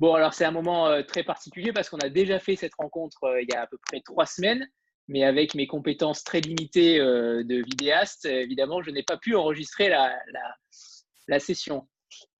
[0.00, 3.22] Bon, alors c'est un moment euh, très particulier parce qu'on a déjà fait cette rencontre
[3.24, 4.66] euh, il y a à peu près trois semaines,
[5.08, 9.90] mais avec mes compétences très limitées euh, de vidéaste, évidemment, je n'ai pas pu enregistrer
[9.90, 10.18] la,
[11.28, 11.86] la, session.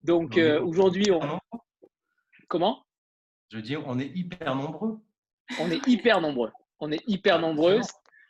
[0.02, 1.20] Donc aujourd'hui, on...
[2.48, 2.82] Comment?
[3.50, 4.98] Je veux dire, on est hyper nombreux.
[5.61, 6.52] On est hyper nombreux.
[6.79, 7.80] On est hyper ah, nombreux.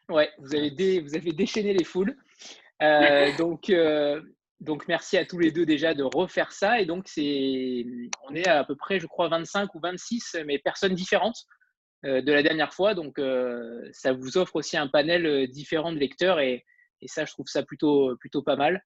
[0.08, 2.16] Ouais, vous avez, vous avez déchaîné les foules.
[3.38, 3.70] donc,
[4.60, 6.80] donc, merci à tous les deux déjà de refaire ça.
[6.80, 7.86] Et donc, c'est,
[8.28, 11.46] on est à, peu près, je crois, 25 ou 26, mais personnes différentes
[12.04, 12.94] euh, de la dernière fois.
[12.94, 16.40] Donc, euh, ça vous offre aussi un panel euh, différent de lecteurs.
[16.40, 16.64] Et,
[17.06, 18.84] ça, je trouve ça plutôt, plutôt pas mal.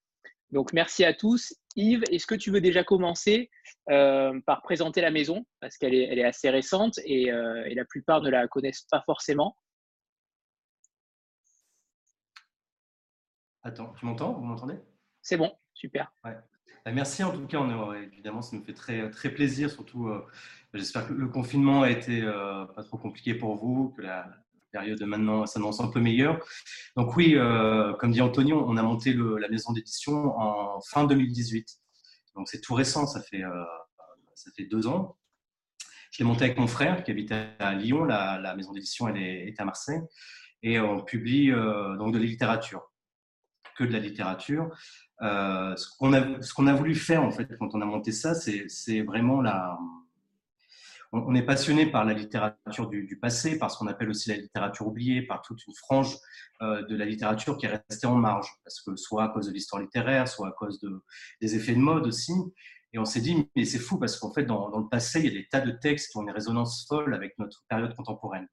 [0.52, 1.52] Donc, merci à tous.
[1.74, 3.50] Yves, est-ce que tu veux déjà commencer
[3.86, 5.44] par présenter la maison?
[5.60, 9.02] Parce qu'elle est, elle est assez récente et, et la plupart ne la connaissent pas
[9.04, 9.56] forcément.
[13.64, 14.34] Attends, tu m'entends?
[14.34, 14.76] Vous m'entendez?
[15.22, 15.52] C'est bon.
[15.74, 16.12] Super.
[16.22, 17.60] Bah, merci en tout cas.
[17.94, 19.70] Évidemment, ça nous fait très, très plaisir.
[19.70, 20.24] Surtout, euh,
[20.74, 24.28] j'espère que le confinement a été euh, pas trop compliqué pour vous, que la
[24.70, 26.44] période de maintenant s'annonce un peu meilleure.
[26.96, 31.68] Donc oui, euh, comme dit Anthony, on a monté la maison d'édition en fin 2018.
[32.34, 33.42] Donc c'est tout récent, ça fait,
[34.34, 35.16] ça fait deux ans.
[36.10, 38.04] Je l'ai monté avec mon frère qui habite à Lyon.
[38.04, 40.00] La, maison d'édition elle est, à Marseille
[40.62, 42.90] et on publie donc de la littérature,
[43.76, 44.70] que de la littérature.
[45.22, 46.12] Euh, ce qu'on
[46.66, 49.78] a, voulu faire en fait quand on a monté ça, c'est vraiment la.
[51.12, 54.88] On, est passionné par la littérature du, passé, par ce qu'on appelle aussi la littérature
[54.88, 56.16] oubliée, par toute une frange
[56.60, 59.52] euh, de la littérature qui est restée en marge, parce que soit à cause de
[59.52, 61.04] l'histoire littéraire, soit à cause de,
[61.40, 62.32] des effets de mode aussi.
[62.94, 65.28] Et on s'est dit, mais c'est fou parce qu'en fait, dans, le passé, il y
[65.28, 68.48] a des tas de textes qui ont une résonance folle avec notre période contemporaine.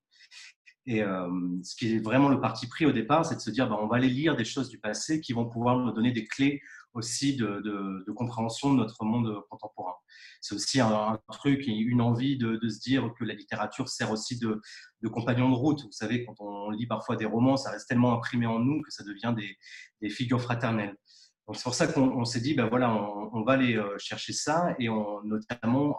[0.88, 1.30] Et euh,
[1.64, 3.88] ce qui est vraiment le parti pris au départ, c'est de se dire, bah, on
[3.88, 6.62] va aller lire des choses du passé qui vont pouvoir nous donner des clés
[6.94, 9.94] aussi de, compréhension de notre monde contemporain.
[10.42, 14.40] C'est aussi un, truc et une envie de, se dire que la littérature sert aussi
[14.40, 14.60] de,
[15.10, 15.84] compagnon de route.
[15.84, 18.92] Vous savez, quand on lit parfois des romans, ça reste tellement imprimé en nous que
[18.92, 19.36] ça devient
[20.02, 20.96] des, figures fraternelles.
[21.48, 24.76] Donc c'est pour ça qu'on s'est dit, ben voilà, on, va aller euh, chercher ça,
[24.80, 24.90] et
[25.24, 25.96] notamment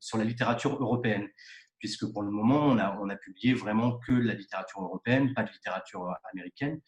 [0.00, 1.26] sur la littérature européenne
[1.78, 5.32] puisque pour le moment, on a, on a publié vraiment que de la littérature européenne,
[5.34, 6.80] pas de littérature euh, américaine.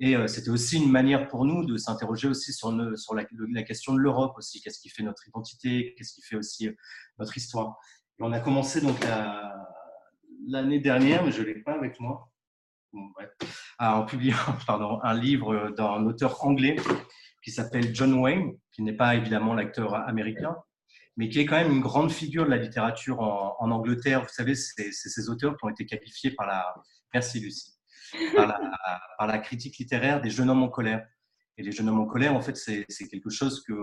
[0.00, 3.24] Et euh, c'était aussi une manière pour nous de s'interroger aussi sur, sur la,
[3.64, 6.72] question de l'Europe aussi, qu'est-ce qui fait notre identité, qu'est-ce qui fait aussi euh,
[7.18, 7.76] notre histoire?
[8.18, 8.96] Et on a commencé donc
[10.46, 12.28] l'année dernière, mais je ne l'ai pas avec moi,
[13.78, 16.76] en publiant pardon, un livre d'un auteur anglais
[17.44, 20.56] qui s'appelle John Wayne, qui n'est pas évidemment l'acteur américain,
[21.18, 24.22] mais qui est quand même une grande figure de la littérature en, Angleterre.
[24.22, 26.72] Vous savez, c'est ces auteurs qui ont été qualifiés par la,
[27.12, 27.74] merci Lucie,
[28.36, 31.04] par la, critique littéraire des jeunes hommes en colère.
[31.56, 33.74] Et les jeunes hommes en colère, en fait, c'est quelque chose que,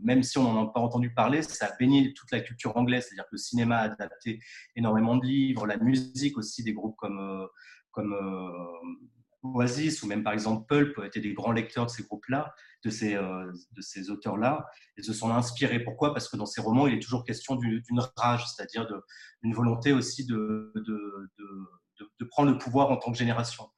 [0.00, 3.06] même si on n'en a pas entendu parler, ça a baigné toute la culture anglaise.
[3.08, 4.38] C'est-à-dire que le cinéma a adapté
[4.76, 7.46] énormément de livres, la musique aussi, des groupes comme, euh,
[7.90, 8.96] comme euh,
[9.54, 13.14] Oasis ou même par exemple Pulp étaient des grands lecteurs de ces groupes-là, de ces,
[13.14, 15.80] euh, de ces auteurs-là, et se sont inspirés.
[15.80, 16.12] Pourquoi?
[16.12, 17.82] Parce que dans ces romans, il est toujours question d'une
[18.16, 18.86] rage, c'est-à-dire
[19.42, 21.30] d'une volonté aussi de, de,
[22.20, 23.68] de, prendre le pouvoir en tant que génération.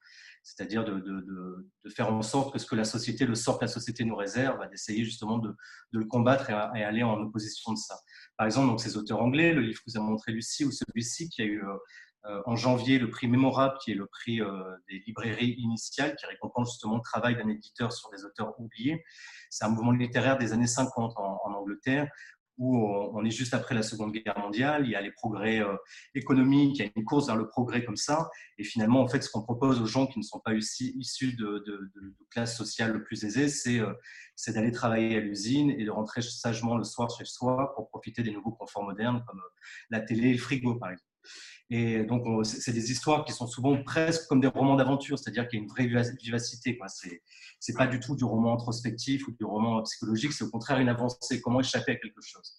[0.43, 4.05] C'est-à-dire de, faire en sorte que ce que la société, le sort que la société
[4.05, 5.55] nous réserve, d'essayer justement de,
[5.91, 7.99] le combattre et, aller en opposition de ça.
[8.37, 11.29] Par exemple, donc, ces auteurs anglais, le livre que vous avez montré Lucie, ou celui-ci
[11.29, 11.75] qui a eu euh,
[12.45, 16.71] en janvier le prix Mémorable, qui est le prix euh, des librairies initiales, qui récompense
[16.71, 19.03] justement le travail d'un éditeur sur des auteurs oubliés.
[19.49, 22.09] C'est un mouvement littéraire des années 50 en, Angleterre,
[22.57, 25.75] où on est juste après la Seconde Guerre mondiale, il y a les progrès euh,
[26.13, 29.21] économiques, il y a une course vers le progrès comme ça, et finalement, en fait,
[29.21, 32.91] ce qu'on propose aux gens qui ne sont pas issus de, de, de, classe sociale
[32.91, 37.23] le plus aisée, c'est d'aller travailler à l'usine et de rentrer sagement le soir chez
[37.23, 39.41] soi pour profiter des nouveaux conforts modernes comme
[39.89, 41.05] la télé et le frigo, par exemple.
[41.71, 45.59] Et donc, c'est des histoires qui sont souvent presque comme des romans d'aventure, c'est-à-dire qu'il
[45.59, 46.79] y a une vraie vivacité.
[47.59, 50.79] Ce n'est pas du tout du roman introspectif ou du roman psychologique, c'est au contraire
[50.79, 52.55] une avancée, comment échapper à quelque chose.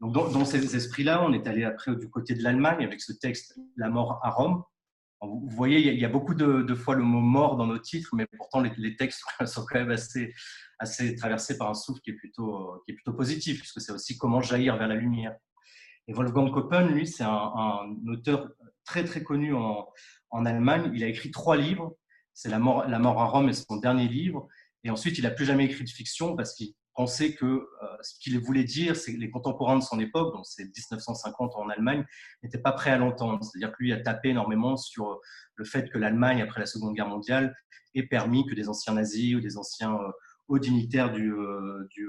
[0.00, 3.58] Donc, dans, ces esprits-là, on est allé après du côté de l'Allemagne avec ce texte
[3.76, 4.62] La mort à Rome.
[5.22, 8.26] Vous voyez, il y a beaucoup de, fois le mot mort dans nos titres, mais
[8.36, 10.34] pourtant les, textes sont quand même assez,
[11.16, 14.40] traversés par un souffle qui est plutôt, qui est plutôt positif, puisque c'est aussi comment
[14.40, 15.34] jaillir vers la lumière.
[16.08, 18.50] Et Wolfgang Koppen, lui, c'est un, auteur
[18.84, 19.86] très très connu en,
[20.44, 20.90] Allemagne.
[20.94, 21.96] Il a écrit trois livres.
[22.34, 24.46] C'est la mort, à Rome et son dernier livre.
[24.84, 27.66] Et ensuite, il n'a plus jamais écrit de fiction parce qu'il pensait que euh,
[28.02, 31.68] ce qu'il voulait dire, c'est que les contemporains de son époque, donc c'est 1950 en
[31.70, 32.04] Allemagne,
[32.42, 33.42] n'étaient pas prêts à l'entendre.
[33.42, 35.20] C'est-à-dire que lui a tapé énormément sur
[35.54, 37.54] le fait que l'Allemagne, après la Seconde Guerre mondiale,
[37.94, 40.10] ait permis que des anciens nazis ou des anciens euh,
[40.48, 42.06] hauts dignitaires du, euh, du,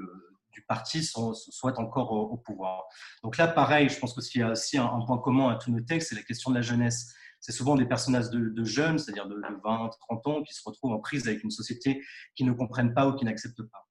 [0.57, 2.85] du parti soit encore au, pouvoir.
[3.23, 5.81] Donc là, pareil, je pense qu'il y a aussi un, point commun à tous nos
[5.81, 7.13] textes, c'est la question de la jeunesse.
[7.39, 10.93] C'est souvent des personnages de, jeunes, c'est-à-dire de, de, 20, 30 ans, qui se retrouvent
[10.93, 12.03] en prise avec une société
[12.35, 13.87] qui ne comprennent pas ou qui n'acceptent pas.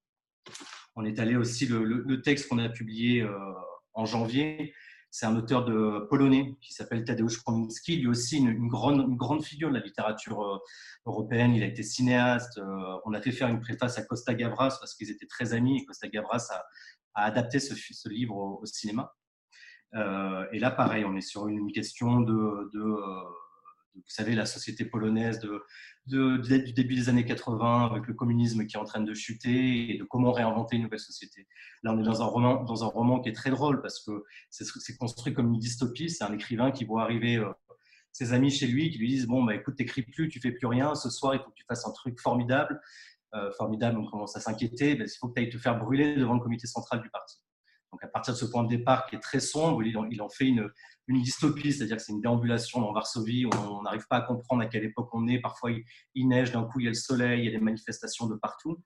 [0.97, 3.39] On est allé aussi, le, texte qu'on a publié euh,
[3.95, 4.75] en janvier,
[5.11, 9.43] c'est un auteur de polonais qui s'appelle Tadeusz Krominski, lui aussi une, grande, une grande
[9.43, 10.59] figure de la littérature euh,
[11.07, 11.55] européenne.
[11.55, 12.59] Il a été cinéaste.
[12.59, 15.79] Euh, on a fait faire une préface à Costa Gavras parce qu'ils étaient très amis
[15.79, 19.15] et Costa Gavras a, adapté ce, livre au, cinéma.
[19.95, 22.71] et là, pareil, on est sur une question de
[23.97, 25.41] vous savez, la société polonaise
[26.07, 29.99] du début des années 80, avec le communisme qui est en train de chuter, et
[29.99, 31.47] de comment réinventer une nouvelle société.
[31.83, 34.25] Là, on est dans un roman, dans un roman qui est très drôle, parce que
[34.51, 36.11] c'est construit comme une dystopie.
[36.11, 37.51] C'est un écrivain qui voit arriver euh,
[38.13, 40.67] ses amis chez lui, qui lui disent, bon, bah, écoute, t'écris plus, tu fais plus
[40.67, 42.81] rien, ce soir, il faut que tu fasses un truc formidable.
[43.35, 46.35] Euh, formidable, on commence à s'inquiéter, il faut que tu ailles te faire brûler devant
[46.35, 47.37] le comité central du parti.
[47.97, 50.45] Donc à partir de ce point de départ qui est très sombre, il en, fait
[50.45, 50.71] une,
[51.09, 54.85] dystopie, c'est-à-dire que c'est une déambulation dans Varsovie, on n'arrive pas à comprendre à quelle
[54.85, 55.41] époque on est.
[55.41, 55.71] Parfois
[56.15, 58.35] il, neige, d'un coup il y a le soleil, il y a des manifestations de
[58.35, 58.83] partout.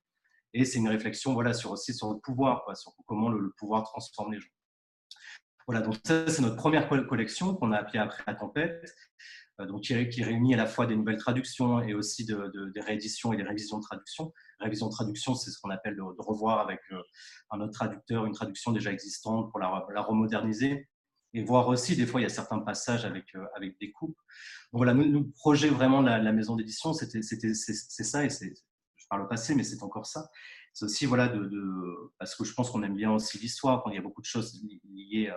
[0.54, 4.32] Et c'est une réflexion voilà, sur, aussi sur le pouvoir, sur comment le, pouvoir transforme
[4.32, 4.48] les gens.
[5.66, 8.94] Voilà, donc ça c'est notre première collection qu'on a appelée Après la tempête,
[9.66, 13.42] donc qui, réunit à la fois des nouvelles traductions et aussi des rééditions et des
[13.42, 14.32] révisions de traduction.
[14.60, 17.02] Révision de traduction, c'est ce qu'on appelle de, revoir avec euh,
[17.50, 20.88] un autre traducteur une traduction déjà existante pour la, remoderniser
[21.32, 24.16] et voir aussi, des fois, il y a certains passages avec, euh, avec des coupes.
[24.72, 27.06] Donc voilà, nous, projet vraiment de la, maison d'édition, c'est
[28.04, 30.28] ça, et je parle au passé, mais c'est encore ça.
[30.72, 31.32] C'est aussi, voilà,
[32.18, 34.60] parce que je pense qu'on aime bien aussi l'histoire, il y a beaucoup de choses
[34.84, 35.32] liées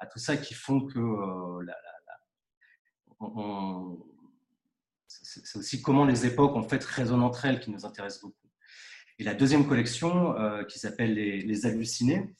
[0.00, 0.98] à, tout ça qui font que
[1.64, 1.74] la,
[5.08, 8.48] c'est aussi comment les époques en fait résonnent entre elles qui nous intéresse beaucoup.
[9.18, 12.32] Et la deuxième collection, euh, qui s'appelle les, Hallucinés,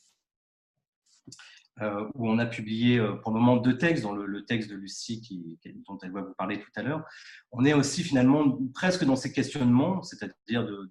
[1.80, 4.76] euh, où on a publié euh, pour le moment deux textes, dont le, texte de
[4.76, 5.58] Lucie
[5.88, 7.04] dont elle va vous parler tout à l'heure.
[7.50, 10.90] On est aussi finalement presque dans ces questionnements, c'est-à-dire de,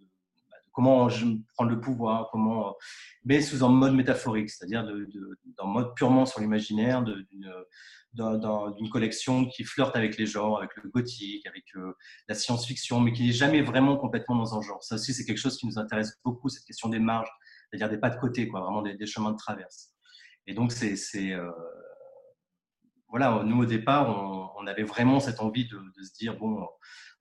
[0.74, 1.08] comment
[1.56, 2.76] prendre le pouvoir, comment,
[3.24, 7.52] mais sous un mode métaphorique, c'est-à-dire d'un mode purement sur l'imaginaire, d'une
[8.18, 11.94] d'une collection qui flirte avec les genres, avec le gothique, avec euh,
[12.28, 14.84] la science-fiction, mais qui n'est jamais vraiment complètement dans un genre.
[14.84, 17.30] Ça aussi, c'est quelque chose qui nous intéresse beaucoup, cette question des marges,
[17.70, 19.92] c'est-à-dire des pas de côté, quoi, vraiment des, chemins de traverse.
[20.46, 20.98] Et donc, c'est.
[21.34, 21.52] Euh,
[23.10, 26.68] voilà, nous, au départ, on, avait vraiment cette envie de, de, se dire bon,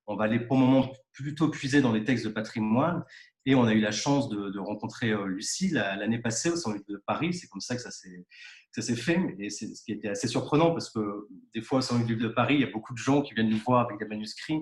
[0.08, 3.04] on va aller pour le moment plutôt puiser dans les textes de patrimoine
[3.46, 7.02] et on a eu la chance de, rencontrer euh, Lucie l'année passée au Centre de
[7.06, 7.32] Paris.
[7.32, 9.20] C'est comme ça que ça s'est fait.
[9.38, 12.56] Et c'est ce qui était assez surprenant parce que des fois, au Centre de Paris,
[12.56, 14.58] il y a beaucoup de gens qui viennent nous voir avec des manuscrits.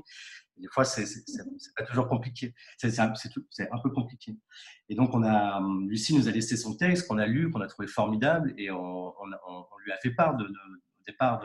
[0.59, 1.07] des fois, c'est
[1.75, 2.55] pas toujours compliqué.
[2.77, 4.37] C'est un, un, peu compliqué.
[4.91, 7.67] Et donc, on a, Lucie nous a laissé son texte qu'on a lu, qu'on a
[7.67, 9.15] trouvé formidable, et on,
[9.83, 10.47] lui a fait part de,
[11.07, 11.41] départ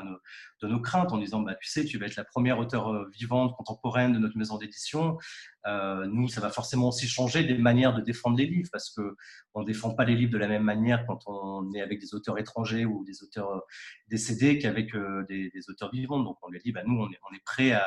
[0.62, 3.10] de nos, craintes en disant bah, Tu sais, tu vas être la première auteure euh,
[3.14, 5.18] vivante, contemporaine de notre maison d'édition.
[5.66, 9.62] Euh, nous, ça va forcément aussi changer des manières de défendre les livres parce qu'on
[9.62, 12.38] ne défend pas les livres de la même manière quand on est avec des auteurs
[12.38, 13.60] étrangers ou des auteurs euh,
[14.08, 14.96] décédés qu'avec
[15.28, 16.20] des, auteurs vivants.
[16.20, 17.86] Donc, on lui dit bah, Nous, on est, on prêt à,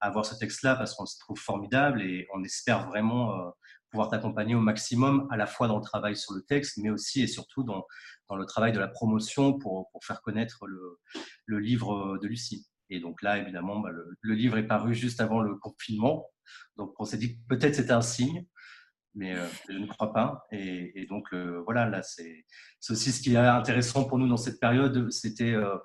[0.00, 3.52] avoir ce texte-là parce qu'on se trouve formidable et on espère vraiment
[3.90, 7.22] pouvoir t'accompagner au maximum, à la fois dans le travail sur le texte, mais aussi
[7.22, 7.86] et surtout dans,
[8.28, 10.98] dans le travail de la promotion pour, pour faire connaître le,
[11.46, 12.66] le, livre de Lucie.
[12.90, 16.26] Et donc là, évidemment, bah, le, livre est paru juste avant le confinement.
[16.76, 18.46] Donc on s'est dit peut-être c'était un signe,
[19.14, 20.46] mais euh, je ne crois pas.
[20.52, 21.32] Et, donc
[21.64, 22.44] voilà, là, c'est
[22.90, 25.10] aussi ce qui est intéressant pour nous dans cette période.
[25.10, 25.76] C'était euh,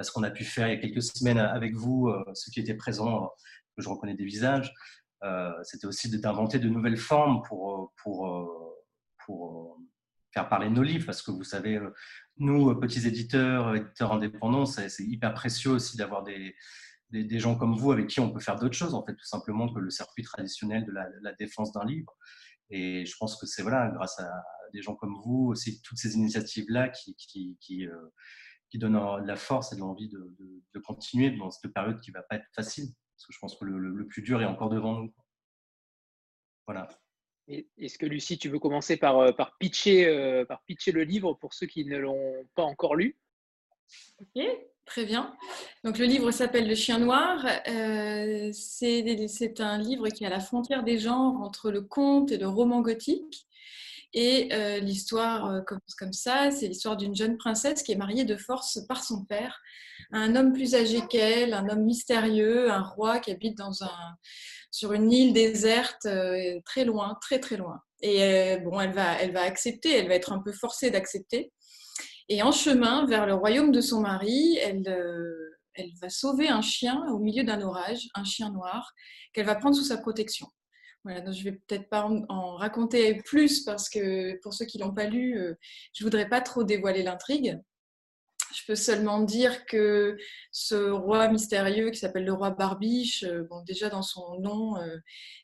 [0.00, 2.60] ce qu'on a pu faire il y a quelques semaines avec vous, euh, ceux qui
[2.60, 3.30] étaient présents,
[3.76, 4.72] que je reconnais des visages.
[5.22, 8.76] Euh, c'était aussi d'inventer de nouvelles formes pour, pour,
[9.26, 9.80] pour
[10.32, 11.90] faire parler nos livres, parce que vous savez, euh,
[12.38, 16.54] nous, petits éditeurs, éditeurs indépendants, c'est hyper précieux aussi d'avoir des,
[17.10, 19.72] des, gens comme vous avec qui on peut faire d'autres choses, en fait, tout simplement
[19.72, 22.16] que le circuit traditionnel de la, défense d'un livre.
[22.70, 24.30] Et je pense que c'est voilà, grâce à
[24.72, 28.10] des gens comme vous, aussi toutes ces initiatives-là qui, qui, qui, euh,
[28.74, 30.36] donnent de la force et de l'envie de,
[30.74, 32.86] de, continuer dans cette période qui ne va pas être facile.
[33.20, 35.12] Parce que je pense que le, le plus dur est encore devant nous.
[36.66, 36.88] Voilà.
[37.48, 41.34] Est-ce que Lucie, tu veux commencer par, euh, par, pitcher, euh, par pitcher le livre
[41.34, 43.18] pour ceux qui ne l'ont pas encore lu?
[44.20, 44.42] Ok,
[44.86, 45.36] très bien.
[45.84, 47.44] Donc le livre s'appelle Le Chien Noir.
[47.68, 52.38] Euh, c'est un livre qui est à la frontière des genres entre le conte et
[52.38, 53.46] le roman gothique.
[54.12, 54.48] Et
[54.80, 59.04] l'histoire commence comme ça, c'est l'histoire d'une jeune princesse qui est mariée de force par
[59.04, 59.60] son père,
[60.12, 63.58] un homme plus âgé qu'elle, un homme mystérieux, un roi qui habite
[64.70, 67.80] sur une île déserte, euh, très loin, très très loin.
[68.02, 71.52] Et bon, elle va, elle va accepter, elle va être un peu forcée d'accepter.
[72.28, 74.82] Et en chemin vers le royaume de son mari, elle
[76.00, 78.92] va sauver un chien au milieu d'un orage, un chien noir,
[79.32, 80.46] qu'elle va prendre sous sa protection.
[81.04, 84.92] Voilà, donc je vais peut-être pas en, raconter plus parce que pour ceux qui l'ont
[84.92, 85.54] pas lu, euh,
[85.94, 87.58] je voudrais pas trop dévoiler l'intrigue.
[88.54, 90.18] Je peux seulement dire que
[90.50, 94.98] ce roi mystérieux qui s'appelle le roi Barbiche, euh, bon, déjà dans son nom, euh,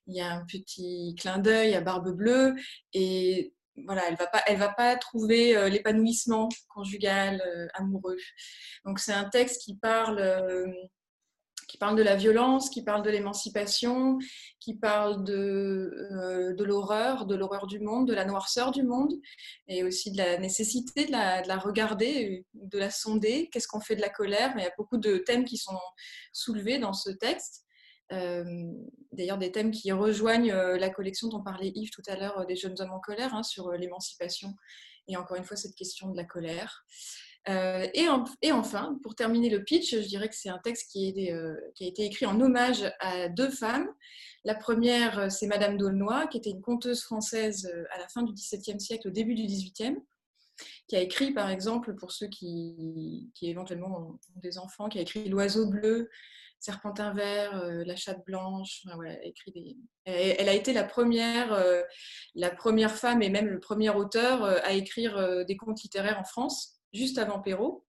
[0.06, 2.54] il y a un petit clin d'œil à Barbe Bleue
[2.92, 3.54] et
[3.86, 7.42] voilà, elle va va pas trouver l'épanouissement conjugal
[7.74, 8.16] amoureux.
[8.86, 10.18] Donc c'est un texte qui parle
[11.66, 14.18] qui parle de la violence, qui parle de l'émancipation,
[14.60, 19.12] qui parle de, euh, de l'horreur, de l'horreur du monde, de la noirceur du monde,
[19.68, 23.48] et aussi de la nécessité de la, de la regarder, de la sonder.
[23.50, 24.52] Qu'est-ce qu'on fait de la colère?
[24.56, 25.78] Il y a beaucoup de thèmes qui sont
[26.32, 27.64] soulevés dans ce texte.
[28.12, 28.44] Euh,
[29.10, 32.54] d'ailleurs, des thèmes qui rejoignent euh, la collection dont parlait Yves tout à l'heure des
[32.54, 34.54] jeunes hommes en colère hein, sur l'émancipation
[35.08, 36.84] et encore une fois cette question de la colère.
[37.48, 41.84] Euh, et, enfin, pour terminer le pitch, je dirais que c'est un texte euh, qui,
[41.84, 43.88] a été écrit en hommage à deux femmes.
[44.44, 48.32] La première, euh, c'est Madame d'Aulnoy, qui était une conteuse française à la fin du
[48.32, 49.96] XVIIe siècle, au début du XVIIIe,
[50.88, 55.28] qui a écrit, par exemple, pour ceux qui, éventuellement ont des enfants, qui a écrit
[55.28, 56.10] L'oiseau bleu,
[56.58, 58.82] Serpentin vert, La chatte blanche.
[60.04, 61.62] elle, a été la première,
[62.34, 66.75] la première femme et même le premier auteur à écrire des contes littéraires en France
[66.96, 67.84] juste avant Perrault.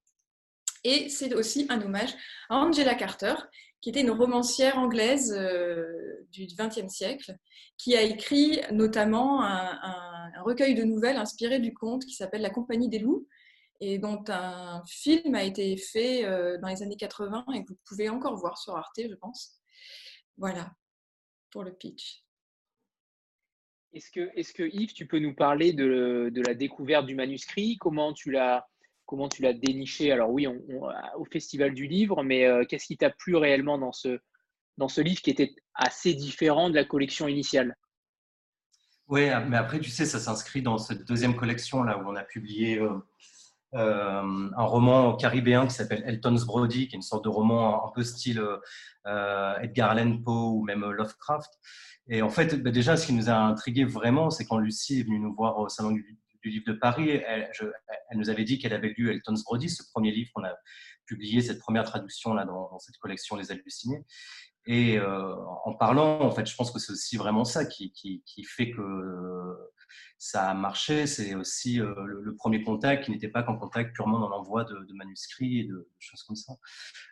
[0.84, 2.14] Et c'est aussi un hommage
[2.50, 3.34] à Angela Carter,
[3.82, 7.36] qui était une romancière anglaise euh, du XXe siècle,
[7.78, 12.90] qui a écrit notamment un, recueil de nouvelles inspiré du conte qui s'appelle La Compagnie
[12.90, 13.28] des loups,
[13.80, 17.80] et dont un film a été fait euh, dans les années 80 et que vous
[17.86, 19.60] pouvez encore voir sur Arte, je pense.
[20.38, 20.72] Voilà
[21.52, 22.24] pour le pitch.
[23.94, 27.78] Est-ce que, est que, Yves, tu peux nous parler de, de la découverte du manuscrit?
[27.78, 28.68] Comment tu l'as
[29.08, 33.10] comment tu l'as déniché Alors oui, au Festival du Livre, mais euh, qu'est-ce qui t'a
[33.10, 34.20] plu réellement dans ce,
[34.78, 37.76] dans ce livre qui était assez différent de la collection initiale?
[39.08, 42.16] Oui, ah, mais après, tu sais, ça s'inscrit dans cette deuxième collection là où on
[42.16, 43.00] a publié euh,
[43.74, 47.92] euh, un roman caribéen qui s'appelle Elton's Brody, qui est une sorte de roman un
[47.96, 48.44] peu style
[49.06, 51.50] Edgar Allan Poe ou même Lovecraft.
[52.10, 55.04] Et en fait, bah, déjà, ce qui nous a intrigué vraiment, c'est quand Lucie est
[55.04, 57.52] venue nous voir au Salon du, du livre de Paris, elle,
[58.16, 60.54] nous avait dit qu'elle avait lu Elton's Brody, ce premier livre qu'on a
[61.06, 64.06] publié, cette première traduction là dans, cette collection Les Hallucinés.
[64.70, 67.94] Et euh, en parlant, en fait, je pense que c'est aussi vraiment ça qui,
[68.46, 69.56] fait que
[70.18, 71.08] ça a marché.
[71.08, 74.94] C'est aussi euh, le, premier contact qui n'était pas qu'en contact purement dans l'envoi de,
[74.94, 76.54] manuscrits et de, choses comme ça.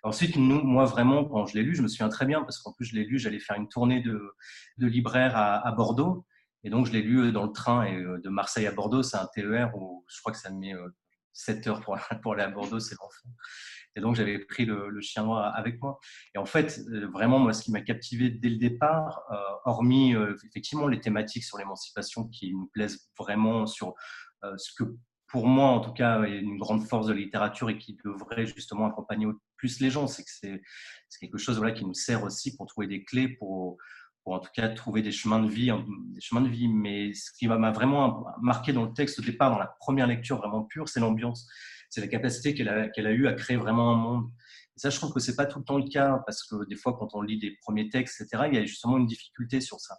[0.03, 2.86] Ensuite, moi, vraiment, quand je l'ai lu, je me souviens très bien parce qu'en plus,
[2.86, 4.36] je l'ai lu, j'allais faire une tournée de,
[4.77, 6.25] de libraire à Bordeaux.
[6.65, 9.03] Et donc, je l'ai lu euh, dans le train et euh, de Marseille à Bordeaux.
[9.03, 10.74] C'est un TER où je crois que ça me met
[11.34, 13.31] 7 euh, heures pour, aller à Bordeaux, c'est l'enfer.
[13.95, 16.00] Et donc, j'avais pris le, chien noir avec moi.
[16.34, 16.81] Et en fait,
[17.13, 19.22] vraiment, moi, ce qui m'a captivé dès le départ,
[19.63, 23.93] hormis effectivement les thématiques sur l'émancipation qui me plaisent vraiment sur
[24.57, 24.84] ce que,
[25.27, 28.45] pour moi, en tout cas, est une grande force de la littérature et qui devrait
[28.45, 30.62] justement accompagner plus les gens, c'est que c'est
[31.22, 33.77] quelque chose voilà, qui nous sert aussi pour trouver des clés pour
[34.25, 35.72] pour en tout cas trouver des chemins de vie,
[36.13, 36.67] des chemins de vie.
[36.67, 40.38] Mais ce qui m'a vraiment marqué dans le texte au départ, dans la première lecture
[40.38, 41.48] vraiment pure, c'est l'ambiance,
[41.91, 44.32] c'est la capacité qu'elle a, a eue à créer vraiment un monde.
[44.77, 46.98] Ça, je trouve que c'est pas tout le temps le cas parce que des fois,
[46.98, 49.96] quand on lit des premiers textes, etc., il y a justement une difficulté sur ça.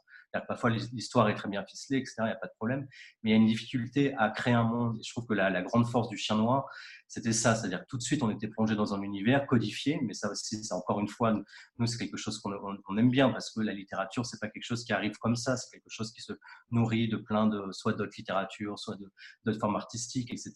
[0.48, 2.86] Parfois, l'histoire est très bien ficelée, etc., il n'y a pas de problème,
[3.22, 4.98] mais il y a une difficulté à créer un monde.
[5.04, 6.66] Je trouve que la, grande force du chien noir,
[7.08, 10.12] c'était ça, c'est-à-dire que tout de suite, on était plongé dans un univers codifié, mais
[10.12, 11.34] ça aussi, c'est encore une fois,
[11.78, 14.84] nous, c'est quelque chose qu'on aime bien parce que la littérature, c'est pas quelque chose
[14.84, 16.32] qui arrive comme ça, c'est quelque chose qui se
[16.70, 18.96] nourrit de plein de, soit d'autres littératures, soit
[19.44, 20.54] d'autres formes artistiques, etc.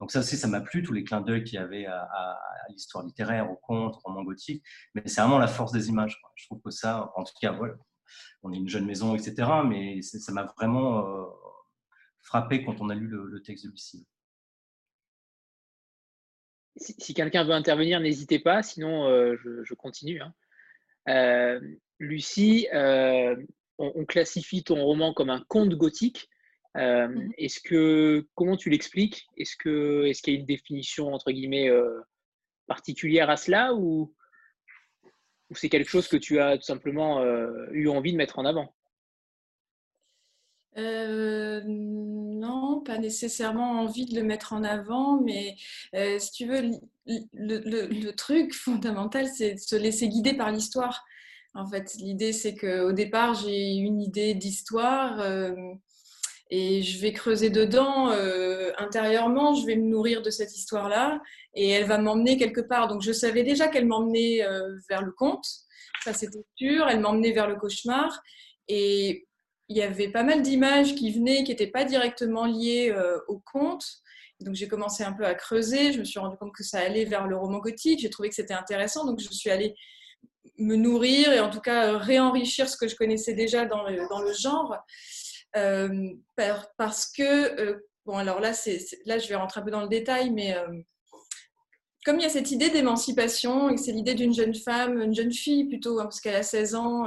[0.00, 2.38] Donc ça aussi, ça m'a plu, tous les clins d'œil qu'il y avait à, à,
[2.70, 6.20] l'histoire littéraire, au conte, au roman gothique, mais c'est vraiment la force des images.
[6.36, 7.74] Je trouve que ça, en tout cas, voilà,
[8.42, 11.24] on est une jeune maison, etc., mais ça m'a vraiment euh,
[12.20, 14.06] frappé quand on a lu le, texte de Lucie
[16.76, 20.20] si, quelqu'un veut intervenir, n'hésitez pas, sinon euh, je, continue.
[20.20, 20.34] Hein.
[21.08, 21.60] Euh,
[21.98, 23.36] Lucie, euh,
[23.78, 26.28] on, classifie ton roman comme un conte gothique.
[26.74, 27.32] Mhm.
[27.36, 29.26] Est-ce que comment tu l'expliques?
[29.36, 31.70] Est-ce que est-ce qu'il y a une définition entre guillemets
[32.66, 34.14] particulière à cela ou,
[35.52, 37.22] ou c'est quelque chose que tu as tout simplement
[37.72, 38.74] eu envie de mettre en avant?
[40.78, 45.56] Euh, non, pas nécessairement envie de le mettre en avant, mais
[45.94, 46.62] euh, si tu veux,
[47.06, 51.04] le, truc fondamental, c'est de se laisser guider par l'histoire.
[51.54, 55.20] En fait, l'idée, c'est qu'au départ, j'ai une idée d'histoire.
[56.54, 61.22] Et je vais creuser dedans euh, intérieurement, je vais me nourrir de cette histoire-là
[61.54, 62.88] et elle va m'emmener quelque part.
[62.88, 65.46] Donc je savais déjà qu'elle m'emmenait euh, vers le conte,
[66.04, 68.22] ça c'était sûr, elle m'emmenait vers le cauchemar
[68.68, 69.26] et
[69.70, 73.40] il y avait pas mal d'images qui venaient, qui n'étaient pas directement liées euh, au
[73.50, 73.86] conte.
[74.40, 77.06] Donc j'ai commencé un peu à creuser, je me suis rendu compte que ça allait
[77.06, 79.74] vers le roman gothique, j'ai trouvé que c'était intéressant, donc je suis allée
[80.58, 84.34] me nourrir et en tout cas réenrichir ce que je connaissais déjà dans dans le
[84.34, 84.76] genre.
[85.56, 86.10] Euh,
[86.76, 88.52] parce que, euh, bon, alors là,
[89.06, 90.66] là, je vais rentrer un peu dans le détail, mais euh,
[92.04, 95.32] comme il y a cette idée d'émancipation, et c'est l'idée d'une jeune femme, une jeune
[95.32, 97.04] fille plutôt, hein, parce qu'elle a 16 ans,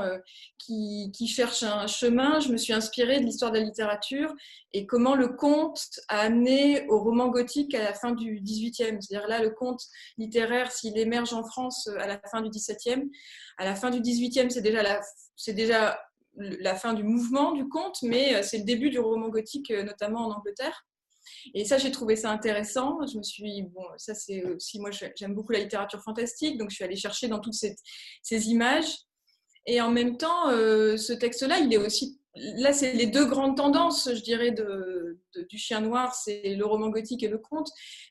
[0.57, 4.33] qui, cherche un chemin, je me suis inspirée de l'histoire de la littérature
[4.71, 9.01] et comment le conte a amené au roman gothique à la fin du 18e.
[9.01, 9.81] C'est-à-dire là, le conte
[10.17, 13.09] littéraire, s'il émerge en France à la fin du 17e,
[13.57, 15.99] à la fin du 18e, c'est déjà
[16.37, 19.83] la fin du mouvement du conte, mais euh, c'est le début du roman gothique, euh,
[19.83, 20.85] notamment en Angleterre.
[21.53, 23.05] Et ça, j'ai trouvé ça intéressant.
[23.07, 26.75] Je me suis, bon, ça c'est aussi, moi j'aime beaucoup la littérature fantastique, donc je
[26.75, 28.93] suis allée chercher dans toutes ces, images.
[29.67, 33.57] Et en même temps, euh, ce texte-là, il est aussi là, c'est les deux grandes
[33.57, 37.69] tendances, je dirais, de, du chien noir, c'est le roman gothique et le conte,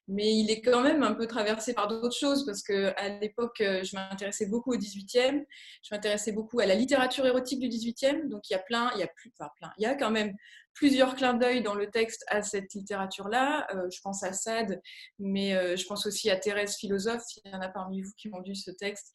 [0.09, 3.97] mais il est quand même un peu traversé par d'autres choses, parce qu'à l'époque, je
[3.97, 5.45] m'intéressais beaucoup au 18e,
[5.83, 9.01] je m'intéressais beaucoup à la littérature érotique du 18e, donc il y a plein, il
[9.01, 10.35] y a plus, plein, il y a quand même
[10.75, 13.67] plusieurs clins d'œil dans le texte à cette littérature-là.
[13.75, 14.83] Euh, je pense à Sade,
[15.19, 18.29] mais euh, je pense aussi à Thérèse Philosophe, s'il y en a parmi vous qui
[18.33, 19.13] ont lu ce texte,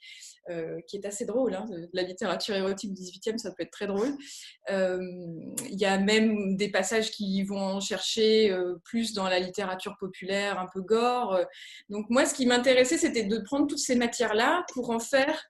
[0.50, 1.53] euh, qui est assez drôle.
[1.53, 4.10] Hein, la littérature érotique du 18e, ça peut être très drôle.
[4.70, 10.68] Il y a même des passages qui vont chercher plus dans la littérature populaire, un
[10.74, 11.39] peu gore.
[11.89, 15.50] Donc moi, ce qui m'intéressait, c'était de prendre toutes ces matières-là pour en faire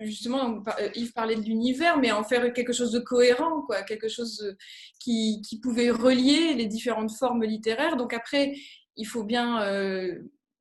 [0.00, 4.08] justement, euh, Yves parlait de l'univers, mais en faire quelque chose de cohérent, quoi, quelque
[4.08, 4.56] chose
[4.98, 7.96] qui, pouvait relier les différentes formes littéraires.
[7.96, 8.54] Donc après,
[8.96, 10.18] il faut bien euh,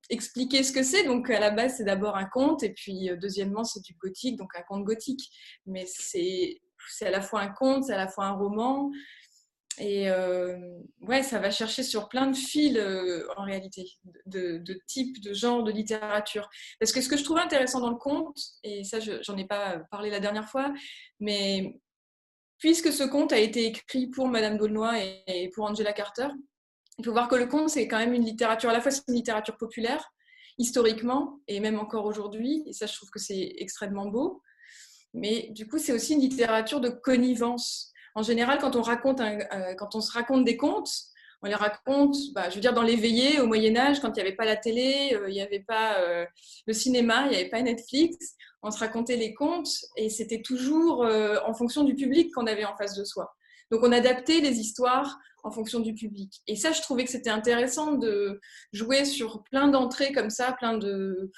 [0.10, 1.04] expliquer ce que c'est.
[1.04, 4.38] Donc à la base, c'est d'abord un conte, et puis euh, deuxièmement, c'est du gothique,
[4.38, 5.30] donc un conte gothique.
[5.66, 6.60] Mais c'est
[7.02, 8.92] à la fois un conte, c'est à la fois un roman,
[9.80, 10.58] et euh,
[11.02, 13.86] ouais, ça va chercher sur plein de fils euh, en réalité,
[14.26, 16.50] de, de types, de genres de littérature.
[16.80, 19.80] Parce que ce que je trouve intéressant dans le conte, et ça j'en ai pas
[19.90, 20.74] parlé la dernière fois,
[21.20, 21.80] mais
[22.58, 26.28] puisque ce conte a été écrit pour Madame d'Aulnoy et, pour Angela Carter,
[27.00, 29.04] il faut voir que le conte c'est quand même une littérature, à la fois c'est
[29.08, 30.12] une littérature populaire,
[30.58, 34.42] historiquement, et même encore aujourd'hui, et ça je trouve que c'est extrêmement beau,
[35.14, 39.76] mais du coup c'est aussi une littérature de connivence en général, quand on, raconte euh,
[39.78, 40.92] quand on se raconte des contes,
[41.42, 44.36] on les raconte, bah, je veux dire, dans l'éveillé, au Moyen-Âge, quand il n'y avait
[44.36, 46.26] pas la télé, euh, il n'y avait pas euh,
[46.68, 51.08] le cinéma, il n'y avait pas Netflix, on se racontait les contes et c'était toujours
[51.46, 53.34] en fonction du public qu'on avait en face de soi.
[53.72, 56.42] Donc on adaptait les histoires en fonction du public.
[56.48, 58.40] Et ça, je trouvais que c'était intéressant de
[58.74, 61.32] jouer sur plein d'entrées comme ça, plein de,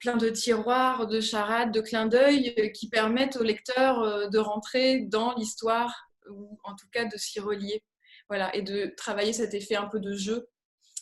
[0.00, 4.38] plein de tiroirs, de charades, de clins d'œil euh, qui permettent au lecteur euh, de
[4.38, 5.94] rentrer dans l'histoire
[6.30, 7.82] ou en tout cas de s'y relier.
[8.28, 10.48] Voilà, et de travailler cet effet un peu de jeu,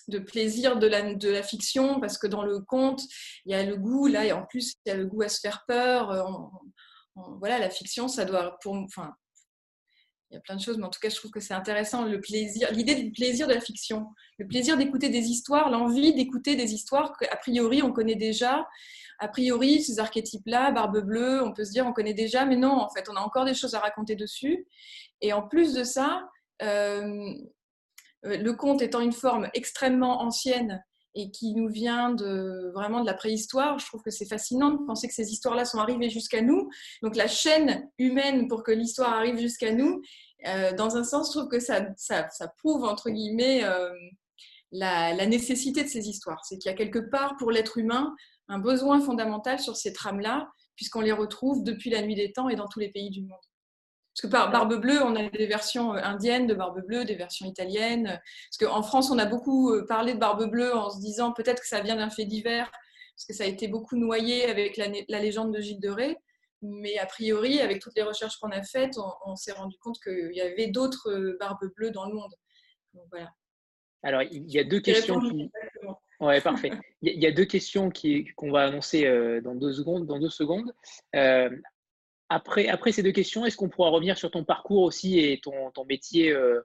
[0.06, 3.02] de plaisir de la, de la fiction, parce que dans le conte,
[3.44, 5.28] il y a le goût, là, et en plus, il y a le goût à
[5.28, 6.10] se faire peur.
[6.12, 6.22] Euh,
[7.40, 9.12] voilà, la fiction, ça doit, pour, enfin,
[10.30, 12.04] il y a plein de choses, mais en tout cas, je trouve que c'est intéressant,
[12.04, 14.06] le plaisir, l'idée du plaisir de la fiction,
[14.38, 18.66] le plaisir d'écouter des histoires, l'envie d'écouter des histoires qu'a priori on connaît déjà.
[19.18, 22.72] A priori, ces archétypes-là, Barbe Bleue, on peut se dire on connaît déjà, mais non,
[22.72, 24.66] en fait, on a encore des choses à raconter dessus.
[25.20, 26.28] Et en plus de ça,
[26.62, 27.32] euh,
[28.22, 30.84] le conte étant une forme extrêmement ancienne
[31.16, 34.86] et qui nous vient de vraiment de la préhistoire, je trouve que c'est fascinant de
[34.86, 36.68] penser que ces histoires-là sont arrivées jusqu'à nous.
[37.02, 40.02] Donc la chaîne humaine pour que l'histoire arrive jusqu'à nous,
[40.46, 41.86] euh, dans un sens, je trouve que ça,
[42.58, 43.88] prouve, entre guillemets, euh,
[44.70, 46.44] la, la, nécessité de ces histoires.
[46.44, 48.14] C'est qu'il y a quelque part pour l'être humain
[48.48, 52.56] un besoin fondamental sur ces trames-là, puisqu'on les retrouve depuis la nuit des temps et
[52.56, 53.40] dans tous les pays du monde.
[54.16, 57.16] Parce que par Barbe Bleue, on a des versions euh, indiennes de Barbe Bleue, des
[57.16, 58.18] versions italiennes.
[58.48, 61.60] Parce qu'en France, on a beaucoup euh, parlé de Barbe Bleue en se disant peut-être
[61.60, 65.20] que ça vient d'un fait divers, parce que ça a été beaucoup noyé avec la,
[65.20, 66.16] légende de Gilles de Ré.
[66.62, 70.32] Mais a priori, avec toutes les recherches qu'on a faites, on, s'est rendu compte qu'il
[70.32, 72.32] y avait d'autres euh, Barbes Bleues dans le monde.
[73.10, 73.30] voilà.
[74.02, 75.20] Alors, il y a deux questions.
[75.20, 75.50] Qui...
[76.20, 76.70] Ouais, parfait.
[77.02, 77.90] Il y a deux questions
[78.36, 79.04] qu'on va annoncer
[79.42, 80.06] dans deux secondes.
[80.06, 80.72] Dans deux secondes.
[82.28, 86.32] Après, ces deux questions, est-ce qu'on pourra revenir sur ton parcours aussi et ton, métier
[86.32, 86.60] euh,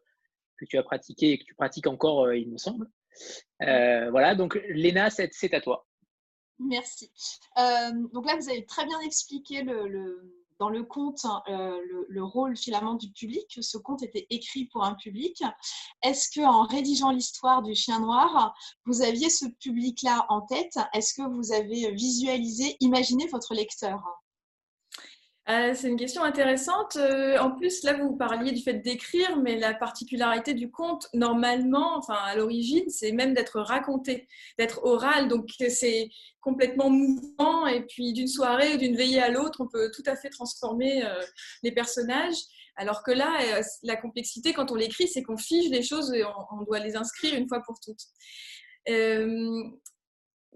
[0.58, 2.90] que tu as pratiqué et que tu pratiques encore, euh, il me semble
[3.62, 5.86] euh, Voilà, donc Léna, c'est à toi.
[6.60, 7.12] Merci.
[7.58, 13.12] donc là, vous avez très bien expliqué le, dans le conte le, rôle finalement du
[13.12, 15.44] public, ce conte était écrit pour un public.
[16.04, 20.78] Est-ce que en rédigeant l'histoire du chien noir, vous aviez ce public-là en tête?
[20.94, 24.21] Est-ce que vous avez visualisé, imaginé votre lecteur?
[25.50, 26.98] Euh, c'est une question intéressante.
[26.98, 31.98] Euh, en plus, là, vous parliez du fait d'écrire, mais la particularité du conte, normalement,
[31.98, 34.28] enfin à l'origine, c'est même d'être raconté,
[34.60, 35.28] d'être oral.
[35.28, 36.10] Donc, c'est
[36.42, 37.66] complètement mouvant.
[37.66, 41.04] Et puis, d'une soirée ou d'une veillée à l'autre, on peut tout à fait transformer
[41.04, 41.22] euh,
[41.64, 42.38] les personnages.
[42.78, 46.64] Alors que là, la complexité, quand on l'écrit, c'est qu'on fige les choses et on,
[46.64, 48.00] doit les inscrire une fois pour toutes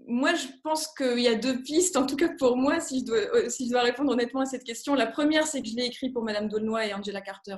[0.06, 3.04] moi, je pense qu'il y a deux pistes, en tout cas pour moi, si je
[3.04, 4.94] dois, euh, si je dois répondre honnêtement à cette question.
[4.94, 7.56] La première, c'est que je l'ai écrit pour Madame Dolnoy et Angela Carter,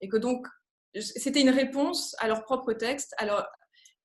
[0.00, 0.46] et que donc
[0.98, 3.14] c'était une réponse à leur propre texte.
[3.18, 3.46] Alors,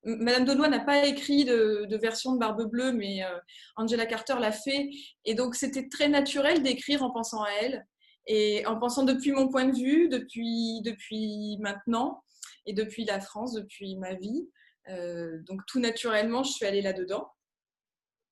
[0.03, 3.37] Madame Dolnoy n'a pas écrit de, version de Barbe Bleue, mais euh,
[3.75, 4.89] Angela Carter l'a fait,
[5.23, 7.85] et donc c'était très naturel d'écrire en pensant à elle,
[8.27, 12.23] et en pensant depuis mon point de vue, depuis, depuis maintenant,
[12.65, 14.47] et depuis la France, depuis ma vie.
[14.89, 17.27] Euh, donc tout naturellement, je suis allée là-dedans.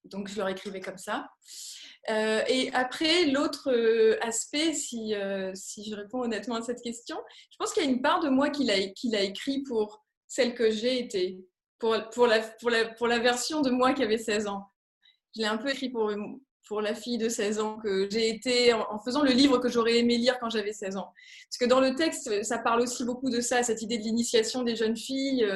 [0.06, 1.28] Donc, je leur écrivais comme ça.
[2.10, 7.18] Euh, et après, l'autre euh, aspect, si, euh, si, je réponds honnêtement à cette question,
[7.50, 10.70] je pense qu'il y a une part de moi qui l'a, écrit pour celle que
[10.70, 11.40] j'ai été,
[11.80, 14.66] pour, la, version de moi qui avait 16 ans.
[15.36, 19.00] Je l'ai un peu écrit pour la fille de 16 ans que j'ai été en,
[19.00, 21.14] faisant le livre que j'aurais aimé lire quand j'avais 16 ans.
[21.50, 24.64] Parce que dans le texte, ça parle aussi beaucoup de ça, cette idée de l'initiation
[24.64, 25.48] des jeunes filles.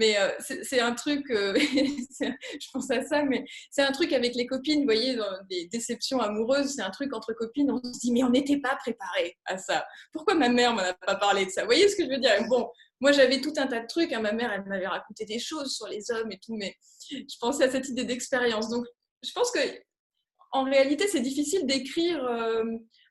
[0.00, 0.30] Mais euh,
[0.62, 4.78] c'est un truc, euh, je pense à ça, mais c'est un truc avec les copines,
[4.78, 8.24] vous voyez, dans des déceptions amoureuses, c'est un truc entre copines, on se dit, mais
[8.24, 9.84] on n'était pas préparé à ça.
[10.10, 11.60] Pourquoi ma mère m'en a pas parlé de ça?
[11.60, 12.32] Vous voyez ce que je veux dire?
[12.48, 14.22] Bon, moi j'avais tout un tas de trucs, hein.
[14.22, 16.74] ma mère, elle m'avait raconté des choses sur les hommes et tout, mais
[17.10, 18.70] je pensais à cette idée d'expérience.
[18.70, 18.86] Donc,
[19.22, 19.60] je pense que
[20.52, 22.64] en réalité, c'est difficile d'écrire euh,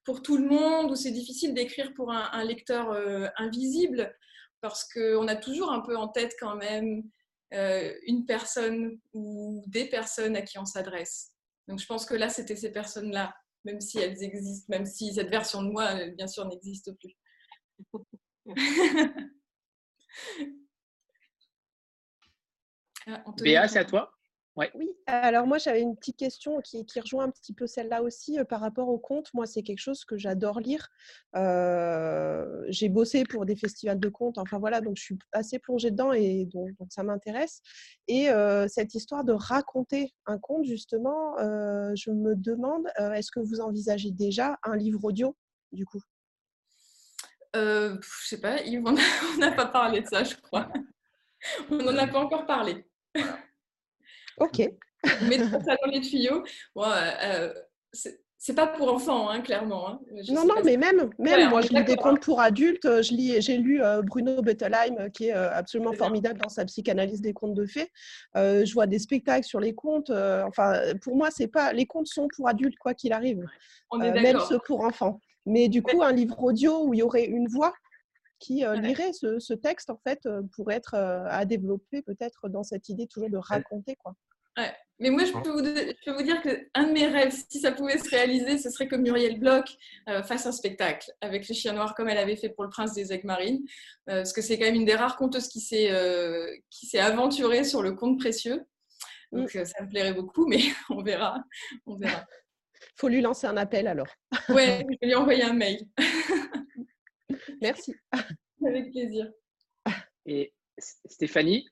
[0.06, 2.98] pour tout le monde ou c'est difficile d'écrire pour un, un lecteur
[3.38, 4.12] invisible
[4.62, 7.04] parce qu'on a toujours un peu en tête quand même
[7.54, 11.32] euh, une personne ou des personnes à qui on s'adresse.
[11.68, 13.34] Donc je pense que là, c'était ces personnes-là,
[13.66, 17.16] même si elles existent, même si cette version de moi, bien sûr, n'existe plus.
[23.08, 24.19] ah, Béa, c'est à toi.
[24.74, 28.44] Oui, alors moi j'avais une petite question qui, rejoint un petit peu celle-là aussi euh,
[28.44, 29.34] par rapport au conte.
[29.34, 30.90] Moi c'est quelque chose que j'adore lire.
[31.36, 35.92] Euh, j'ai bossé pour des festivals de contes, enfin voilà, donc je suis assez plongée
[35.92, 37.62] dedans et donc, ça m'intéresse.
[38.08, 43.62] Et euh, cette histoire de raconter un conte, justement, je me demande, est-ce que vous
[43.62, 45.36] envisagez déjà un livre audio
[45.72, 46.02] du coup?
[47.54, 50.70] Je sais pas, Yves, on n'a pas parlé de ça, je crois.
[51.72, 52.86] On n'en a pas encore parlé.
[54.40, 54.70] Ok.
[55.28, 56.44] Mais ça dans les tuyaux.
[56.76, 57.54] Bon, euh,
[58.42, 59.90] c'est pas pour enfants, hein, clairement.
[59.90, 60.00] Hein.
[60.30, 62.88] non, non, mais même, même moi, je lis des contes pour adultes.
[63.02, 67.54] J'ai lu euh, Bruno Bettelheim, euh, qui est absolument formidable dans sa psychanalyse des contes
[67.54, 67.92] de fées.
[68.36, 70.12] je vois des spectacles sur les contes.
[70.12, 73.46] enfin, pour moi, c'est pas les contes sont pour adultes, quoi qu'il arrive.
[73.92, 75.20] On est même ceux pour enfants.
[75.46, 77.74] Mais du coup, un livre audio où il y aurait une voix
[78.40, 83.06] qui lirait ce, ce, texte, en fait, pourrait être à développer peut-être dans cette idée
[83.08, 83.98] toujours de raconter.
[83.98, 84.16] Quoi.
[85.00, 87.72] Mais moi, je peux, vous, je peux vous dire qu'un de mes rêves, si ça
[87.72, 89.70] pouvait se réaliser, ce serait que Muriel Bloch
[90.10, 92.94] euh, fasse un spectacle avec les chiens noirs comme elle avait fait pour le prince
[92.94, 93.62] des aigues marines.
[94.10, 96.54] Euh, parce que c'est quand même une des rares conteuses qui s'est euh,
[96.96, 98.66] aventurée sur le conte précieux.
[99.32, 99.64] Donc mm.
[99.64, 101.42] ça me plairait beaucoup, mais on verra.
[101.86, 102.26] On verra.
[102.96, 104.14] faut lui lancer un appel alors.
[104.50, 105.88] Oui, je vais lui envoyer un mail.
[107.62, 107.96] Merci.
[108.66, 109.32] Avec plaisir.
[110.26, 111.70] Et Stéphanie,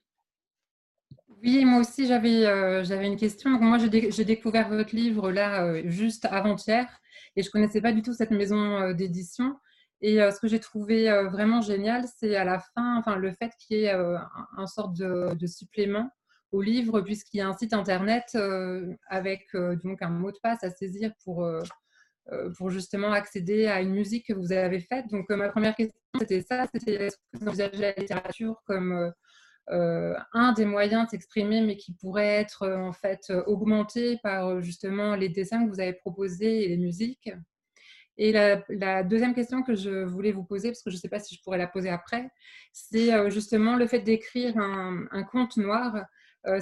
[1.42, 3.50] oui, moi aussi, j'avais euh, une question.
[3.50, 6.86] Moi, j'ai découvert votre livre là euh, juste avant-hier
[7.36, 9.54] et je ne connaissais pas du tout cette maison euh, d'édition.
[10.00, 13.78] Et ce que j'ai trouvé vraiment génial, c'est à la fin, enfin, le fait qu'il
[13.78, 16.08] y ait un, sorte de, de, supplément
[16.52, 18.38] au livre, puisqu'il y a un site internet
[19.08, 19.48] avec
[19.82, 21.44] donc un mot de passe à saisir pour,
[22.56, 25.06] pour justement accéder à une musique que vous avez faite.
[25.10, 29.12] Donc, ma première question, c'était ça c'était est-ce que vous envisagez la littérature comme
[29.70, 34.18] euh, un des moyens de s'exprimer, mais qui pourrait être euh, en fait euh, augmenté
[34.22, 37.30] par justement les dessins que vous avez proposés et les musiques.
[38.16, 41.20] Et la, deuxième question que je voulais vous poser, parce que je ne sais pas
[41.20, 42.28] si je pourrais la poser après,
[42.72, 46.04] c'est justement le fait d'écrire un, conte noir.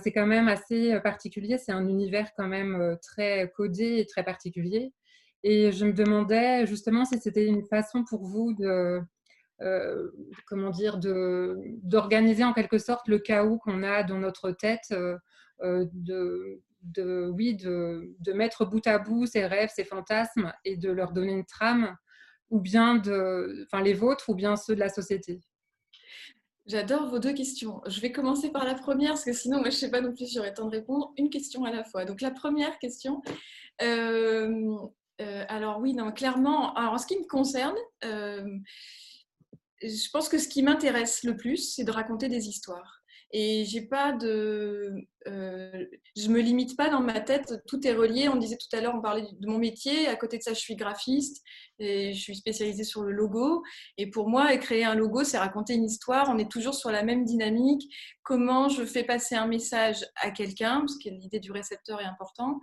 [0.02, 4.92] c'est quand même assez particulier, c'est un univers quand même très codé et très particulier.
[5.44, 9.00] Et je me demandais justement si c'était une façon pour vous de,
[9.62, 10.10] euh,
[10.46, 15.16] comment dire, d'organiser en quelque sorte le chaos qu'on a dans notre tête, euh,
[15.62, 20.76] euh, de, de, oui, de, de, mettre bout à bout ses rêves, ses fantasmes et
[20.76, 21.96] de leur donner une trame,
[22.50, 25.40] ou bien de, enfin, les vôtres, ou bien ceux de la société
[26.66, 27.80] J'adore vos deux questions.
[27.86, 30.12] Je vais commencer par la première, parce que sinon, moi, je ne sais pas non
[30.12, 31.14] plus si j'aurais temps de répondre.
[31.16, 32.04] Une question à la fois.
[32.04, 33.22] Donc, la première question.
[33.78, 37.76] Alors, oui, non, clairement, alors, en ce qui me concerne,
[39.82, 43.02] je pense que ce qui m'intéresse le plus, c'est de raconter des histoires.
[43.32, 44.94] Et j'ai pas de,
[45.26, 45.84] euh,
[46.16, 47.54] je me limite pas dans ma tête.
[47.66, 48.28] Tout est relié.
[48.28, 50.06] On disait tout à l'heure, on parlait de mon métier.
[50.06, 51.42] À côté de ça, je suis graphiste
[51.80, 53.64] et je suis spécialisée sur le logo.
[53.98, 56.28] Et pour moi, créer un logo, c'est raconter une histoire.
[56.30, 57.92] On est toujours sur la même dynamique.
[58.22, 62.60] Comment je fais passer un message à quelqu'un, parce que l'idée du récepteur est importante,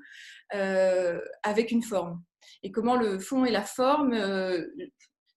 [0.56, 2.24] euh, avec une forme.
[2.64, 4.66] Et comment le fond et la forme euh,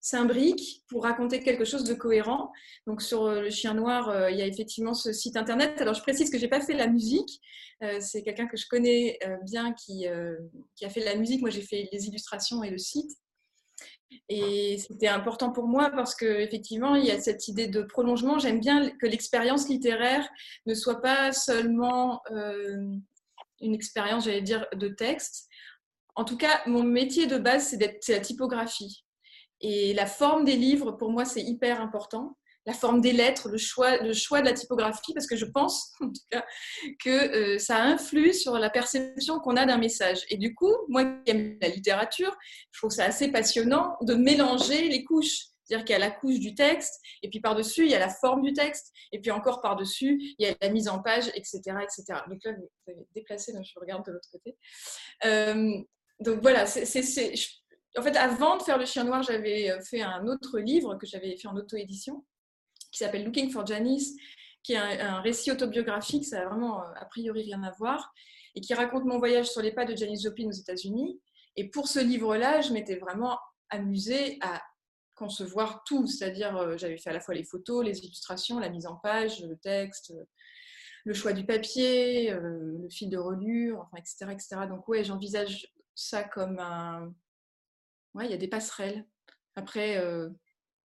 [0.07, 2.53] s'imbriquent pour raconter quelque chose de cohérent.
[2.87, 5.81] Donc sur euh, le chien noir, euh, il y a effectivement ce site internet.
[5.81, 7.40] Alors je précise que j'ai pas fait la musique.
[7.83, 11.40] Euh, c'est quelqu'un que je connais bien qui, a fait la musique.
[11.40, 13.11] Moi j'ai fait les illustrations et le site.
[14.29, 18.38] Et c'était important pour moi parce qu'effectivement, il y a cette idée de prolongement.
[18.38, 20.27] J'aime bien que l'expérience littéraire
[20.66, 22.23] ne soit pas seulement
[23.61, 25.49] une expérience, j'allais dire, de texte.
[26.14, 29.06] En tout cas, mon métier de base, c'est la typographie.
[29.61, 32.37] Et la forme des livres, pour moi, c'est hyper important.
[32.66, 35.92] La forme des lettres, le choix, le choix de la typographie, parce que je pense,
[36.01, 36.45] en tout cas,
[37.03, 37.11] que
[37.55, 40.25] euh, ça influe sur la perception qu'on a d'un message.
[40.31, 42.37] Et du coup, moi qui aime la littérature,
[42.73, 45.47] je trouve ça assez passionnant de mélanger les couches.
[45.66, 48.09] C'est-à-dire qu'il y a la couche du texte, et puis par-dessus, il y a la
[48.09, 51.61] forme du texte, et puis encore par-dessus, il y a la mise en page, etc.
[51.83, 52.21] etc.
[52.29, 54.57] Donc là, vous avez déplacé, je regarde de l'autre côté.
[55.25, 55.77] Euh,
[56.21, 57.03] donc voilà, c'est,
[57.97, 61.07] en fait, avant de faire Le Chien Noir, j'avais euh, fait un autre livre que
[61.07, 62.25] j'avais fait en auto-édition
[62.93, 64.17] qui s'appelle Looking for Janice,
[64.63, 68.13] qui est un, récit autobiographique, ça n'a vraiment euh, a priori rien à voir,
[68.55, 71.21] et qui raconte mon voyage sur les pas de Janice Joplin aux États-Unis.
[71.57, 73.39] Et pour ce livre-là, je m'étais vraiment
[73.71, 74.63] amusée à
[75.15, 78.87] concevoir tout, c'est-à-dire euh, j'avais fait à la fois les photos, les illustrations, la mise
[78.87, 80.13] en page, le texte,
[81.05, 84.57] le choix du papier, le fil de reliure, enfin, etc., etc.
[84.69, 87.13] Donc ouais, j'envisage ça comme un,
[88.17, 89.07] ouais, il y a des passerelles.
[89.55, 90.29] Après, euh,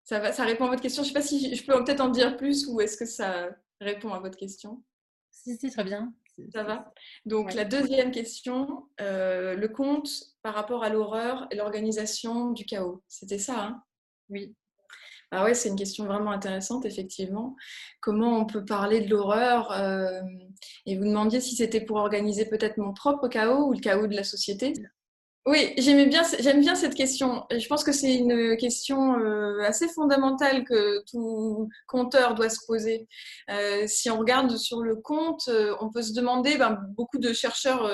[0.04, 1.04] ça, va, ça répond à votre question.
[1.04, 3.50] Je ne sais pas si je peux peut-être en dire plus ou est-ce que ça
[3.80, 4.84] répond à votre question?
[5.32, 6.14] Si, si, très bien.
[6.54, 6.92] Ça va?
[7.26, 10.10] Donc, la deuxième question, euh, le conte
[10.42, 13.04] par rapport à l'horreur et l'organisation du chaos.
[13.08, 13.84] C'était ça, hein?
[14.30, 14.56] Oui.
[15.30, 17.56] Ah ouais, c'est une question vraiment intéressante, effectivement.
[18.02, 20.22] Comment on peut parler de l'horreur euh,
[20.86, 24.16] Et vous demandiez si c'était pour organiser peut-être mon propre chaos ou le chaos de
[24.16, 24.74] la société?
[25.48, 27.46] Oui, j'aime bien, j'aime bien cette question.
[27.50, 33.08] Je pense que c'est une question euh, assez fondamentale que tout conteur doit se poser.
[33.50, 37.34] Euh, si on regarde sur le conte, euh, on peut se demander, ben, beaucoup de
[37.34, 37.92] chercheurs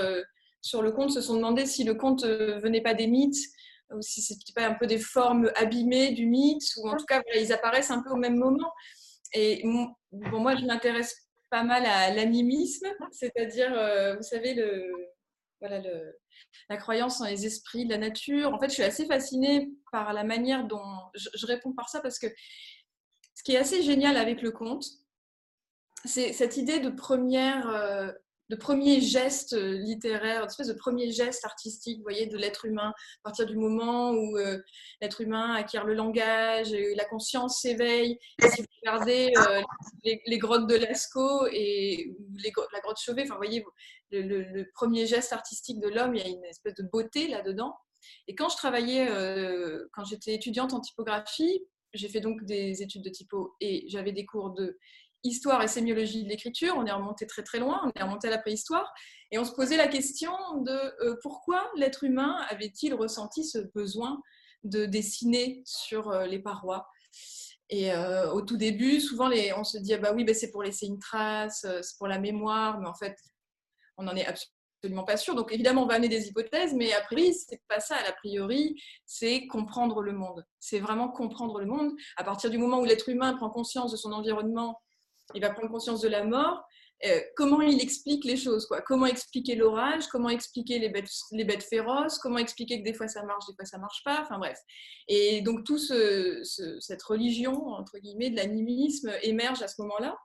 [0.62, 3.45] sur le conte se sont demandé si le conte venait pas des mythes
[3.91, 7.21] ou si c'était pas un peu des formes abîmées du mythe, ou en tout cas,
[7.33, 8.69] ils apparaissent un peu au même moment.
[9.33, 11.15] Et bon, moi, je m'intéresse
[11.49, 13.71] pas mal à l'animisme, c'est-à-dire,
[14.17, 14.91] vous savez, le,
[15.62, 16.17] voilà, le,
[16.69, 18.54] la croyance en les esprits la nature.
[18.54, 20.84] En fait, je suis assez fascinée par la manière dont
[21.15, 22.28] je, réponds par ça parce que
[23.36, 24.86] ce qui est assez génial avec le conte,
[26.06, 28.12] c'est cette idée de première, euh,
[28.50, 33.45] de premier geste littéraire, une de premier geste artistique, voyez, de l'être humain, à partir
[33.45, 34.60] du moment où euh,
[35.02, 38.17] l'être humain acquiert le langage, la conscience s'éveille.
[38.41, 39.62] Si vous regardez euh,
[40.04, 42.15] les, grottes de Lascaux et
[42.73, 43.65] la grotte Chauvet, enfin, vous voyez,
[44.11, 47.75] le, premier geste artistique de l'homme, il y a une espèce de beauté là-dedans.
[48.27, 53.03] Et quand je travaillais, euh, quand j'étais étudiante en typographie, j'ai fait donc des études
[53.03, 54.77] de typo et j'avais des cours de
[55.23, 56.75] histoire et sémiologie de l'écriture.
[56.77, 58.93] On est remonté très très loin, on est remonté à la préhistoire
[59.31, 64.21] et on se posait la question de euh, pourquoi l'être humain avait-il ressenti ce besoin
[64.63, 66.87] de dessiner sur euh, les parois?
[67.69, 67.91] Et
[68.31, 70.99] au tout début, souvent, on se dit ah bah oui, bah c'est pour laisser une
[70.99, 73.17] trace, c'est pour la mémoire, mais en fait,
[73.97, 75.36] on n'en est absolument pas sûr.
[75.36, 77.95] Donc évidemment, on va amener des hypothèses, mais a priori, c'est pas ça.
[78.07, 80.45] A priori, c'est comprendre le monde.
[80.60, 81.91] C'est vraiment comprendre le monde.
[82.15, 84.79] À partir du moment où l'être humain prend conscience de son environnement,
[85.33, 86.63] il va prendre conscience de la mort.
[87.05, 88.81] Euh, comment il explique les choses quoi?
[88.81, 90.07] Comment expliquer l'orage?
[90.07, 92.17] Comment expliquer les bêtes, féroces?
[92.17, 94.21] Comment expliquer que des fois ça marche, des fois ça marche pas?
[94.21, 94.57] Enfin bref.
[95.07, 100.17] Et donc tout cette religion entre guillemets de l'animisme émerge à ce moment-là.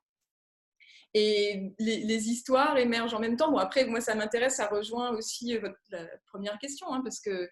[1.14, 3.50] Et les, histoires émergent en même temps.
[3.50, 7.50] Bon, après, moi, ça m'intéresse, ça rejoint aussi votre, la première question, hein, parce que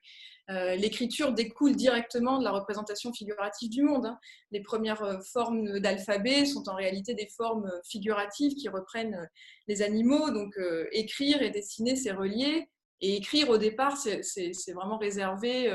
[0.49, 4.07] euh, l'écriture découle directement de la représentation figurative du monde.
[4.07, 4.19] Hein.
[4.51, 9.29] Les premières euh, formes d'alphabet sont en réalité des formes figuratives qui reprennent
[9.69, 10.31] les animaux.
[10.31, 10.59] Donc,
[10.93, 12.67] écrire et dessiner, c'est relié.
[13.03, 15.71] Et écrire, au départ, c'est vraiment réservé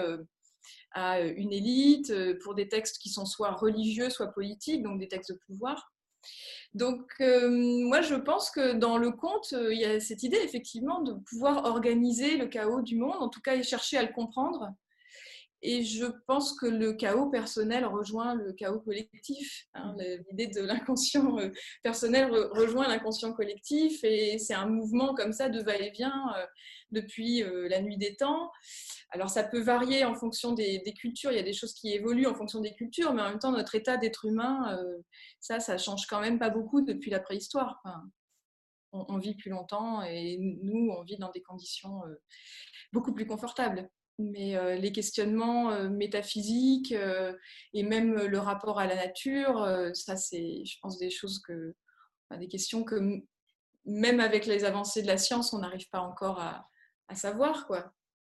[0.91, 5.31] à une élite pour des textes qui sont soit religieux, soit politiques, donc des textes
[5.31, 5.94] de pouvoir.
[6.73, 10.39] Donc, euh, moi, je pense que dans le conte, euh, il y a cette idée,
[10.43, 14.11] effectivement, de pouvoir organiser le chaos du monde, en tout cas, et chercher à le
[14.13, 14.73] comprendre.
[15.61, 19.65] Et je pense que le chaos personnel rejoint le chaos collectif.
[19.73, 19.95] Hein.
[20.29, 21.49] L'idée de l'inconscient euh,
[21.81, 24.03] personnel rejoint l'inconscient collectif.
[24.03, 26.35] Et c'est un mouvement comme ça de va-et-vient
[26.95, 28.49] depuis la nuit des temps.
[29.15, 32.27] Alors ça peut varier en fonction des, cultures, il y a des choses qui évoluent
[32.27, 34.97] en fonction des cultures, mais en même temps notre état d'être humain, euh,
[35.39, 37.81] ça, ça change quand même pas beaucoup depuis la préhistoire.
[38.91, 42.15] on, vit plus longtemps et nous, on vit dans des conditions euh,
[42.91, 43.89] beaucoup plus confortables.
[44.17, 46.93] Mais euh, les questionnements métaphysiques
[47.73, 51.73] et même le rapport à la nature, ça c'est, je pense, des choses que,
[52.37, 53.21] des questions que
[53.85, 56.67] même avec les avancées de la science, on n'arrive pas encore à,
[57.07, 57.93] à savoir quoi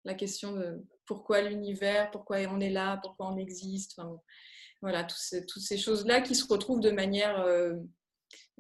[0.08, 4.00] la question de pourquoi l'univers, pourquoi on est là, pourquoi on existe.
[4.82, 7.74] voilà, toutes ces, choses-là qui se retrouvent de manière euh,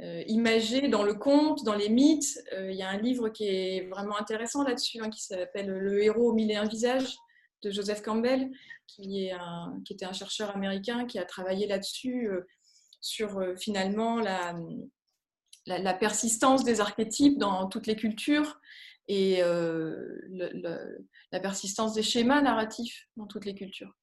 [0.02, 2.40] euh, imagée dans le conte, dans les mythes.
[2.54, 6.04] Euh, il y a un livre qui est vraiment intéressant là-dessus, hein, qui s'appelle Le
[6.04, 7.16] héros aux mille et un visages
[7.64, 8.52] de Joseph Campbell,
[8.86, 9.34] qui, est
[9.84, 12.30] qui était un chercheur américain qui a travaillé là-dessus,
[13.02, 14.56] sur finalement la,
[15.66, 18.60] la, persistance des archétypes dans toutes les cultures
[19.08, 19.42] et
[21.32, 23.94] la persistance des schémas narratifs dans toutes les cultures.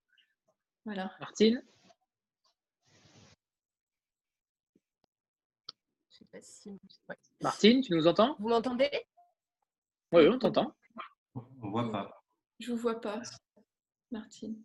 [0.84, 1.10] Voilà.
[1.20, 1.62] Martine?
[7.40, 8.36] Martine, tu nous entends?
[8.38, 8.90] Vous m'entendez?
[10.12, 10.74] Oui, on t'entend.
[11.34, 12.24] On ne voit pas.
[12.60, 13.20] Je ne vous vois pas,
[14.10, 14.62] Martine.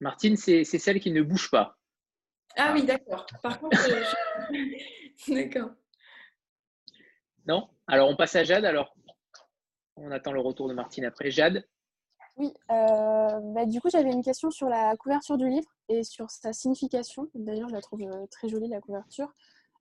[0.00, 1.78] Martine, c'est celle qui ne bouge pas.
[2.56, 3.26] Ah, oui, d'accord.
[3.42, 3.76] Par contre,
[5.28, 5.70] d'accord.
[7.46, 7.73] Non?
[7.86, 8.64] Alors, on passe à Jade.
[8.64, 8.94] Alors,
[9.96, 11.30] on attend le retour de Martine après.
[11.30, 11.66] Jade
[12.36, 16.30] Oui, euh, bah, du coup, j'avais une question sur la couverture du livre et sur
[16.30, 17.28] sa signification.
[17.34, 19.32] D'ailleurs, je la trouve euh, très jolie, la couverture.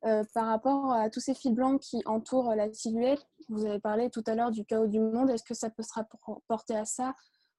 [0.06, 4.10] Euh, par rapport à tous ces fils blancs qui entourent la silhouette, vous avez parlé
[4.10, 5.30] tout à l'heure du chaos du monde.
[5.30, 7.16] Est-ce que ça peut se rapporter à ça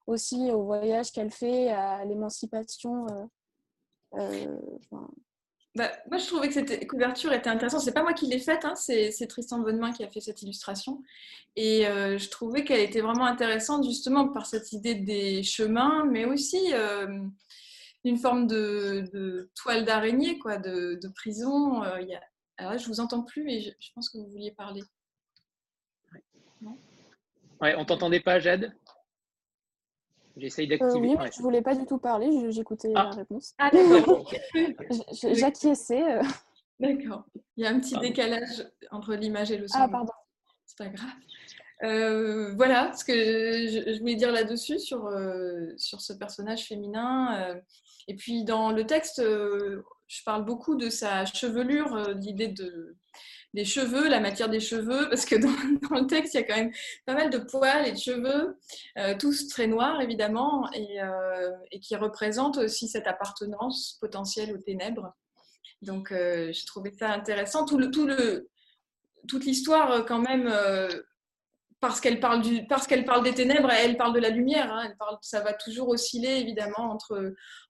[0.06, 3.06] aussi, au voyage qu'elle fait, à l'émancipation
[5.76, 7.80] bah, moi, je trouvais que cette couverture était intéressante.
[7.80, 11.02] C'est pas moi qui l'ai faite, hein, c'est, Tristan Bonnemain qui a fait cette illustration.
[11.56, 16.26] Et euh, je trouvais qu'elle était vraiment intéressante justement par cette idée des chemins, mais
[16.26, 17.26] aussi euh,
[18.04, 21.82] une forme de, toile d'araignée, quoi, de, prison.
[21.82, 22.16] Euh, y
[22.78, 24.82] je vous entends plus, mais je, pense que vous vouliez parler.
[26.60, 26.78] Non
[27.60, 28.72] ouais, on t'entendait pas, Jade?
[30.36, 31.16] J'essaye euh, d'activer.
[31.18, 33.04] oui, je voulais pas du tout parler, j'écoutais ah.
[33.04, 33.54] la réponse.
[33.58, 34.30] Ah, d'accord.
[35.12, 36.02] J'acquiesçais.
[36.02, 36.22] Euh.
[36.80, 37.24] D'accord.
[37.56, 39.78] Il y a un petit décalage entre l'image et le son.
[39.78, 40.12] Ah, pardon.
[40.66, 41.10] C'est pas grave.
[41.82, 45.08] Euh, voilà ce que je, voulais dire là-dessus sur,
[45.76, 47.54] sur ce personnage féminin.
[48.08, 52.96] et puis dans le texte, je parle beaucoup de sa chevelure, l'idée de,
[53.54, 55.48] des cheveux, la matière des cheveux, parce que dans,
[56.00, 56.72] le texte, il y a quand même
[57.06, 58.58] pas mal de poils et de cheveux,
[58.98, 65.14] euh, tous très noirs évidemment, euh, et, qui représentent aussi cette appartenance potentielle aux ténèbres.
[65.82, 67.64] Donc, euh, je trouvais ça intéressant.
[67.64, 70.52] Toute l'histoire, quand même,
[71.80, 74.72] parce qu'elle parle, des ténèbres, elle parle de la lumière.
[74.72, 74.92] Hein.
[75.22, 76.98] ça va toujours osciller, évidemment,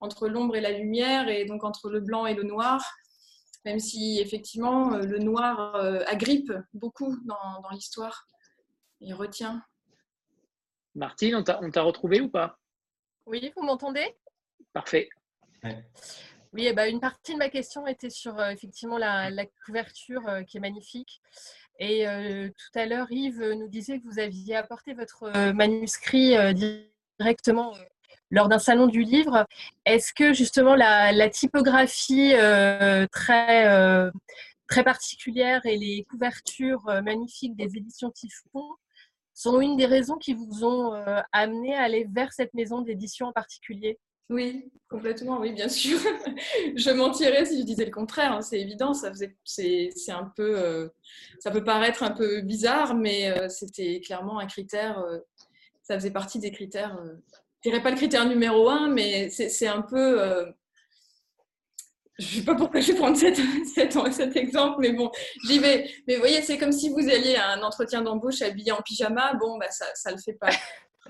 [0.00, 2.82] entre l'ombre et la lumière, et donc entre le blanc et le noir
[3.64, 8.26] même si effectivement euh, le noir euh, agrippe beaucoup dans, l'histoire.
[9.00, 9.62] Il retient.
[10.94, 12.58] Martine, on t'a retrouvé ou pas?
[13.26, 14.16] Oui, vous m'entendez?
[14.72, 15.08] Parfait.
[16.52, 20.58] Oui, eh ben, une partie de ma question était sur euh, effectivement la, couverture qui
[20.58, 21.20] est magnifique.
[21.80, 22.04] Et
[22.56, 26.36] tout à l'heure, Yves nous disait que vous aviez apporté votre manuscrit
[27.18, 27.74] directement
[28.34, 29.46] lors d'un salon du livre.
[29.86, 34.10] Est-ce que justement la, typographie euh, très, euh,
[34.68, 38.64] très particulière et les couvertures euh, magnifiques des éditions Typhon
[39.32, 40.92] sont une des raisons qui vous ont
[41.32, 43.98] amené à aller vers cette maison d'édition en particulier?
[44.30, 45.98] Oui, complètement, oui, bien sûr.
[46.76, 49.18] je mentirais si je disais le contraire, hein, c'est évident, ça peut
[51.64, 55.04] paraître un peu bizarre, mais c'était clairement un critère,
[55.82, 56.96] ça faisait partie des critères
[57.64, 60.20] je dirais pas le critère numéro un, mais c'est un peu.
[60.20, 60.44] Euh,
[62.18, 63.36] je ne sais pas pourquoi je vais prendre cet,
[64.12, 65.10] cet, exemple, mais bon,
[65.46, 65.90] j'y vais.
[66.06, 69.34] Mais vous voyez, c'est comme si vous alliez à un entretien d'embauche habillé en pyjama.
[69.40, 70.50] Bon, bah, ça ne le fait pas.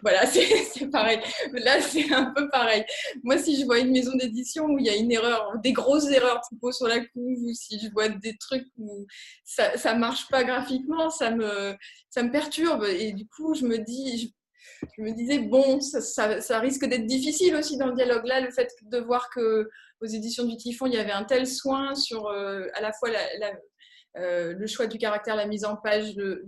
[0.02, 1.20] Voilà, c'est pareil.
[1.52, 2.84] Là, c'est un peu pareil.
[3.22, 6.10] Moi, si je vois une maison d'édition où il y a une erreur, des grosses
[6.10, 9.06] erreurs typo sur la couve, ou si je vois des trucs où
[9.44, 11.74] ça ne marche pas graphiquement, ça me,
[12.10, 12.84] ça me perturbe.
[12.84, 14.34] Et du coup, je me dis,
[14.96, 18.26] je, me disais, bon, ça, risque d'être difficile aussi dans le dialogue.
[18.26, 19.68] Là, le fait de voir que
[20.00, 23.10] aux éditions du Typhon, il y avait un tel soin sur euh, à la fois
[24.16, 26.46] euh, le choix du caractère, la mise en page, le,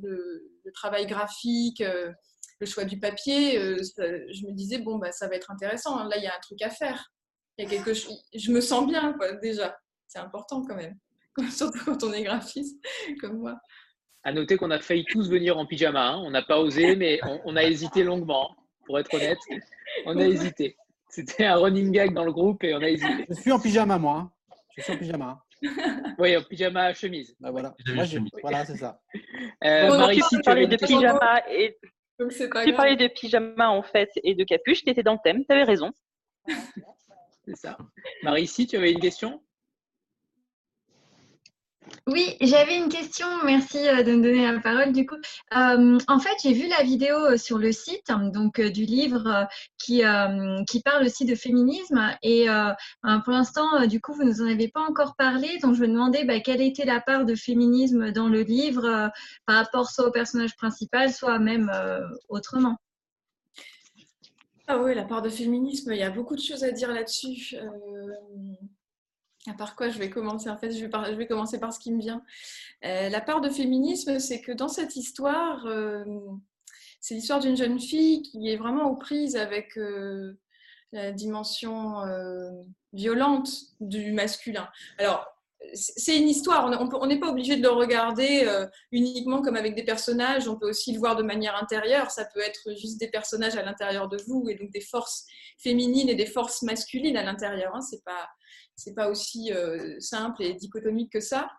[0.74, 1.80] travail graphique.
[1.80, 2.12] Euh,
[2.58, 6.02] le choix du papier, je me disais, bon, bah, ça va être intéressant.
[6.04, 7.12] Là, il y a un truc à faire.
[7.58, 8.18] Il y a quelque chose.
[8.34, 9.76] Je me sens bien, quoi, déjà.
[10.08, 10.96] C'est important quand même.
[11.50, 12.78] Surtout quand on est graphiste,
[13.20, 13.58] comme moi.
[14.26, 16.08] À noter qu'on a failli tous venir en pyjama.
[16.08, 16.22] Hein.
[16.24, 19.38] On n'a pas osé, mais on, a hésité longuement, pour être honnête.
[20.04, 20.76] On a hésité.
[21.08, 23.24] C'était un running gag dans le groupe et on a hésité.
[23.28, 24.16] Je suis en pyjama, moi.
[24.16, 24.30] Hein.
[24.76, 25.40] Je suis en pyjama.
[26.18, 27.36] Oui, en pyjama chemise.
[27.38, 28.04] Bah, voilà, moi,
[28.42, 29.00] voilà c'est ça.
[29.62, 31.78] Euh, Marie, si tu de pyjama et
[32.18, 35.54] tu parlais de pyjama en fait et de capuche, tu étais dans le thème, tu
[35.54, 35.92] avais raison.
[37.44, 37.78] C'est ça.
[38.24, 39.40] Marie, si tu avais une question?
[42.08, 43.26] Oui, j'avais une question.
[43.44, 44.92] Merci euh, de me donner la parole.
[44.92, 45.16] Du coup,
[45.56, 50.02] euh, en fait, j'ai vu la vidéo euh, sur le site donc du livre qui
[50.68, 52.46] qui parle aussi de féminisme et
[53.24, 55.58] pour l'instant, du coup, vous nous en avez pas encore parlé.
[55.58, 59.10] Donc, je me demandais bah, quelle était la part de féminisme dans le livre
[59.46, 61.70] par rapport soit au personnage principal, soit même
[62.28, 62.76] autrement?
[64.68, 67.56] Ah oui, la part de féminisme, il y a beaucoup de choses à dire là-dessus.
[69.54, 70.84] Par quoi je vais commencer En fait, je
[71.14, 72.22] vais, commencer par ce qui me vient.
[72.84, 76.04] Euh, la part de féminisme, c'est que dans cette histoire, euh,
[77.00, 80.38] c'est l'histoire d'une jeune fille qui est vraiment aux prises avec euh,
[80.92, 81.96] la dimension
[82.92, 84.68] violente du masculin.
[84.98, 85.26] Alors,
[85.74, 86.70] c'est une histoire,
[87.00, 88.46] on n'est pas obligé de le regarder
[88.92, 92.40] uniquement comme avec des personnages, on peut aussi le voir de manière intérieure, ça peut
[92.40, 95.26] être juste des personnages à l'intérieur de vous et donc des forces
[95.58, 97.74] féminines et des forces masculines à l'intérieur.
[97.74, 97.80] Hein.
[97.80, 98.28] C'est pas
[98.76, 101.50] c'est pas aussi euh, simple et dichotomique que ça.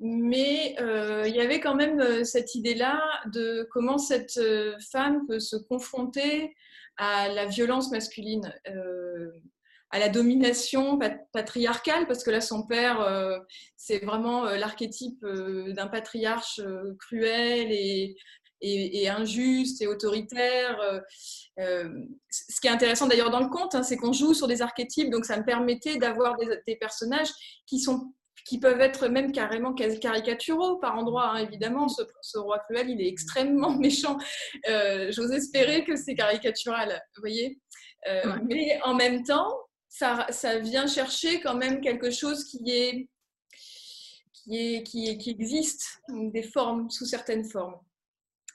[0.00, 3.00] Mais euh, il y avait quand même euh, cette idée-là
[3.32, 4.40] de comment cette
[4.90, 6.54] femme peut se confronter
[6.96, 8.54] à la violence masculine,
[9.90, 10.98] à la domination
[11.30, 13.06] patriarcale, parce que là, son père,
[13.76, 16.58] c'est vraiment l'archétype d'un patriarche
[16.98, 18.16] cruel et,
[18.60, 20.80] et, injuste et autoritaire.
[20.80, 21.00] Euh,
[21.58, 21.88] euh,
[22.30, 25.10] ce qui est intéressant d'ailleurs dans le conte, hein, c'est qu'on joue sur des archétypes,
[25.10, 26.36] donc ça me permettait d'avoir
[26.66, 27.30] des, personnages
[27.66, 28.12] qui sont
[28.46, 31.88] qui peuvent être même carrément caricaturaux par endroits, hein, évidemment.
[31.88, 34.18] Ce, roi cruel, il est extrêmement méchant.
[34.68, 37.58] Euh, j'ose espérer que c'est caricatural, vous voyez.
[38.44, 39.52] Mais en même temps,
[39.88, 43.08] ça, ça, vient chercher quand même quelque chose qui est
[44.46, 47.80] qui, est, qui, qui existe, des formes, sous certaines formes.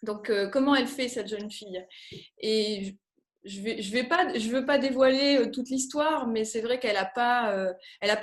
[0.04, 1.86] Donc, euh, comment elle fait, cette jeune fille?
[2.39, 2.97] Et
[3.43, 7.06] je ne vais, pas, veux pas dévoiler euh, toute l'histoire, mais c'est vrai qu'elle n'a
[7.06, 8.14] pas, euh, elle a.
[8.14, 8.20] Elle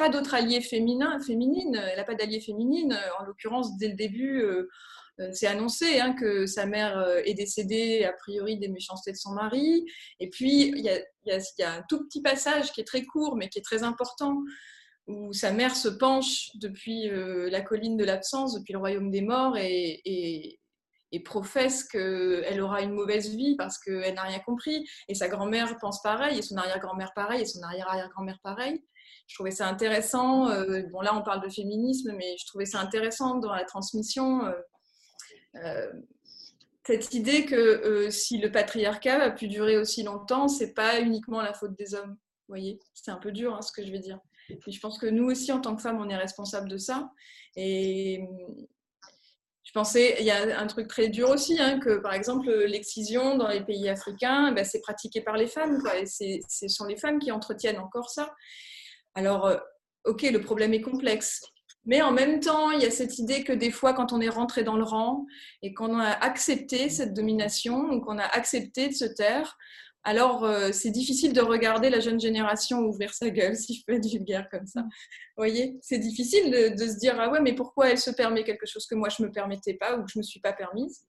[1.97, 2.99] n'a pas d'alliés féminines.
[3.21, 4.45] En l'occurrence, dès le début,
[5.33, 9.85] c'est annoncé hein, que sa mère est décédée, a priori, des méchancetés de son mari.
[10.21, 13.59] Et puis, il y a, un tout petit passage qui est très court, mais qui
[13.59, 14.37] est très important,
[15.09, 19.57] où sa mère se penche depuis la colline de l'absence, depuis le royaume des morts,
[19.59, 20.61] et
[21.13, 24.87] et professe qu'elle aura une mauvaise vie parce qu'elle n'a rien compris.
[25.09, 28.83] Et sa grand-mère pense pareil, et son arrière-grand-mère pareil, et son arrière-arrière-grand-mère pareil.
[29.27, 30.51] Je trouvais ça intéressant.
[30.51, 34.45] Euh, bon, là, on parle de féminisme, mais je trouvais ça intéressant dans la transmission.
[34.47, 34.53] Euh,
[35.57, 35.93] euh,
[36.87, 41.53] cette idée que si le patriarcat a pu durer aussi longtemps, c'est pas uniquement la
[41.53, 42.13] faute des hommes.
[42.13, 44.19] Vous voyez, c'est un peu dur hein, ce que je vais dire.
[44.49, 47.13] Et je pense que nous aussi, en tant que femmes, on est responsable de ça.
[47.57, 48.27] Et,
[49.69, 53.37] je pensais, il y a un truc très dur aussi, hein, que par exemple l'excision
[53.37, 57.19] dans les pays africains, ben, c'est pratiqué par les femmes, et ce sont les femmes
[57.19, 58.35] qui entretiennent encore ça.
[59.15, 59.59] Alors, euh,
[60.07, 61.43] ok, le problème est complexe,
[61.85, 64.31] mais en même temps, il y a cette idée que des fois, quand on est
[64.31, 65.27] rentré dans le rang
[65.61, 69.59] et qu'on a accepté cette domination, ou qu'on a accepté de se taire,
[70.05, 73.95] alors euh, c'est difficile de regarder la jeune génération ouvrir sa gueule, si je peux
[73.95, 74.81] être vulgaire comme ça.
[74.83, 74.89] Vous
[75.37, 78.87] voyez, c'est difficile de, se dire ah ouais, mais pourquoi elle se permet quelque chose
[78.87, 81.05] que moi je me permettais pas ou que je me suis pas permise?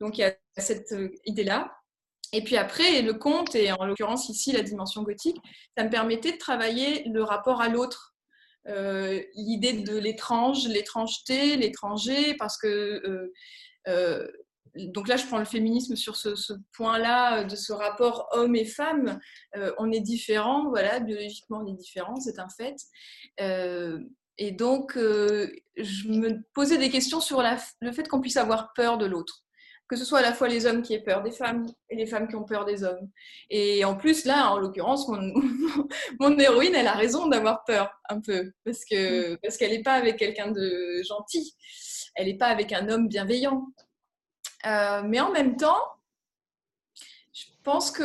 [0.00, 1.72] Donc il y a cette euh, idée-là.
[2.32, 5.36] Et puis après, le conte, et en l'occurrence ici la dimension gothique,
[5.76, 8.16] ça me permettait de travailler le rapport à l'autre,
[8.66, 13.30] euh, l'idée de l'étrange, l'étrangeté, l'étranger, parce que
[14.76, 19.20] donc là, je prends le féminisme sur ce, point-là, de ce rapport homme et femme.
[19.78, 22.76] on est différents, voilà, biologiquement on est différents, c'est un fait.
[24.38, 27.42] et donc, je me posais des questions sur
[27.80, 29.44] le fait qu'on puisse avoir peur de l'autre
[29.88, 32.06] que ce soit à la fois les hommes qui aient peur des femmes et les
[32.06, 33.10] femmes qui ont peur des hommes.
[33.50, 35.20] Et en plus, là, en l'occurrence, mon,
[36.20, 38.80] mon, héroïne, elle a raison d'avoir peur un peu, parce
[39.42, 41.54] parce qu'elle n'est pas avec quelqu'un de gentil,
[42.14, 43.66] elle n'est pas avec un homme bienveillant.
[44.66, 45.82] Euh, mais en même temps,
[47.32, 48.02] je pense que,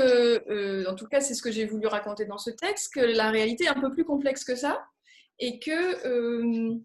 [0.49, 3.29] euh, en tout cas, c'est ce que j'ai voulu raconter dans ce texte, que la
[3.29, 4.85] réalité est un peu plus complexe que ça,
[5.39, 6.75] et que, euh,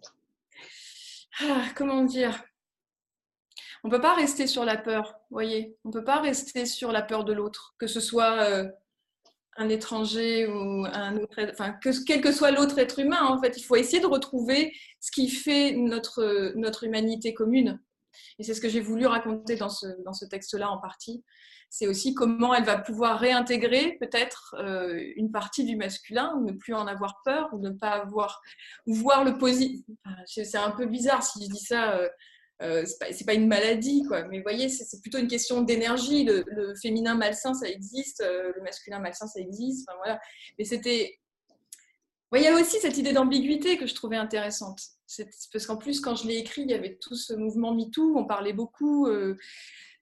[1.41, 2.45] ah, comment dire,
[3.83, 5.77] on ne peut pas rester sur la peur, voyez.
[5.85, 8.64] On ne peut pas rester sur la peur de l'autre, que ce soit
[9.57, 13.59] un étranger ou un autre, enfin, que, quel que soit l'autre être humain, en fait.
[13.59, 17.81] Il faut essayer de retrouver ce qui fait notre, notre humanité commune.
[18.39, 21.25] Et c'est ce que j'ai voulu raconter dans ce, dans ce texte-là en partie.
[21.71, 26.53] C'est aussi comment elle va pouvoir réintégrer peut-être euh, une partie du masculin, ou ne
[26.53, 28.41] plus en avoir peur, ou ne pas avoir,
[28.87, 29.85] ou voir le positif.
[30.27, 31.97] c'est un peu bizarre si je dis ça.
[31.97, 32.09] Euh,
[32.62, 34.25] euh, c'est pas, une maladie, quoi.
[34.25, 36.25] Mais vous voyez, c'est plutôt une question d'énergie.
[36.25, 38.21] Le, féminin malsain, ça existe.
[38.21, 39.89] Euh, le masculin malsain, ça existe.
[39.89, 40.21] Enfin, voilà.
[40.59, 41.19] Mais c'était.
[42.35, 44.81] il y a aussi cette idée d'ambiguïté que je trouvais intéressante.
[45.53, 48.17] Parce qu'en plus, quand je l'ai écrit, il y avait tout ce mouvement MeToo.
[48.17, 49.37] On parlait beaucoup, euh,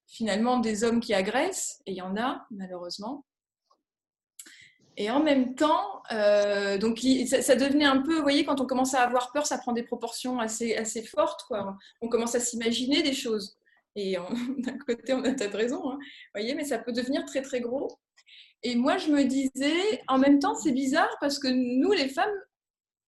[0.06, 1.82] finalement, des hommes qui agressent.
[1.86, 3.24] Et il y en a, malheureusement.
[4.96, 8.94] Et en même temps, euh, donc ça, devenait un peu, vous voyez, quand on commence
[8.94, 11.44] à avoir peur, ça prend des proportions assez, assez fortes.
[11.48, 11.76] Quoi.
[12.02, 13.58] On commence à s'imaginer des choses.
[13.96, 14.16] Et
[14.58, 15.98] d'un côté, on a peut-être raison, hein,
[16.34, 17.88] voyez, mais ça peut devenir très très gros.
[18.62, 22.30] Et moi, je me disais, en même temps, c'est bizarre parce que nous, les femmes,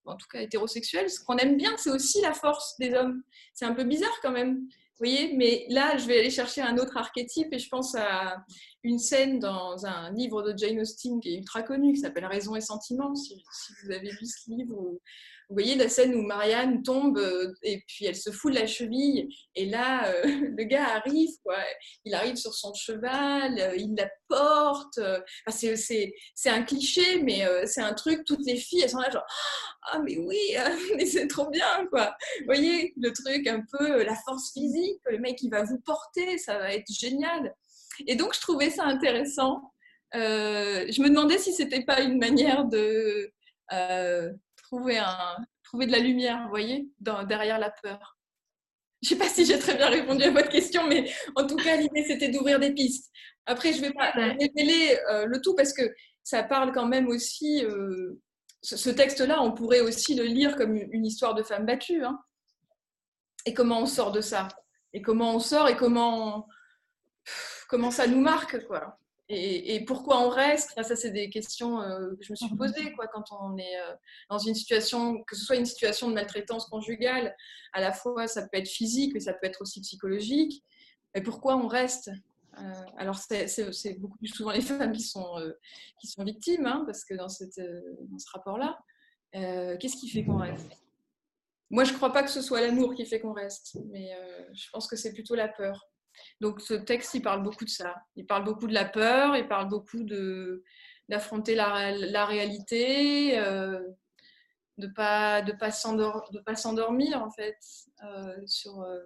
[0.04, 3.22] en tout cas hétérosexuelles, ce qu'on aime bien, c'est aussi la force des hommes.
[3.52, 4.66] C'est un peu bizarre quand même
[4.98, 8.44] voyez, mais là, je vais aller chercher un autre archétype et je pense à
[8.82, 12.54] une scène dans un livre de Jane Austen qui est ultra connu, qui s'appelle Raison
[12.54, 13.42] et Sentiment, si,
[13.82, 14.98] vous avez lu ce livre,
[15.48, 18.66] vous voyez la scène où Marianne tombe euh, et puis elle se fout de la
[18.66, 20.22] cheville et là euh,
[20.56, 21.56] le gars arrive quoi.
[22.04, 24.98] il arrive sur son cheval euh, il la porte
[25.48, 26.14] c'est
[26.46, 29.26] un cliché mais c'est un truc toutes les filles elles sont là genre
[29.92, 30.38] ah mais oui
[30.96, 35.18] mais c'est trop bien quoi vous voyez le truc un peu la force physique le
[35.18, 37.54] mec il va vous porter ça va être génial.
[38.06, 39.72] Et donc je trouvais ça intéressant.
[40.12, 43.32] Je me demandais si c'était pas une manière de
[44.64, 48.16] trouver, un, trouver de la lumière, vous voyez, derrière la peur.
[49.02, 51.56] Je ne sais pas si j'ai très bien répondu à votre question, mais en tout
[51.56, 53.12] cas, l'idée, c'était d'ouvrir des pistes.
[53.46, 55.82] Après, je ne vais pas révéler euh, le tout parce que
[56.22, 57.62] ça parle quand même aussi.
[57.64, 58.18] Euh,
[58.62, 62.02] ce, texte-là, on pourrait aussi le lire comme une, histoire de femme battue.
[62.02, 62.18] Hein.
[63.44, 64.48] Et comment on sort de ça?
[64.94, 66.48] Et comment on sort et comment,
[67.68, 68.98] comment ça nous marque, quoi?
[69.30, 70.72] Et, pourquoi on reste?
[70.82, 73.94] Ça, c'est des questions euh, que je me suis posées quoi, quand on est euh,
[74.28, 77.34] dans une situation, que ce soit une situation de maltraitance conjugale,
[77.72, 80.62] à la fois ça peut être physique, mais ça peut être aussi psychologique.
[81.14, 82.10] Mais pourquoi on reste?
[82.58, 85.36] Euh, Alors, c'est beaucoup plus souvent les femmes qui sont,
[86.00, 88.78] qui sont victimes, hein, parce que dans, cette, dans ce rapport-là,
[89.32, 90.70] qu'est-ce qui fait qu'on reste?
[91.70, 94.12] Moi, je ne crois pas que ce soit l'amour qui fait qu'on reste, mais
[94.52, 95.88] je pense que c'est plutôt la peur.
[96.40, 97.94] Donc ce texte, il parle beaucoup de ça.
[98.16, 100.62] Il parle beaucoup de la peur, il parle beaucoup de
[101.08, 103.78] d'affronter la, la, réalité, euh,
[104.78, 107.58] de pas de pas s'endormir en fait,
[108.04, 109.00] euh, sur euh,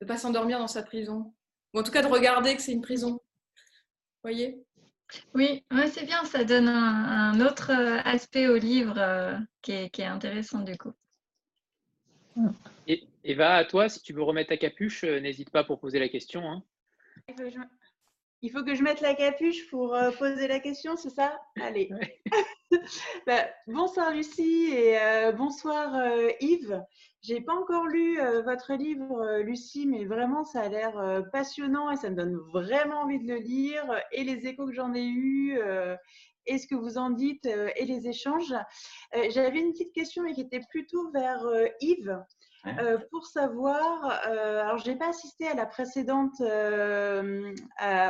[0.00, 1.34] de pas s'endormir dans sa prison,
[1.74, 3.12] ou en tout cas de regarder que c'est une prison.
[3.12, 4.64] Vous voyez?
[5.34, 7.72] Oui, c'est bien, ça donne un, autre
[8.04, 10.92] aspect au livre qui est, qui, est, intéressant du coup.
[13.24, 16.08] Eva, à toi, si tu veux remettre ta capuche, euh, n'hésite pas pour poser la
[16.08, 16.42] question.
[16.50, 16.62] Hein.
[18.42, 21.38] Il faut que je mette la capuche pour euh, poser la question, c'est ça?
[21.60, 21.90] Allez.
[23.26, 25.92] Bah, bonsoir Lucie et euh, bonsoir
[26.40, 26.80] Yves.
[27.20, 32.10] J'ai pas encore lu votre livre, Lucie, mais vraiment ça a l'air passionnant et ça
[32.10, 33.84] me donne vraiment envie de le lire.
[34.12, 35.58] Et les échos que j'en ai eus,
[36.46, 38.54] et ce que vous en dites, et les échanges.
[39.30, 41.44] J'avais une petite question, mais qui était plutôt vers
[41.80, 42.22] Yves.
[42.66, 47.54] Euh, pour savoir, euh, alors je n'ai pas assisté à la précédente, euh,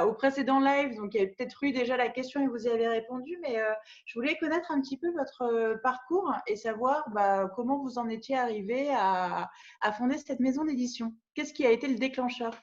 [0.05, 2.69] au précédent live, donc il y a peut-être eu déjà la question et vous y
[2.69, 3.63] avez répondu, mais
[4.07, 8.37] je voulais connaître un petit peu votre parcours et savoir bah, comment vous en étiez
[8.37, 9.51] arrivé à,
[9.97, 11.15] fonder cette maison d'édition.
[11.35, 12.55] Qu'est-ce qui a été le déclencheur?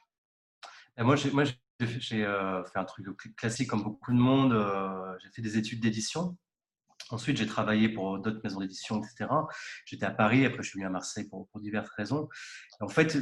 [0.98, 1.30] Moi, j'ai
[1.80, 4.52] fait un truc classique comme beaucoup de monde.
[5.22, 6.36] j'ai fait des études d'édition
[7.10, 9.30] Ensuite, j'ai travaillé pour d'autres maisons d'édition, etc.
[9.86, 12.28] J'étais à Paris, après je suis venu à Marseille pour, diverses raisons.
[12.80, 13.16] en fait,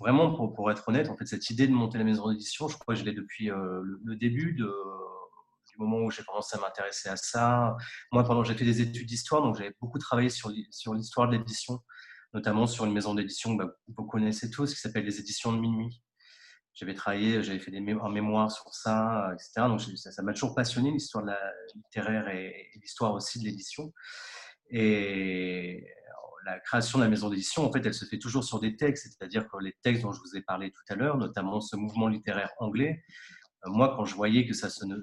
[0.00, 2.94] vraiment, pour, être honnête, en fait, cette idée de monter la maison d'édition, je crois
[2.94, 4.64] que je l'ai depuis euh, le, début du
[5.78, 7.76] moment où j'ai commencé à m'intéresser à ça.
[8.10, 11.80] Moi, pendant j'ai fait des études d'histoire, donc j'avais beaucoup travaillé sur, l'histoire de l'édition,
[12.34, 15.58] notamment sur une maison d'édition que bah, vous connaissez tous, qui s'appelle les éditions de
[15.58, 16.02] minuit
[16.74, 19.66] j'avais travaillé, j'avais fait des un mémoire sur ça, etc.
[19.68, 21.24] Donc ça m'a toujours passionné, l'histoire
[21.74, 23.92] littéraire et, l'histoire aussi de l'édition.
[24.70, 25.86] Et
[26.44, 29.06] la création de la maison d'édition, en fait, elle se fait toujours sur des textes,
[29.06, 32.08] c'est-à-dire que les textes dont je vous ai parlé tout à l'heure, notamment ce mouvement
[32.08, 33.04] littéraire anglais,
[33.64, 34.96] euh, moi, quand je voyais que ça, ne,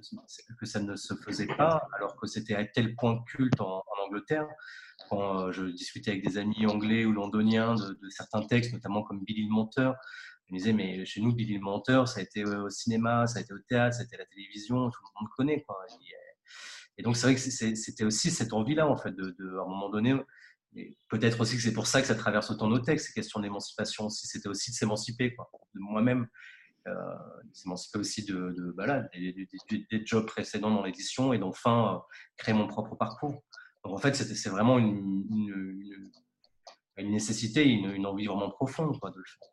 [0.59, 4.47] que ça ne se faisait pas, alors que c'était à tel point culte en, Angleterre,
[5.09, 9.03] quand euh, je discutais avec des amis anglais ou londoniens de, de certains textes, notamment
[9.03, 9.95] comme Billy le Monteur,
[10.49, 13.37] je me disais, mais chez nous, Billy le Menteur, ça a été au cinéma, ça
[13.37, 15.61] a été au théâtre, ça a été à la télévision, tout le monde connaît.
[15.61, 15.77] Quoi.
[16.97, 20.15] Et, donc, c'est vrai que c'était aussi cette envie-là, en fait, à un moment donné,
[21.07, 24.07] peut-être aussi que c'est pour ça que ça traverse autant nos textes, ces questions d'émancipation
[24.07, 24.25] aussi.
[24.25, 26.27] C'était aussi de s'émanciper, de moi-même,
[26.87, 26.93] euh,
[27.53, 31.99] s'émanciper aussi de, de bah des, jobs précédents dans l'édition et d'enfin euh,
[32.37, 33.43] créer mon propre parcours.
[33.85, 36.11] Donc, en fait, c'est vraiment une, une,
[36.97, 39.49] une, nécessité, une, envie vraiment profonde quoi, de le faire.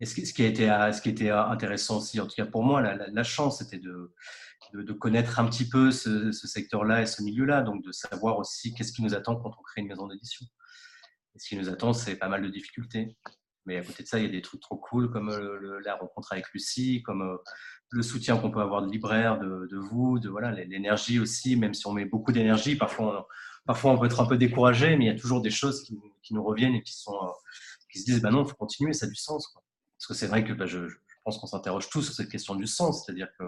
[0.00, 0.70] Et ce qui, a été,
[1.02, 4.12] qui était intéressant aussi, en tout cas pour moi, la, chance, c'était de,
[4.98, 9.02] connaître un petit peu ce, secteur-là et ce milieu-là, donc de savoir aussi qu'est-ce qui
[9.02, 10.46] nous attend quand on crée une maison d'édition.
[11.34, 13.16] Et ce qui nous attend, c'est pas mal de difficultés.
[13.66, 15.96] Mais à côté de ça, il y a des trucs trop cool comme euh, la
[15.96, 17.36] rencontre avec Lucie, comme euh,
[17.90, 21.86] le soutien qu'on peut avoir de libraire, de, vous, de voilà l'énergie aussi, même si
[21.86, 23.26] on met beaucoup d'énergie, parfois
[23.66, 25.98] on, peut être un peu découragé, mais il y a toujours des choses qui,
[26.32, 27.12] nous reviennent et qui euh,
[27.94, 29.54] se disent bah non, faut continuer, ça a du sens.
[30.04, 30.80] Parce que c'est vrai que bah, je,
[31.24, 33.44] pense qu'on s'interroge tous sur cette question du sens, c'est-à-dire que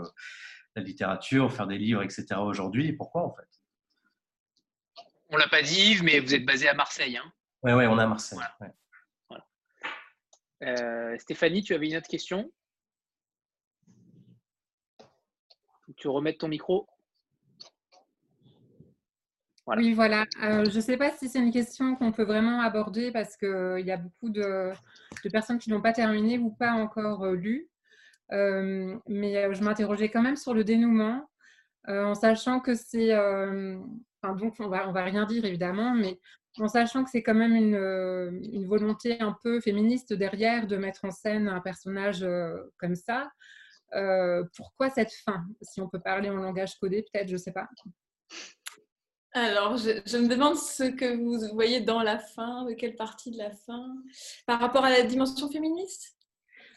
[0.74, 2.24] la littérature, faire des livres, etc.
[2.38, 3.46] aujourd'hui, pourquoi en fait?
[5.28, 7.18] On l'a pas dit Yves, mais vous êtes basé à Marseille.
[7.18, 7.30] Hein?
[7.62, 8.38] Oui, ouais, on est à Marseille.
[10.62, 12.50] Euh, Stéphanie, tu avais une autre question?
[15.98, 16.88] Tu remets ton micro
[19.74, 20.26] oui, voilà.
[20.42, 23.48] Euh, je ne sais pas si c'est une question qu'on peut vraiment aborder parce qu'il
[23.48, 24.72] euh, y a beaucoup de,
[25.32, 27.68] personnes qui n'ont pas terminé ou pas encore euh, lu.
[28.30, 31.28] mais je m'interrogeais quand même sur le dénouement,
[31.88, 33.14] en sachant que c'est...
[33.16, 36.20] Enfin, donc, on va, on va rien dire évidemment, mais
[36.58, 41.10] en sachant que c'est quand même une, volonté un peu féministe derrière de mettre en
[41.10, 42.24] scène un personnage
[42.78, 43.30] comme ça.
[44.56, 45.44] pourquoi cette fin?
[45.62, 47.68] Si on peut parler en langage codé, peut-être, je ne sais pas.
[49.36, 53.36] Alors, je, me demande ce que vous voyez dans la fin, de quelle partie de
[53.36, 53.94] la fin,
[54.46, 56.16] par rapport à la dimension féministe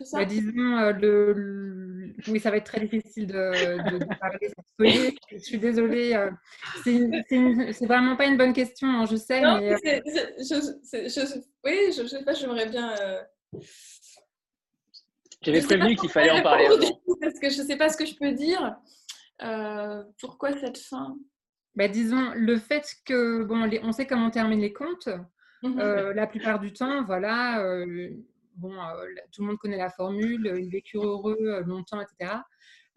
[0.04, 0.20] ça?
[0.20, 4.52] Bah, Disons, euh, le, oui, ça va être très difficile de, parler.
[5.32, 6.14] je suis désolée.
[6.14, 6.32] Euh,
[6.84, 9.40] c'est vraiment pas une bonne question, hein, je sais.
[9.40, 10.02] mais, euh,
[10.40, 12.94] je, oui, je, sais pas, j'aimerais bien.
[15.42, 16.68] J'avais prévenu qu'il fallait en parler.
[17.22, 18.76] Parce que je sais pas ce que je peux dire.
[20.20, 21.18] pourquoi cette fin?
[21.80, 25.08] Bah, disons, le fait que, bon, on sait comment on termine les comptes,
[25.64, 28.10] mmh euh, la plupart du temps, voilà, euh,
[28.58, 32.34] bon, euh, tout le monde connaît la formule, ils vécurent heureux longtemps, etc.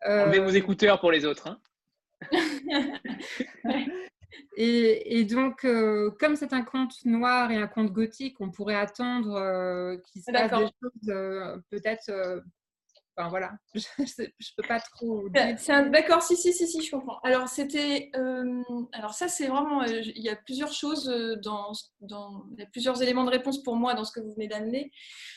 [0.05, 1.47] Met vos écouteurs pour les autres.
[1.47, 1.61] Hein.
[4.57, 5.65] et, donc,
[6.19, 10.51] comme c'est un conte noir et un conte gothique, on pourrait attendre qu'il se passe
[10.51, 12.43] des choses peut-être
[13.17, 15.29] Enfin voilà, je ne peux pas trop.
[15.29, 17.19] D'accord, si, si, si, si, je comprends.
[17.23, 18.11] Alors, c'était.
[18.17, 19.83] Euh, alors, ça, c'est vraiment.
[19.83, 22.47] Euh, il y a plusieurs choses euh, dans, dans.
[22.53, 24.91] Il y a plusieurs éléments de réponse pour moi dans ce que vous venez d'amener.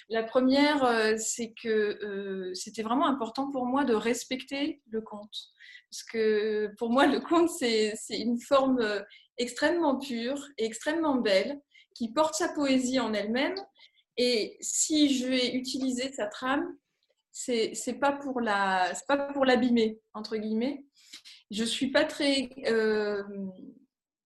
[0.08, 5.36] La première, c'est que c'était vraiment important pour moi de respecter le conte.
[5.92, 9.04] Parce que pour moi, le conte, c'est une forme
[9.38, 11.60] extrêmement pure et extrêmement belle
[11.96, 13.56] qui porte sa poésie en elle-même.
[14.18, 16.66] Et si je vais utiliser sa trame,
[17.38, 20.86] c'est c'est pas pour la c'est pas pour l'abîmer entre guillemets.
[21.52, 23.22] Je suis pas très euh,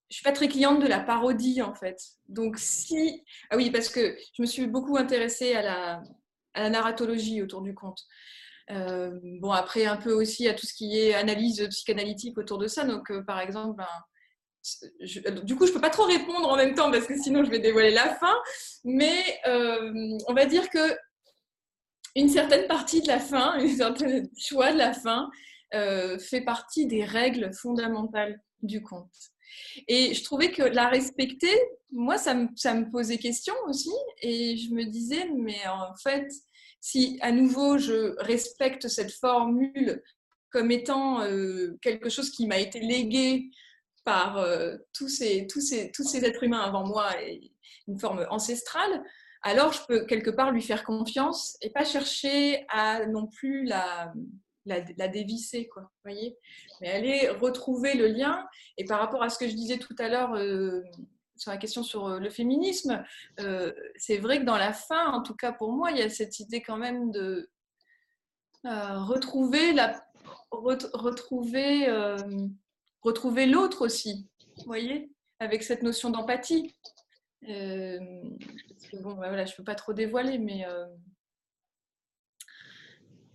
[0.08, 2.00] je suis pas très cliente de la parodie en fait.
[2.28, 6.02] Donc si ah oui parce que je me suis beaucoup intéressée à la,
[6.54, 8.00] à la narratologie autour du conte.
[8.70, 12.68] Euh, bon après un peu aussi à tout ce qui est analyse psychanalytique autour de
[12.68, 12.84] ça.
[12.84, 16.92] Donc euh, par exemple ben, du coup, je peux pas trop répondre en même temps
[16.92, 18.36] parce que sinon je vais dévoiler la fin.
[18.84, 20.96] Mais on va dire que
[22.16, 25.30] une certaine partie de la fin, un certain choix de la fin
[25.74, 29.14] euh, fait partie des règles fondamentales du conte.
[29.88, 31.56] Et je trouvais que la respecter,
[31.90, 33.92] moi, ça me, posait question aussi.
[34.22, 36.28] Et je me disais, mais en fait,
[36.80, 40.02] si à nouveau je respecte cette formule
[40.50, 43.50] comme étant euh, quelque chose qui m'a été légué
[44.04, 47.10] par euh, tous, ces, tous, ces, tous ces êtres humains avant moi
[47.86, 49.04] une forme ancestrale,
[49.42, 54.12] alors je peux quelque part lui faire confiance et pas chercher à non plus la,
[55.08, 56.36] dévisser, quoi, voyez
[56.80, 58.46] Mais aller retrouver le lien.
[58.76, 60.82] Et par rapport à ce que je disais tout à l'heure euh,
[61.36, 63.02] sur la question sur euh, le féminisme,
[63.96, 66.38] c'est vrai que dans la fin, en tout cas pour moi, il y a cette
[66.40, 67.50] idée quand même de
[68.64, 69.72] retrouver
[73.02, 74.28] retrouver l'autre aussi,
[74.66, 76.74] voyez, avec cette notion d'empathie.
[77.48, 77.98] Euh,
[79.02, 80.86] bon, bah voilà, je ne peux pas trop dévoiler, mais euh,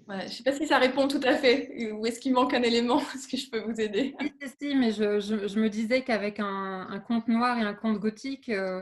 [0.09, 1.91] je ne sais pas si ça répond tout à fait.
[1.93, 2.99] Ou est-ce qu'il manque un élément?
[3.15, 4.15] Est-ce que je peux vous aider?
[4.61, 8.49] Si, mais je, je, me disais qu'avec un, un, conte noir et un conte gothique,
[8.49, 8.81] euh,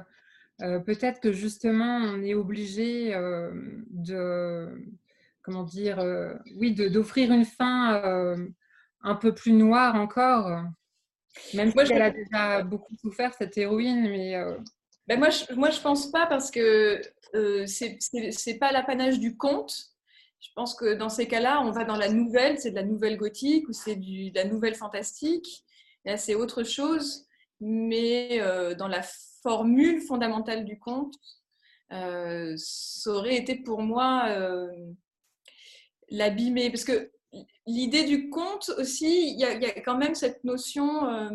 [0.59, 3.13] peut-être que justement on est obligé
[3.89, 4.67] de,
[5.41, 6.03] comment dire,
[6.57, 8.35] oui, d'offrir une fin
[9.01, 10.63] un peu plus noire encore.
[11.55, 14.35] Même si elle a déjà beaucoup souffert, cette héroïne, mais...
[15.03, 17.01] Euh, ben moi, je, moi, je pense pas parce que
[17.35, 19.89] euh, c'est pas l'apanage du conte.
[20.39, 23.17] Je pense que dans ces cas-là, on va dans la nouvelle, c'est de la nouvelle
[23.17, 25.63] gothique ou c'est de la nouvelle fantastique.
[26.05, 27.25] Là, c'est autre chose,
[27.61, 29.01] mais euh, dans la
[29.41, 31.15] formule fondamentale du conte,
[31.93, 34.27] euh, ça aurait été pour moi
[36.09, 36.69] l'abîmer.
[36.69, 37.11] Parce que
[37.65, 41.29] l'idée du conte aussi, il y, a, quand même cette notion, euh,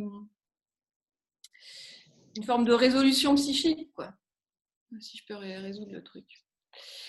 [2.39, 4.15] une forme de résolution psychique, quoi.
[5.01, 6.25] Si je peux résoudre le truc.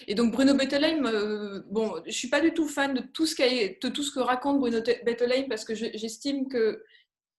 [0.07, 3.35] Et donc Bruno Bettelheim, euh, bon, je suis pas du tout fan de tout ce,
[3.35, 6.83] de tout ce que raconte Bruno Bettelheim parce que j'estime que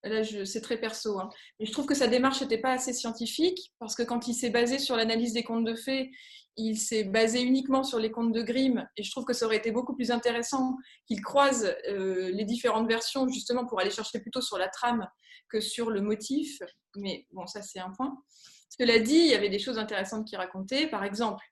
[0.03, 1.29] là c'est très perso, hein,
[1.59, 4.49] mais je trouve que sa démarche n'était pas assez scientifique parce que quand il s'est
[4.49, 6.09] basé sur l'analyse des contes de fées,
[6.55, 9.57] il s'est basé uniquement sur les contes de Grimm et je trouve que ça aurait
[9.57, 14.41] été beaucoup plus intéressant qu'il croise euh, les différentes versions justement pour aller chercher plutôt
[14.41, 15.07] sur la trame
[15.51, 16.61] que sur le motif.
[16.95, 18.21] Mais bon, ça c'est un point.
[18.69, 20.87] Cela dit, il y avait des choses intéressantes qu'il racontait.
[20.87, 21.43] Par exemple,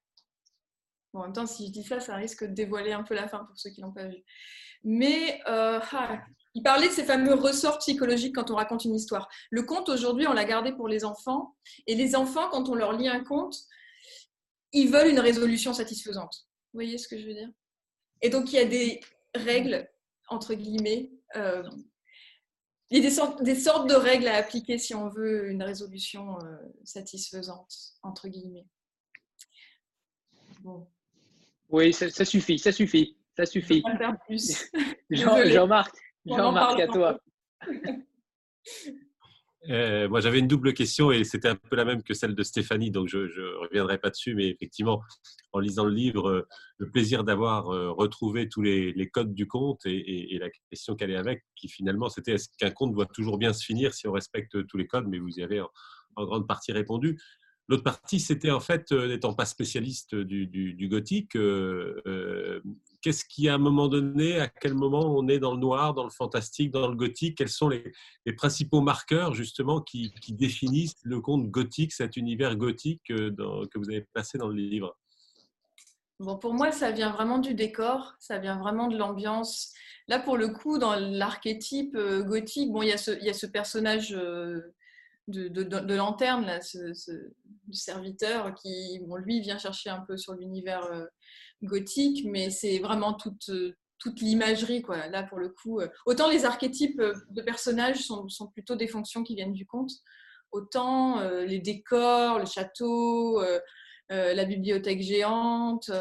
[1.13, 3.39] en même temps, si je dis ça, ça risque de dévoiler un peu la fin
[3.39, 4.23] pour ceux qui l'ont pas vu.
[4.83, 6.21] Mais euh, ah,
[6.53, 9.27] il parlait de ces fameux ressorts psychologiques quand on raconte une histoire.
[9.49, 11.55] Le conte, aujourd'hui, on l'a gardé pour les enfants.
[11.87, 13.57] Et les enfants, quand on leur lit un conte,
[14.71, 16.47] ils veulent une résolution satisfaisante.
[16.73, 17.49] Vous voyez ce que je veux dire?
[18.21, 19.01] Et donc, il y a des
[19.35, 19.89] règles,
[20.29, 21.11] entre guillemets.
[21.35, 21.63] Euh,
[22.91, 25.61] il y a des sortes, des sortes, de règles à appliquer si on veut une
[25.61, 28.65] résolution euh, satisfaisante, entre guillemets.
[31.69, 33.83] Oui, ça, suffit, ça suffit, ça suffit.
[35.09, 37.19] Jean-Marc, Jean-Marc, à toi.
[39.67, 42.43] Euh, moi, j'avais une double question et c'était un peu la même que celle de
[42.43, 45.01] Stéphanie, donc je ne reviendrai pas dessus, mais effectivement,
[45.51, 46.47] en lisant le livre, euh,
[46.77, 51.17] le plaisir d'avoir euh, retrouvé tous les, codes du conte et, la question qu'elle est
[51.17, 54.65] avec, qui finalement, c'était est-ce qu'un conte doit toujours bien se finir si on respecte
[54.67, 57.19] tous les codes, mais vous y avez en grande partie répondu.
[57.67, 61.35] L'autre partie, c'était en fait, n'étant pas spécialiste du, gothique,
[63.01, 66.03] qu'est-ce qui, à un moment donné, à quel moment on est dans le noir, dans
[66.03, 67.37] le fantastique, dans le gothique?
[67.37, 67.83] Quels sont les,
[68.35, 74.37] principaux marqueurs, justement, qui, définissent le conte gothique, cet univers gothique que vous avez placé
[74.37, 74.95] dans le livre?
[76.19, 79.73] Bon, pour moi, ça vient vraiment du décor, ça vient vraiment de l'ambiance.
[80.09, 84.13] Là, pour le coup, dans l'archétype gothique, bon, il y, a ce, ce personnage
[85.29, 86.93] de, lanterne, là, ce,
[87.71, 91.05] serviteur qui, bon, lui, vient chercher un peu sur l'univers euh,
[91.63, 93.51] gothique, mais c'est vraiment toute,
[93.97, 94.83] toute l'imagerie.
[95.11, 99.35] Là, pour le coup, euh, autant les archétypes de personnages sont, plutôt des fonctions qui
[99.35, 99.91] viennent du conte,
[100.51, 103.41] autant euh, les décors, le château,
[104.09, 105.91] la bibliothèque géante,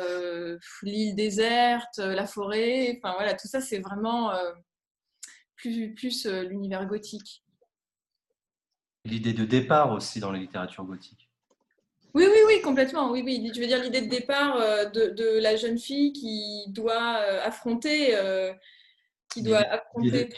[0.83, 4.33] l'île déserte, la forêt, enfin voilà, tout ça, c'est vraiment
[5.57, 7.43] plus, plus l'univers gothique
[9.09, 11.28] l'idée de départ aussi dans la littérature gothique.
[12.15, 13.11] Oui, oui, oui, complètement.
[13.11, 13.51] Oui, oui.
[13.55, 18.17] Je veux dire l'idée de départ euh, de, la jeune fille qui doit euh, affronter,
[18.17, 18.53] euh,
[19.31, 20.29] qui doit affronter.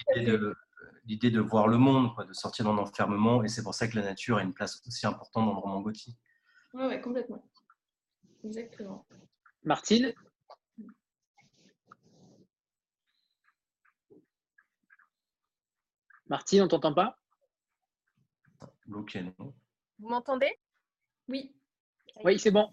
[1.06, 4.02] L'idée de, voir le monde, de sortir d'un enfermement, et c'est pour ça que la
[4.02, 6.16] nature a une place aussi importante dans le roman gothique.
[6.74, 7.42] Oui, ouais, complètement.
[8.44, 9.06] Exactement.
[9.64, 10.12] Martine?
[16.28, 17.18] Martine, on t'entend pas?
[18.86, 20.52] Vous m'entendez?
[21.28, 21.52] Oui.
[22.24, 22.68] Oui, c'est bon.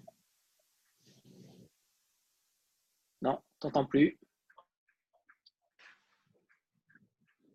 [3.21, 4.17] Non, t'entends plus.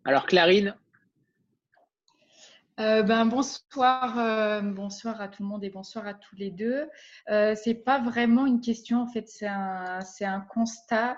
[0.05, 0.75] Alors, Clarine?
[2.79, 6.89] Euh, ben, bonsoir, euh, bonsoir à tout le monde et bonsoir à tous les deux.
[7.29, 11.17] Euh, c'est pas vraiment une question, en fait, c'est un, un, constat.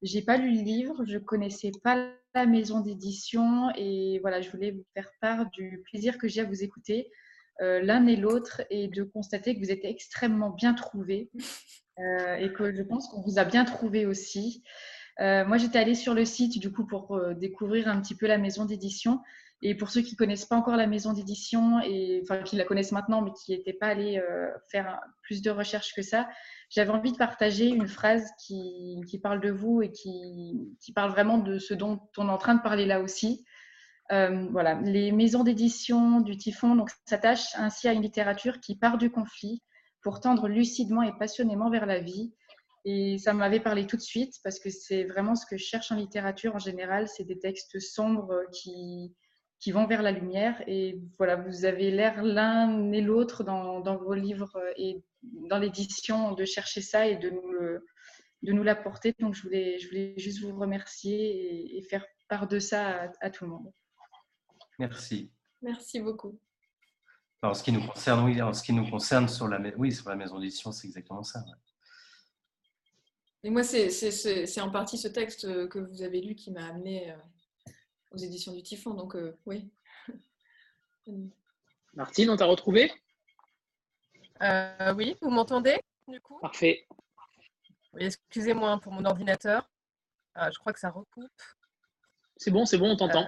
[0.00, 4.70] J'ai pas lu le livre, je connaissais pas la maison d'édition et voilà, je voulais
[4.70, 7.10] vous faire part du plaisir que j'ai à vous écouter
[7.60, 11.30] l'un et l'autre et de constater que vous êtes extrêmement bien trouvés
[11.98, 14.62] euh, et que je pense qu'on vous a bien trouvé aussi.
[15.20, 18.38] Euh, moi, j'étais allée sur le site du coup pour découvrir un petit peu la
[18.38, 19.20] maison d'édition.
[19.62, 22.92] Et pour ceux qui connaissent pas encore la maison d'édition et enfin qui la connaissent
[22.92, 24.20] maintenant mais qui n'étaient pas allés
[24.68, 26.28] faire plus de recherches que ça,
[26.68, 31.12] j'avais envie de partager une phrase qui, qui parle de vous et qui, qui, parle
[31.12, 33.46] vraiment de ce dont on est en train de parler là aussi.
[34.12, 39.10] Euh, voilà, les maisons d'édition du Typhon s'attachent ainsi à une littérature qui part du
[39.10, 39.62] conflit
[40.02, 42.34] pour tendre lucidement et passionnément vers la vie.
[42.84, 45.90] Et ça m'avait parlé tout de suite parce que c'est vraiment ce que je cherche
[45.90, 49.14] en littérature en général, c'est des textes sombres qui,
[49.58, 50.62] qui vont vers la lumière.
[50.66, 56.44] Et voilà, vous avez l'air l'un et l'autre dans, vos livres et dans l'édition de
[56.44, 57.80] chercher ça et de nous,
[58.42, 59.14] de nous l'apporter.
[59.18, 63.44] Donc je voulais, je voulais juste vous remercier et, faire part de ça à tout
[63.44, 63.72] le monde.
[64.78, 65.30] Merci.
[65.62, 66.38] Merci beaucoup.
[67.42, 70.08] En ce qui nous concerne, oui, en ce qui nous concerne sur la, oui, sur
[70.08, 71.44] la maison d'édition, c'est exactement ça.
[73.42, 77.16] Et moi, c'est en partie ce texte que vous avez lu qui m'a amené euh,
[78.12, 78.94] aux éditions du Typhon.
[78.94, 79.70] Donc, euh, oui.
[81.94, 82.90] Martine, on t'a retrouvé?
[84.42, 86.38] Euh, Oui, vous m'entendez du coup?
[86.40, 86.86] Parfait.
[87.98, 89.70] Excusez-moi hein, pour mon ordinateur.
[90.34, 91.30] Ah, je crois que ça recoupe.
[92.38, 93.26] C'est bon, c'est bon, on t'entend.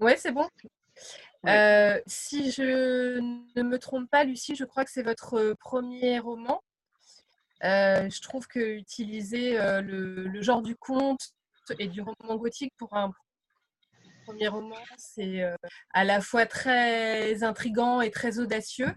[0.00, 0.48] Oui, c'est bon.
[1.46, 6.62] Euh, si je ne me trompe pas, Lucie, je crois que c'est votre premier roman.
[7.64, 11.32] Euh, je trouve que utiliser euh, le, genre du conte
[11.80, 13.10] et du roman gothique pour un
[14.24, 15.42] premier roman, c'est
[15.92, 18.92] à la fois très intrigant et très audacieux.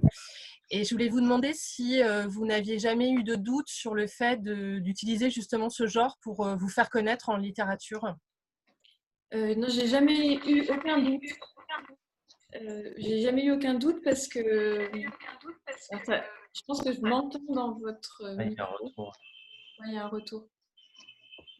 [0.69, 4.41] Et je voulais vous demander si vous n'aviez jamais eu de doute sur le fait
[4.43, 8.15] d'utiliser justement ce genre pour vous faire connaître en littérature.
[9.33, 11.23] Euh, non, j'ai jamais eu aucun doute.
[12.55, 14.41] Euh, j'ai jamais eu aucun doute parce que.
[14.43, 18.23] je pense que je m'entends dans votre.
[18.39, 19.13] il y a un retour.
[19.87, 20.47] il y a un retour.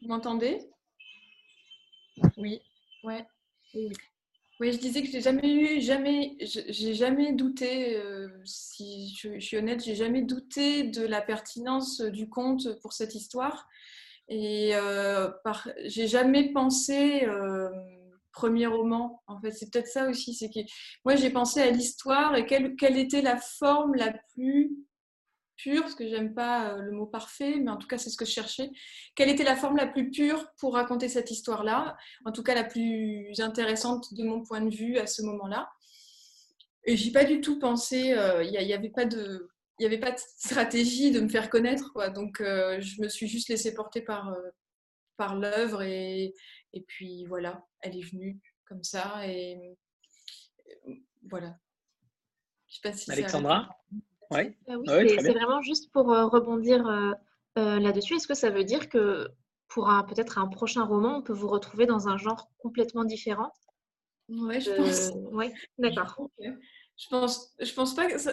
[0.02, 0.58] Vous m'entendez?
[2.36, 2.60] Oui.
[3.04, 3.26] Ouais.
[3.74, 3.92] Oui.
[4.60, 7.96] Oui, je disais que j'ai jamais eu, jamais, j'ai jamais douté.
[7.96, 12.92] Euh, si je, je, suis honnête, j'ai jamais douté de la pertinence du conte pour
[12.92, 13.66] cette histoire.
[14.34, 15.28] Et euh,
[15.84, 17.68] j'ai jamais pensé euh,
[18.32, 19.22] premier roman.
[19.26, 20.32] En fait, c'est peut-être ça aussi.
[20.32, 20.60] C'est que
[21.04, 24.72] moi, j'ai pensé à l'histoire et quelle, quelle, était la forme la plus
[25.58, 28.16] pure, parce que j'aime pas euh, le mot parfait, mais en tout cas, c'est ce
[28.16, 28.70] que je cherchais.
[29.16, 32.64] Quelle était la forme la plus pure pour raconter cette histoire-là En tout cas, la
[32.64, 35.68] plus intéressante de mon point de vue à ce moment-là.
[36.84, 39.50] Et j'ai pas du tout pensé, il n'y avait pas de
[39.82, 41.92] il n'y avait pas de stratégie de me faire connaître.
[41.92, 42.08] Quoi.
[42.08, 44.50] Donc, euh, je me suis juste laissée porter par, euh,
[45.16, 46.32] par l'œuvre et,
[46.72, 49.26] et puis voilà, elle est venue comme ça.
[49.26, 49.58] Et
[50.86, 50.94] euh,
[51.28, 51.56] voilà.
[52.68, 53.76] Je sais pas si Alexandra?
[54.30, 54.56] ouais.
[54.68, 56.84] Oui, c'est vraiment juste pour rebondir
[57.56, 58.14] là-dessus.
[58.14, 59.28] Est-ce que ça veut dire que
[59.66, 63.52] pour peut-être un prochain roman, on peut vous retrouver dans un genre complètement différent?
[64.28, 65.10] Oui, je pense.
[65.32, 66.30] Oui, d'accord.
[66.38, 68.32] Je pense, je pense pas que ça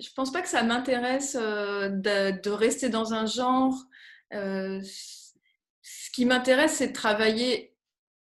[0.00, 3.74] je pense pas que ça m'intéresse euh, de, rester dans un genre.
[4.32, 4.80] Euh,
[5.82, 7.76] ce qui m'intéresse, c'est de travailler,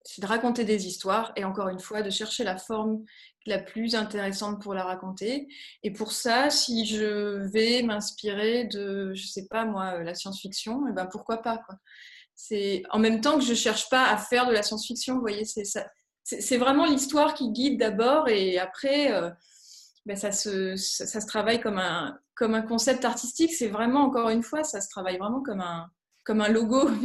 [0.04, 3.04] c'est de raconter des histoires et encore une fois, de chercher la forme
[3.46, 5.46] la plus intéressante pour la raconter.
[5.84, 10.92] Et pour ça, si je vais m'inspirer de, je sais pas moi, la science-fiction, eh
[10.92, 11.76] ben pourquoi pas quoi.
[12.34, 15.44] C'est en même temps que je cherche pas à faire de la science-fiction, vous voyez,
[16.24, 19.12] c'est vraiment l'histoire qui guide d'abord et après.
[19.12, 19.30] Euh,
[20.06, 23.52] ben, ça, se, ça, se travaille comme un, comme un concept artistique.
[23.52, 25.90] C'est vraiment, encore une fois, ça se travaille vraiment comme un,
[26.24, 26.88] comme un logo.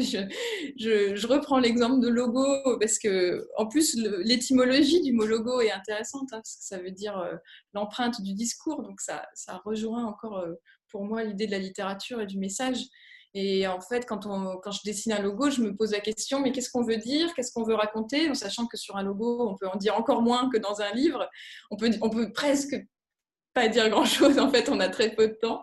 [0.78, 2.46] Je, je, reprends l'exemple de logo
[2.80, 6.92] parce que, en plus, l'étymologie du mot logo est intéressante hein, parce que ça veut
[6.92, 7.36] dire euh,
[7.74, 8.84] l'empreinte du discours.
[8.84, 10.54] Donc, ça, ça rejoint encore euh,
[10.90, 12.78] pour moi l'idée de la littérature et du message.
[13.34, 16.42] Et en fait, quand, on, quand je dessine un logo, je me pose la question,
[16.42, 17.34] mais qu'est-ce qu'on veut dire?
[17.34, 18.30] Qu'est-ce qu'on veut raconter?
[18.30, 20.92] En sachant que sur un logo, on peut en dire encore moins que dans un
[20.92, 21.30] livre.
[21.70, 22.76] On peut, on peut presque
[23.54, 25.62] pas dire grand-chose, en fait, on a très peu de temps.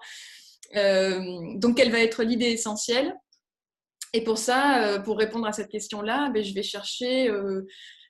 [0.76, 1.20] Euh,
[1.56, 3.14] donc, quelle va être l'idée essentielle?
[4.14, 7.66] Et pour ça, euh, pour répondre à cette question-là, ben, je vais chercher euh,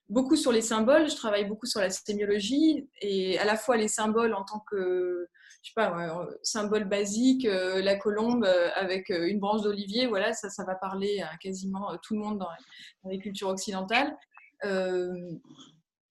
[0.09, 1.11] beaucoup sur les symboles.
[1.11, 5.29] Je travaille beaucoup sur la sémiologie et à la fois les symboles en tant que
[5.69, 8.45] je sais pas, symbole basique, la colombe
[8.75, 13.11] avec une branche d'olivier, voilà, ça, ça va parler à quasiment tout le monde dans,
[13.11, 14.16] les cultures occidentales.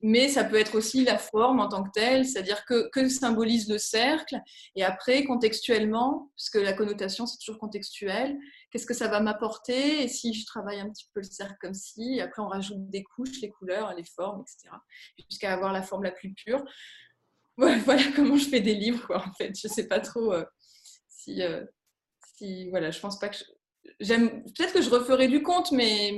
[0.02, 3.68] mais ça peut être aussi la forme en tant que telle, c'est-à-dire que, que symbolise
[3.70, 4.40] le cercle,
[4.76, 8.38] et après, contextuellement, puisque la connotation, c'est toujours contextuel,
[8.72, 11.74] qu'est-ce que ça va m'apporter, et si je travaille un petit peu le cercle comme
[11.74, 14.76] ci, après on rajoute des couches, les couleurs, les formes, etc.,
[15.30, 16.64] jusqu'à avoir la forme la plus pure.
[17.86, 19.58] Voilà, comment je fais des livres, en fait.
[19.60, 20.46] Je ne sais pas trop euh,
[21.08, 21.66] si, euh,
[22.36, 23.38] si, Voilà, je pense pas que...
[24.00, 24.44] J'aime...
[24.44, 26.14] Peut-être que je referai du conte, mais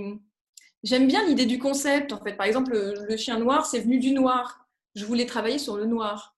[0.83, 2.13] J'aime bien l'idée du concept.
[2.13, 4.65] En fait, par exemple, le, chien noir, c'est venu du noir.
[4.95, 6.37] Je voulais travailler sur le noir.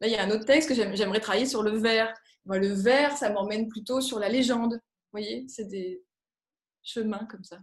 [0.00, 2.12] Là, il y a un autre texte que j'aimerais travailler sur le vert.
[2.46, 4.74] le vert, ça m'emmène plutôt sur la légende.
[4.74, 6.02] Vous voyez, c'est des
[6.82, 7.58] chemins comme ça.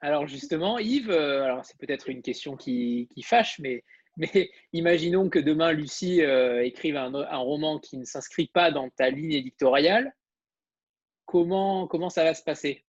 [0.00, 3.84] Alors, justement, Yves, euh, alors c'est peut-être une question qui, fâche, mais,
[4.16, 8.88] mais, imaginons que demain Lucie euh, écrive un, un, roman qui ne s'inscrit pas dans
[8.90, 10.14] ta ligne éditoriale.
[11.26, 12.84] Comment, comment ça va se passer?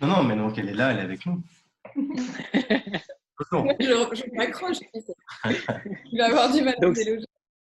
[0.00, 1.42] Non, non, mais donc elle est là, elle est avec nous.
[3.50, 4.78] je, m'accroche.
[6.12, 6.96] Il va avoir du mal donc,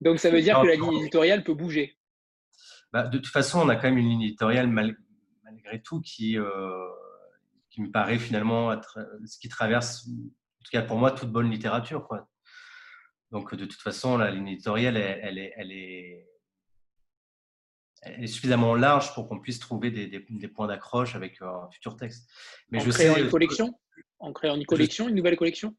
[0.00, 1.96] donc ça veut dire que la ligne éditoriale peut bouger?
[2.92, 6.88] Bah, de toute façon, on a quand même une ligne éditoriale malgré tout qui, euh,
[7.70, 8.74] qui me paraît finalement
[9.24, 12.06] ce qui traverse, en tout cas pour moi, toute bonne littérature.
[12.06, 12.28] Quoi.
[13.30, 16.26] Donc de toute façon, la ligne éditoriale, elle est, elle est
[18.02, 21.96] elle est suffisamment large pour qu'on puisse trouver des, des, points d'accroche avec un futur
[21.96, 22.30] texte.
[22.70, 23.78] Mais en je créant sais, une collection?
[24.18, 25.76] En créant une collection, une nouvelle collection?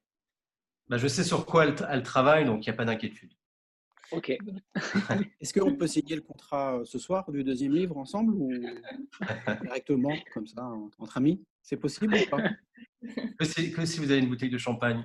[0.88, 3.34] Bah, Je sais sur quoi elle, travaille, donc il n'y a pas d'inquiétude.
[4.12, 4.30] Ok.
[5.40, 8.52] Est-ce qu'on peut signer le contrat euh, ce soir du deuxième livre ensemble ou
[9.62, 10.64] directement, comme ça,
[10.98, 11.44] entre amis?
[11.62, 12.44] C'est possible ou pas?
[13.40, 15.04] Que si, que si vous avez une bouteille de champagne.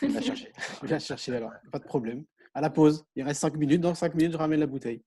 [0.00, 0.50] Je vais chercher.
[0.80, 1.52] Je vais chercher alors.
[1.70, 2.24] Pas de problème.
[2.54, 3.04] À la pause.
[3.14, 3.82] Il reste 5 minutes.
[3.82, 5.02] Dans 5 minutes, je ramène la bouteille.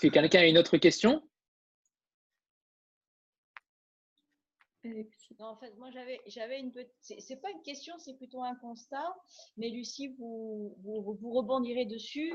[0.00, 1.22] Si quelqu'un a une autre question?
[5.38, 6.92] Non, en fait, moi j'avais, j'avais une petite.
[7.00, 9.14] C'est, pas une question, c'est plutôt un constat.
[9.56, 12.34] Mais Lucie, vous, vous, rebondirez dessus.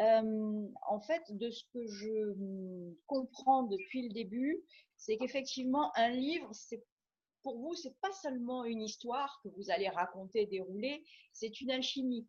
[0.00, 4.62] Euh, en fait, de ce que je comprends depuis le début,
[4.96, 6.84] c'est qu'effectivement, un livre, c'est
[7.42, 12.26] pour vous, c'est pas seulement une histoire que vous allez raconter, dérouler, c'est une alchimie.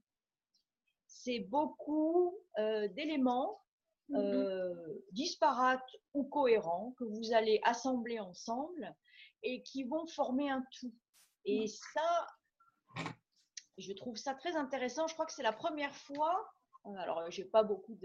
[1.07, 3.59] C'est beaucoup euh, d'éléments
[4.09, 4.73] Mmh euh,
[5.11, 8.95] disparates ou cohérents que vous allez assembler ensemble
[9.43, 10.93] et qui vont former un tout.
[11.45, 12.27] Et ça,
[13.77, 15.07] je trouve ça très intéressant.
[15.07, 16.49] Je crois que c'est la première fois.
[16.85, 17.97] Euh, alors, j'ai pas beaucoup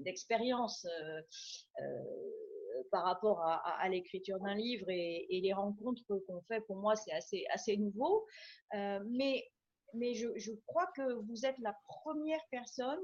[0.00, 6.60] d'expérience de, euh, par rapport à, l'écriture d'un livre et, les rencontres qu'on fait.
[6.62, 8.26] Pour moi, c'est assez, assez nouveau.
[8.72, 9.50] mais
[9.94, 12.98] mais je, crois que vous êtes la première personne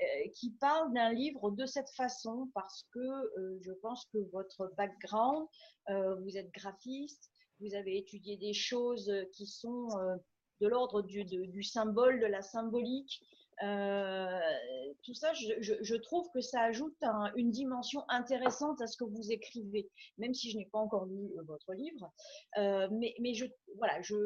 [0.00, 0.04] euh,
[0.34, 5.46] qui parle d'un livre de cette façon parce que euh, je pense que votre background,
[5.88, 9.88] euh, vous êtes graphiste, vous avez étudié des choses qui sont
[10.60, 13.20] de l'ordre du, symbole, de la symbolique.
[13.60, 16.96] tout ça, je, trouve que ça ajoute
[17.36, 21.30] une dimension intéressante à ce que vous écrivez, même si je n'ai pas encore lu
[21.46, 22.10] votre livre.
[22.56, 23.14] mais,
[23.76, 24.16] voilà, je,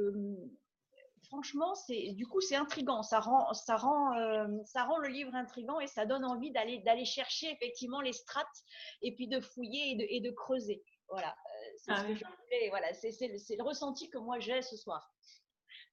[1.26, 3.02] franchement, c'est du coup c'est intrigant.
[3.02, 6.78] Ça rend, ça rend, euh, ça rend le livre intrigant et ça donne envie d'aller
[6.80, 8.64] d'aller chercher effectivement les strates
[9.02, 10.82] et puis de fouiller et de, et de creuser.
[11.08, 12.04] Voilà, euh, c'est ah
[12.70, 15.14] Voilà, c'est le, le ressenti que moi j'ai ce soir.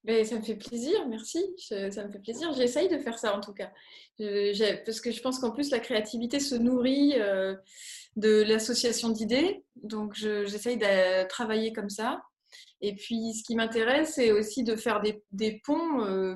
[0.03, 1.43] Mais ça me fait plaisir, merci.
[1.59, 1.75] ça
[2.05, 2.51] me fait plaisir.
[2.53, 3.71] J'essaye de faire ça en tout cas.
[4.85, 7.55] parce que je pense qu'en plus, la créativité se nourrit euh,
[8.15, 9.63] de l'association d'idées.
[9.75, 12.23] Donc, j'essaye de travailler comme ça.
[12.81, 16.03] Et puis, ce qui m'intéresse, c'est aussi de faire des, ponts.
[16.03, 16.35] Euh,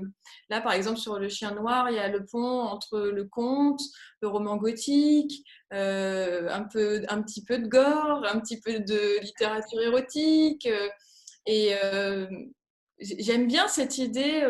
[0.50, 3.82] là, par exemple, sur Le Chien Noir, il y a le pont entre le conte,
[4.22, 5.44] le roman gothique,
[5.74, 10.68] euh, un, peu, un petit peu de gore, un petit peu de littérature érotique.
[10.68, 10.90] Euh,
[11.48, 11.76] et
[13.00, 14.48] j'aime bien cette idée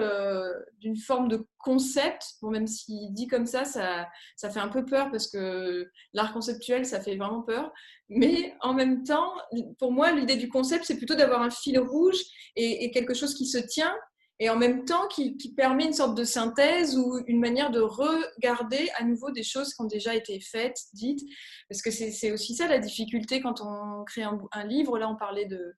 [0.80, 2.36] d'une forme de concept.
[2.41, 4.07] Bon, même s'il dit comme ça, ça,
[4.38, 7.74] ça fait un peu peur parce que l'art conceptuel, ça fait vraiment peur.
[8.09, 9.33] Mais en même temps,
[9.79, 12.19] pour moi, l'idée du concept, c'est plutôt d'avoir un fil rouge
[12.55, 13.93] et, quelque chose qui se tient
[14.39, 18.89] et en même temps qui, permet une sorte de synthèse ou une manière de regarder
[18.97, 21.21] à nouveau des choses qui ont déjà été faites, dites.
[21.69, 24.99] Parce que c'est aussi ça la difficulté quand on crée un, livre.
[24.99, 25.73] Là, on parlait de,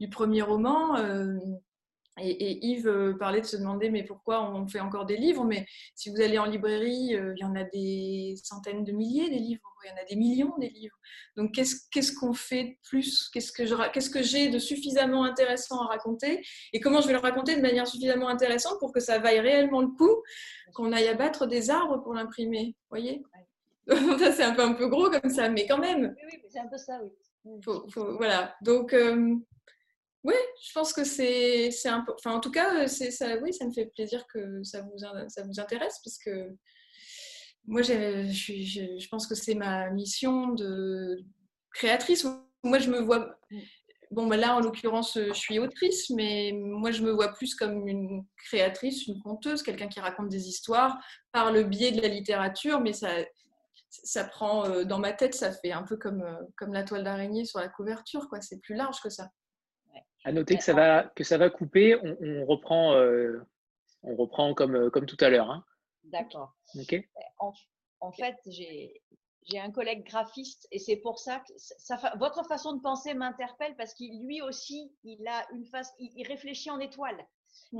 [0.00, 0.96] du premier roman.
[0.96, 1.34] Euh,
[2.20, 5.44] et, Yves euh, parlait de se demander mais pourquoi on fait encore des livres?
[5.44, 9.28] Mais si vous allez en librairie, euh, il y en a des centaines de milliers
[9.30, 10.96] des livres, il y en a des millions des livres.
[11.36, 13.30] Donc qu'est-ce qu'on fait de plus?
[13.32, 16.44] Qu'est-ce que j'ai de suffisamment intéressant à raconter?
[16.72, 19.80] Et comment je vais le raconter de manière suffisamment intéressante pour que ça vaille réellement
[19.80, 20.22] le coup,
[20.74, 22.76] qu'on aille abattre des arbres pour l'imprimer?
[22.90, 23.22] Voyez?
[23.88, 26.14] C'est un peu, un peu gros comme ça, mais quand même.
[26.16, 27.10] Oui, oui, c'est un peu ça, oui.
[28.18, 28.54] Voilà.
[28.60, 29.34] Donc, euh,
[30.24, 30.34] oui,
[30.66, 32.12] je pense que c'est un peu.
[32.14, 33.36] Enfin, en tout cas, c'est ça.
[33.38, 34.98] Oui, ça me fait plaisir que ça vous,
[35.28, 36.56] ça vous intéresse, parce que
[37.66, 41.18] moi, je, pense que c'est ma mission de
[41.72, 42.26] créatrice.
[42.64, 43.38] Moi, je me vois.
[44.10, 47.86] Bon, bah là, en l'occurrence, je suis autrice, mais moi, je me vois plus comme
[47.86, 50.98] une créatrice, une conteuse, quelqu'un qui raconte des histoires
[51.30, 53.10] par le biais de la littérature, mais ça,
[53.90, 57.04] ça prend euh, dans ma tête, ça fait un peu comme, euh, comme la toile
[57.04, 58.40] d'araignée sur la couverture, quoi.
[58.40, 59.28] C'est plus large que ça.
[60.28, 61.96] À noter que ça va, que ça va couper.
[62.20, 63.40] On, reprend, euh,
[64.02, 65.50] on reprend comme, comme tout à l'heure.
[65.50, 65.64] Hein.
[66.04, 66.54] D'accord.
[66.78, 66.96] Ok.
[67.38, 67.54] En,
[68.00, 69.00] en fait, j'ai
[69.50, 73.74] j'ai un collègue graphiste et c'est pour ça que ça, votre façon de penser m'interpelle
[73.76, 77.26] parce qu'il lui aussi, il a une face, il, réfléchit en étoile.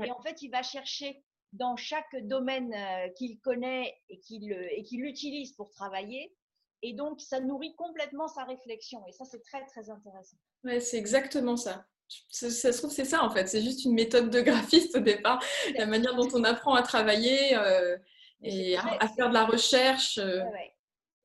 [0.03, 1.23] Et en fait, il va chercher
[1.53, 6.35] dans chaque domaine euh, qu'il connaît et qu'il et qu'il utilise pour travailler.
[6.81, 9.05] Et donc, ça nourrit complètement sa réflexion.
[9.07, 10.37] Et ça, c'est très, très intéressant.
[10.63, 11.85] Ouais, c'est exactement ça.
[12.29, 13.47] Ça, se trouve, c'est ça en fait.
[13.47, 15.43] C'est juste une méthode de graphiste au départ.
[15.77, 17.97] La manière dont on apprend à travailler euh,
[18.43, 20.17] et à, faire de la recherche.
[20.17, 20.41] Euh,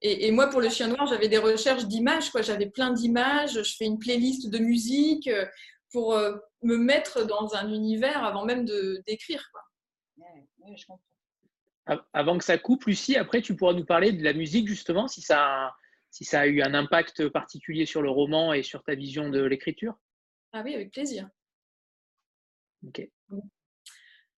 [0.02, 2.30] et, moi, pour le chien noir, j'avais des recherches d'images.
[2.42, 3.62] J'avais plein d'images.
[3.62, 5.46] Je fais une playlist de musique euh,
[5.92, 8.64] pour euh, me mettre dans un univers avant même
[9.06, 9.50] d'écrire.
[10.16, 11.02] Oui, je comprends.
[12.14, 15.20] Avant que ça coupe, Lucie, après, tu pourras nous parler de la musique, justement, si
[15.20, 15.76] ça, a,
[16.10, 19.42] si ça a eu un impact particulier sur le roman et sur ta vision de
[19.42, 19.94] l'écriture?
[20.56, 21.28] Ah oui, avec plaisir.
[22.86, 23.08] Ok.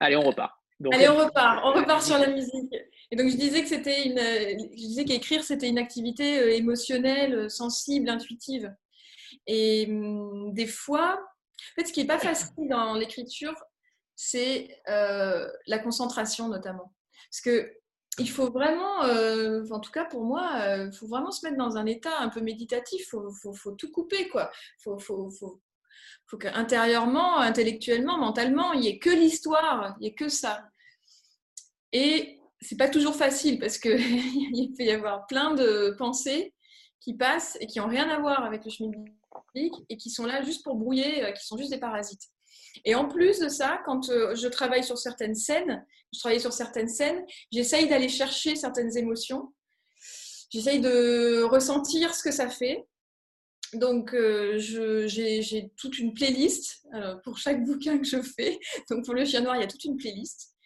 [0.01, 0.55] Allez, on repart.
[0.91, 1.61] Allez, on repart.
[1.63, 2.73] On repart sur la musique.
[3.11, 7.35] Et donc, je disais que c'était une, je disais qu'écrire, c'était une activité euh, émotionnelle,
[7.35, 8.75] euh, sensible, intuitive.
[9.47, 13.55] Et hum, des fois, en fait, ce qui n'est pas facile dans l'écriture,
[14.15, 16.95] c'est euh, la concentration notamment.
[17.31, 17.71] Parce que
[18.19, 21.85] il faut vraiment, en tout cas pour moi, il faut vraiment se mettre dans un
[21.85, 23.03] état un peu méditatif.
[23.03, 24.51] Il faut, faut, faut, tout couper, quoi.
[24.79, 25.61] Il faut, faut,
[26.27, 30.65] faut, qu'intérieurement, intellectuellement, mentalement, il n'y ait que l'histoire, il n'y ait que ça.
[31.93, 33.93] Et c'est pas toujours facile parce qu'il
[34.77, 36.55] peut y avoir plein de pensées
[37.01, 40.27] qui passent et qui n'ont rien à voir avec le chemin public et qui sont
[40.27, 42.23] là juste pour brouiller, euh, qui sont juste des parasites.
[42.85, 46.53] Et en plus de ça, quand euh, je travaille sur certaines scènes, je travaille sur
[46.53, 49.53] certaines scènes, j'essaye d'aller chercher certaines émotions.
[50.51, 52.87] J'essaye de ressentir ce que ça fait.
[53.75, 56.87] Donc, euh, j'ai toute une playlist
[57.25, 58.59] pour chaque bouquin que je fais.
[58.91, 60.57] Donc, pour le chien noir, il y a toute une playlist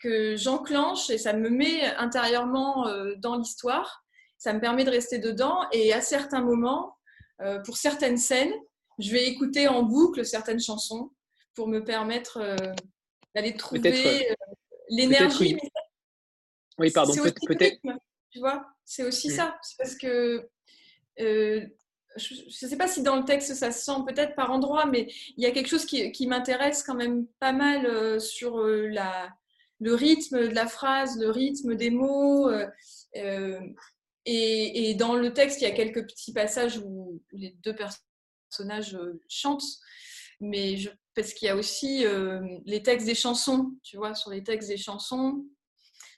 [0.00, 4.04] que j'enclenche et ça me met intérieurement euh, dans l'histoire.
[4.38, 6.96] Ça me permet de rester dedans et à certains moments,
[7.42, 8.52] euh, pour certaines scènes,
[8.98, 11.10] je vais écouter en boucle certaines chansons
[11.54, 12.56] pour me permettre euh,
[13.34, 14.34] d'aller trouver
[14.88, 15.58] l'énergie.
[16.78, 17.12] Oui, pardon,
[17.46, 17.78] peut-être.
[18.30, 19.32] tu vois, c'est aussi mm.
[19.32, 19.58] ça.
[19.62, 20.48] C'est parce que
[22.16, 25.08] je ne sais pas si dans le texte ça se sent peut-être par endroit, mais
[25.36, 29.30] il y a quelque chose qui, m'intéresse quand même pas mal sur la,
[29.80, 32.48] le rythme de la phrase, le rythme des mots.
[32.48, 32.66] Euh,
[33.16, 33.60] euh,
[34.26, 39.20] et, dans le texte, il y a quelques petits passages où les deux personnages euh,
[39.28, 39.64] chantent,
[40.40, 40.76] mais
[41.14, 42.04] parce qu'il y a aussi
[42.64, 45.44] les textes des chansons, tu vois, sur les textes des chansons.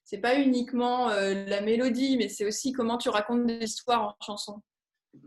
[0.04, 4.62] C'est pas uniquement la mélodie, mais c'est aussi comment tu racontes des histoires en chanson.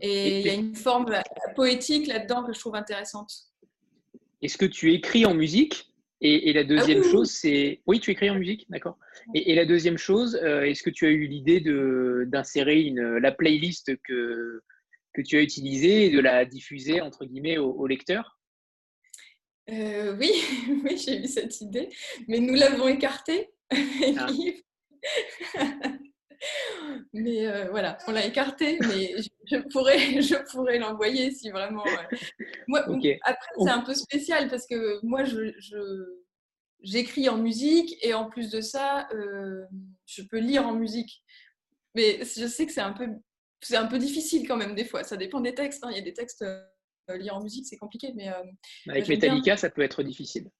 [0.00, 1.06] Et il y a une forme
[1.54, 3.32] poétique là-dedans que je trouve intéressante.
[4.42, 5.92] Est-ce que tu écris en musique?
[6.22, 7.82] Et, la deuxième ah chose, c'est.
[7.86, 8.98] Oui, tu écris en musique, d'accord.
[9.34, 14.62] Et, la deuxième chose, euh, est-ce que tu as eu l'idée d'insérer la playlist que,
[15.12, 18.38] que tu as utilisée et de la diffuser, entre guillemets, au, au lecteur?
[19.70, 20.32] Euh, Oui,
[20.84, 21.90] oui j'ai eu cette idée,
[22.28, 23.50] mais nous l'avons écartée.
[25.58, 25.88] Ah.
[27.12, 29.14] mais euh, voilà, on l'a écarté, mais
[29.50, 31.84] je, pourrais, je pourrais l'envoyer si vraiment.
[32.68, 32.84] Moi,
[33.22, 35.52] Après, c'est un peu spécial parce que moi, je,
[36.80, 39.64] j'écris en musique et en plus de ça, euh,
[40.06, 41.22] je peux lire en musique.
[41.94, 43.08] Mais je sais que c'est un peu,
[43.60, 45.02] c'est un peu difficile quand même des fois.
[45.02, 45.82] Ça dépend des textes.
[45.84, 45.88] Hein.
[45.90, 48.28] Il y a des textes euh, lire en musique, c'est compliqué, mais
[48.88, 50.50] avec Metallica, ça peut être difficile.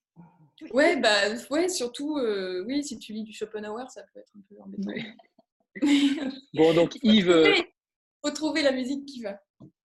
[0.71, 2.19] Ouais, bah ouais, surtout,
[2.65, 4.93] oui, si tu lis du Schopenhauer, ça peut être un peu embêtant.
[6.55, 7.27] Bon, donc Yves.
[7.27, 7.55] Il euh,
[8.25, 9.39] faut trouver la musique qui va.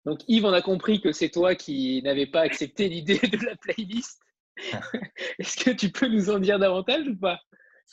[0.05, 3.57] Donc Yves, on a compris que c'est toi qui n'avais pas accepté l'idée de la
[3.57, 4.21] playlist.
[5.38, 7.41] Est-ce que tu peux nous en dire davantage ou pas?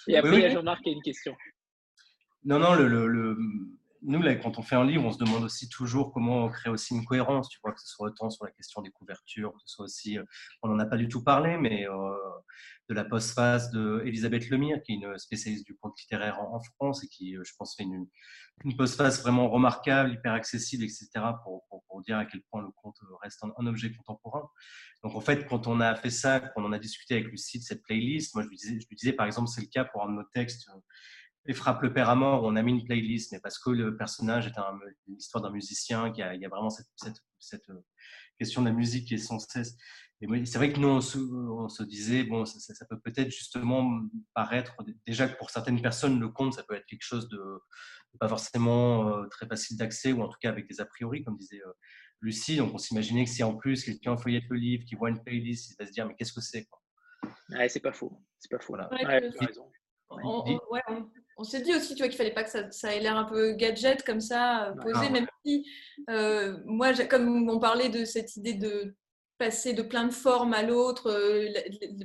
[0.08, 1.36] Et après, il y a Jean-Marc qui a une question.
[2.44, 3.38] Non, non, le,
[4.08, 7.06] nous, quand on fait un livre, on se demande aussi toujours comment créer aussi une
[7.06, 9.86] cohérence, tu vois, que ce soit autant sur la question des couvertures, que ce soit
[9.86, 10.18] aussi,
[10.64, 11.86] on n'en a pas du tout parlé, mais
[12.90, 17.08] de la postface d'Elisabeth Lemire, qui est une spécialiste du conte littéraire en, France et
[17.08, 18.08] qui, je pense, fait une,
[18.64, 21.10] une postface vraiment remarquable, hyper accessible, etc.,
[21.44, 21.66] pour,
[22.06, 24.48] dire à quel point le conte reste un, objet contemporain.
[25.04, 27.58] Donc, en fait, quand on a fait ça, quand on en a discuté avec Lucie
[27.60, 30.10] de cette playlist, moi, je je lui disais par exemple, c'est le cas pour un
[30.10, 30.70] de nos textes
[31.48, 33.96] et frappe le père à mort, on a mis une playlist, mais parce que le
[33.96, 34.54] personnage est
[35.08, 36.88] l'histoire d'un musicien, qu'il y, a vraiment cette,
[37.40, 37.82] cette, euh,
[38.38, 39.78] question de la musique qui est sans cesse.
[40.20, 41.00] Et c'est vrai que nous, on
[41.70, 44.02] se, disait, bon, ça, peut peut-être justement
[44.34, 44.76] paraître,
[45.06, 47.40] déjà que pour certaines personnes, le conte, ça peut être quelque chose de,
[48.20, 51.38] pas forcément euh, très facile d'accès, ou en tout cas avec des a priori, comme
[51.38, 51.72] disait euh,
[52.20, 52.58] Lucie.
[52.58, 55.72] Donc on s'imaginait que si en plus quelqu'un feuillette le livre, qui voit une playlist,
[55.72, 56.68] il va se dire, mais qu'est-ce que c'est
[57.50, 58.20] Ouais, c'est pas faux.
[58.40, 58.76] C'est pas faux.
[58.76, 58.90] Voilà.
[60.10, 60.60] on,
[61.44, 63.54] s'est dit aussi tu vois, qu'il fallait pas que ça, ça ait l'air un peu
[63.54, 65.66] gadget comme ça, posé, même si
[66.10, 68.96] euh, moi, comme on parlait de cette idée de
[69.38, 71.48] passer de plein de formes à l'autre, euh,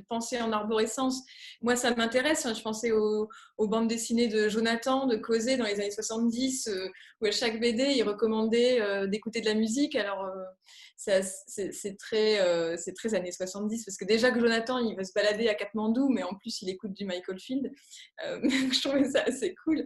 [0.09, 1.21] penser en arborescence.
[1.61, 2.47] Moi, ça m'intéresse.
[2.53, 3.29] Je pensais aux,
[3.59, 6.89] bandes dessinées de Jonathan, de Cosé dans les années 70, euh,
[7.21, 9.95] où à chaque BD, il recommandait euh, d'écouter de la musique.
[9.95, 10.29] Alors,
[10.97, 15.49] c'est très, c'est très années 70, parce que déjà que Jonathan, il va se balader
[15.49, 17.71] à Katmandou, mais en plus, il écoute du Michael Field.
[18.19, 19.83] je trouvais ça assez cool.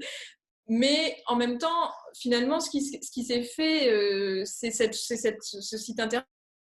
[0.68, 6.28] Mais en même temps, finalement, ce qui s'est fait, c'est ce site internet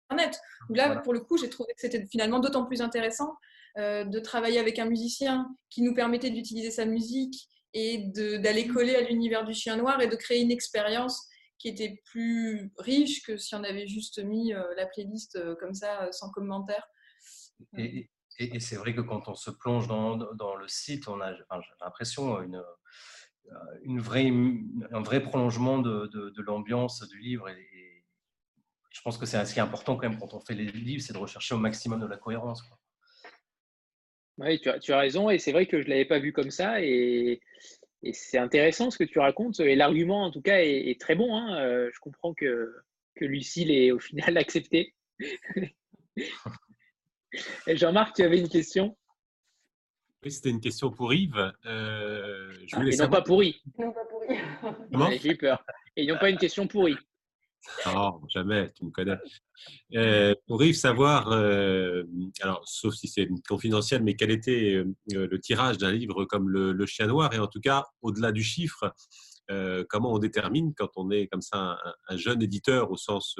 [0.09, 0.39] Internet.
[0.69, 3.35] là, pour le coup, j'ai trouvé que c'était finalement d'autant plus intéressant
[3.77, 8.73] euh, de travailler avec un musicien qui nous permettait d'utiliser sa musique et d'aller mmh.
[8.73, 11.27] coller à l'univers du chien noir et de créer une expérience
[11.59, 15.73] qui était plus riche que si on avait juste mis euh, la playlist euh, comme
[15.73, 16.87] ça, sans commentaire.
[17.77, 18.09] Et,
[18.59, 21.33] c'est vrai que quand on se plonge dans, dans le site, on a
[21.81, 22.63] l'impression une,
[23.83, 24.31] une vraie,
[24.91, 27.67] un vrai prolongement de, de, l'ambiance du livre et,
[28.99, 31.01] je pense que c'est ce qui est important quand même quand on fait les livres,
[31.01, 32.61] c'est de rechercher au maximum de la cohérence.
[34.37, 36.33] Oui, tu as, tu as, raison, et c'est vrai que je ne l'avais pas vu
[36.33, 37.39] comme ça, et,
[38.11, 41.33] c'est intéressant ce que tu racontes, et l'argument en tout cas est, très bon.
[41.33, 41.61] Hein.
[41.61, 42.75] Euh, je comprends que,
[43.15, 44.93] que Lucie l'ait au final accepté.
[47.67, 48.97] Jean-Marc, tu avais une question?
[50.25, 51.53] Oui, c'était une question pour Yves.
[51.65, 53.55] Euh, je ah, et non pas pour Yves.
[53.77, 55.21] Non pas pour Yves.
[55.21, 55.63] J'ai eu peur.
[55.95, 56.97] Et ils n'ont pas une question pourrie.
[57.85, 59.17] Non, jamais, tu me connais.
[59.95, 62.03] Euh, pour Yves, savoir, euh,
[62.41, 66.85] alors, sauf si c'est confidentiel, mais quel était euh, le tirage d'un livre comme le,
[66.85, 68.93] Chien Noir, et en tout cas, au-delà du chiffre,
[69.89, 73.35] comment on détermine quand on est comme ça un, jeune éditeur au sens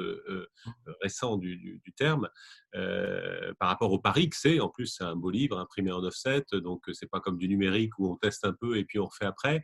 [1.00, 2.28] récent du, terme,
[2.72, 4.58] par rapport au pari que c'est.
[4.58, 7.96] En plus, c'est un beau livre imprimé en offset, donc c'est pas comme du numérique
[8.00, 9.62] où on teste un peu et puis on refait après.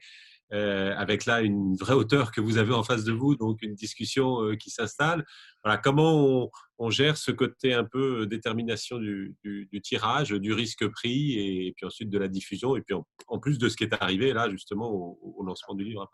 [0.53, 3.75] Euh, avec là une vraie hauteur que vous avez en face de vous, donc une
[3.75, 5.27] discussion euh, qui s'installe.
[5.65, 6.49] Voilà, comment
[6.79, 9.37] on, gère ce côté un peu euh, détermination du,
[9.83, 12.95] tirage, du risque pris, et, puis ensuite de la diffusion, et puis
[13.27, 16.09] en, plus de ce qui est arrivé là justement au, lancement du livre.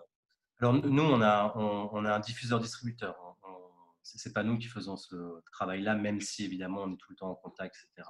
[0.60, 3.14] Alors nous, on a, on, a un diffuseur-distributeur.
[4.02, 5.14] Ce n'est pas nous qui faisons ce
[5.52, 8.08] travail-là, même si évidemment on est tout le temps en contact, etc.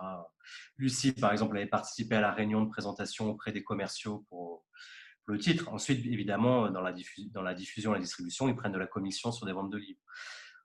[0.78, 4.64] Lucie, par exemple, avait participé à la réunion de présentation auprès des commerciaux pour
[5.26, 5.72] le titre.
[5.72, 6.94] Ensuite, évidemment, dans la,
[7.32, 9.78] dans la diffusion et la distribution, ils prennent de la commission sur des ventes de
[9.78, 10.00] livres.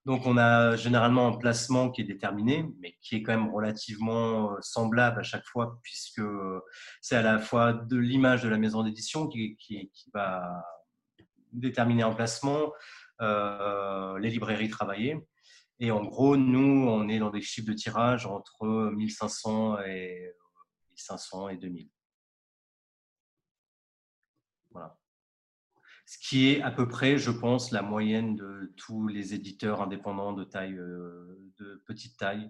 [0.05, 4.53] Donc, on a généralement un placement qui est déterminé, mais qui est quand même relativement
[4.53, 6.21] euh, semblable à chaque fois, puisque
[7.01, 9.57] c'est à la fois de l'image de la maison d'édition qui,
[10.13, 10.63] va
[11.51, 12.71] déterminer un placement,
[13.21, 15.17] euh, les librairies travaillées.
[15.79, 20.33] Et en gros, nous, on est dans des chiffres de tirage entre 1500 et
[20.91, 21.89] 1500 et 2000.
[26.09, 30.31] Ce qui est à peu près, je pense, la moyenne de tous les éditeurs indépendants
[30.31, 32.49] de euh, petite taille.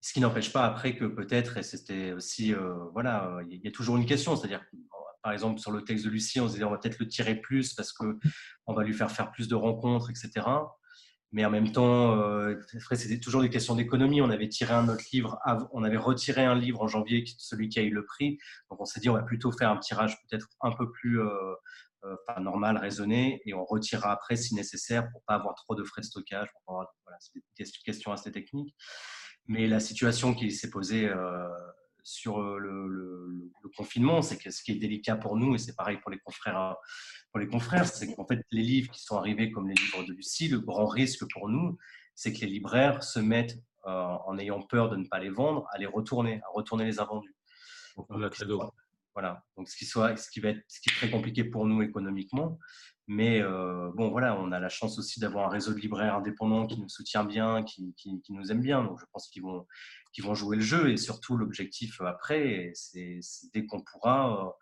[0.00, 3.70] Ce qui n'empêche pas après que peut-être, et c'était aussi, euh, voilà, il y a
[3.70, 4.64] toujours une question, c'est-à-dire,
[5.22, 7.36] par exemple, sur le texte de Lucie, on se disait, on va peut-être le tirer
[7.36, 10.44] plus parce qu'on va lui faire faire plus de rencontres, etc.
[11.30, 12.58] Mais en même temps, euh,
[12.94, 14.22] c'était toujours des questions d'économie.
[14.22, 15.38] On avait tiré un autre livre,
[15.72, 18.38] on avait retiré un livre en janvier, celui qui a eu le prix.
[18.70, 21.54] Donc on s'est dit, on va plutôt faire un tirage peut-être un peu plus euh,
[22.04, 26.02] euh, normal, raisonné, et on retirera après si nécessaire pour pas avoir trop de frais
[26.02, 26.48] de stockage.
[26.66, 26.88] voilà,
[27.18, 28.74] c'est des questions assez techniques.
[29.46, 31.10] Mais la situation qui s'est posée
[32.02, 35.98] sur le, le, confinement, c'est que ce qui est délicat pour nous, et c'est pareil
[35.98, 36.76] pour les confrères
[37.30, 40.12] pour les confrères, c'est qu'en fait, les livres qui sont arrivés comme les livres de
[40.12, 41.76] Lucie, le grand risque pour nous,
[42.14, 43.90] c'est que les libraires se mettent, euh,
[44.26, 47.34] en ayant peur de ne pas les vendre, à les retourner, à retourner les invendus.
[48.08, 48.30] voilà,
[49.20, 49.42] Voilà.
[49.56, 52.56] Donc, ce qui, va être, est très compliqué pour nous économiquement.
[53.08, 56.68] Mais euh, bon, voilà, on a la chance aussi d'avoir un réseau de libraires indépendants
[56.68, 57.92] qui nous soutient bien, qui,
[58.28, 58.84] nous aime bien.
[58.84, 59.66] Donc, je pense qu'ils vont,
[60.34, 60.90] jouer le jeu.
[60.90, 63.18] Et surtout, l'objectif après, c'est
[63.52, 64.54] dès qu'on pourra,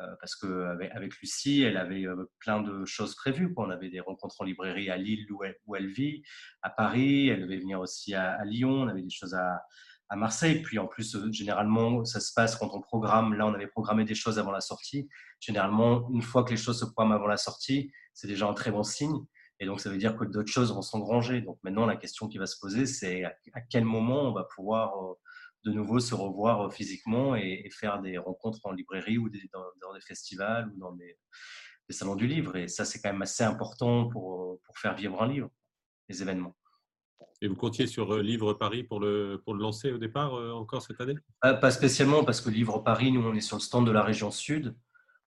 [0.00, 2.04] euh, parce qu'avec avec Lucie, elle avait
[2.40, 3.54] plein de choses prévues.
[3.56, 6.22] On avait des rencontres en librairie à Lille où elle, vit,
[6.60, 9.62] à Paris, elle devait venir aussi à Lyon, on avait des choses à,
[10.08, 10.62] à Marseille.
[10.62, 13.34] Puis en plus, euh, généralement, ça se passe quand on programme.
[13.34, 15.08] Là, on avait programmé des choses avant la sortie.
[15.40, 18.70] Généralement, une fois que les choses se programment avant la sortie, c'est déjà un très
[18.70, 19.24] bon signe.
[19.60, 21.40] Et donc, ça veut dire que d'autres choses vont s'engranger.
[21.40, 25.02] Donc maintenant, la question qui va se poser, c'est à quel moment on va pouvoir
[25.02, 25.14] euh,
[25.64, 30.00] de nouveau se revoir euh, physiquement et, faire des rencontres en librairie ou dans, des
[30.00, 31.16] festivals ou dans des,
[31.90, 32.56] salons du livre.
[32.56, 35.50] Et ça, c'est quand même assez important pour, pour faire vivre un livre,
[36.08, 36.56] les événements.
[37.40, 40.52] Et vous comptiez sur euh, Livre Paris pour le, pour le lancer au départ, euh,
[40.52, 41.14] encore cette année?
[41.40, 44.30] Pas spécialement, parce que Livre Paris, nous, on est sur le stand de la région
[44.30, 44.74] sud.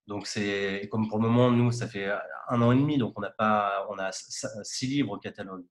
[0.08, 2.10] Donc, c'est comme pour le moment, nous, ça fait
[2.50, 5.66] un an et demi, donc on a, pas, on a six livres au catalogue.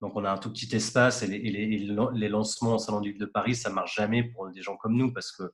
[0.00, 3.20] Donc, on a un tout petit espace et les, les, lancements au Salon du Livre
[3.20, 5.44] de Paris, ça marche jamais pour des gens comme nous parce que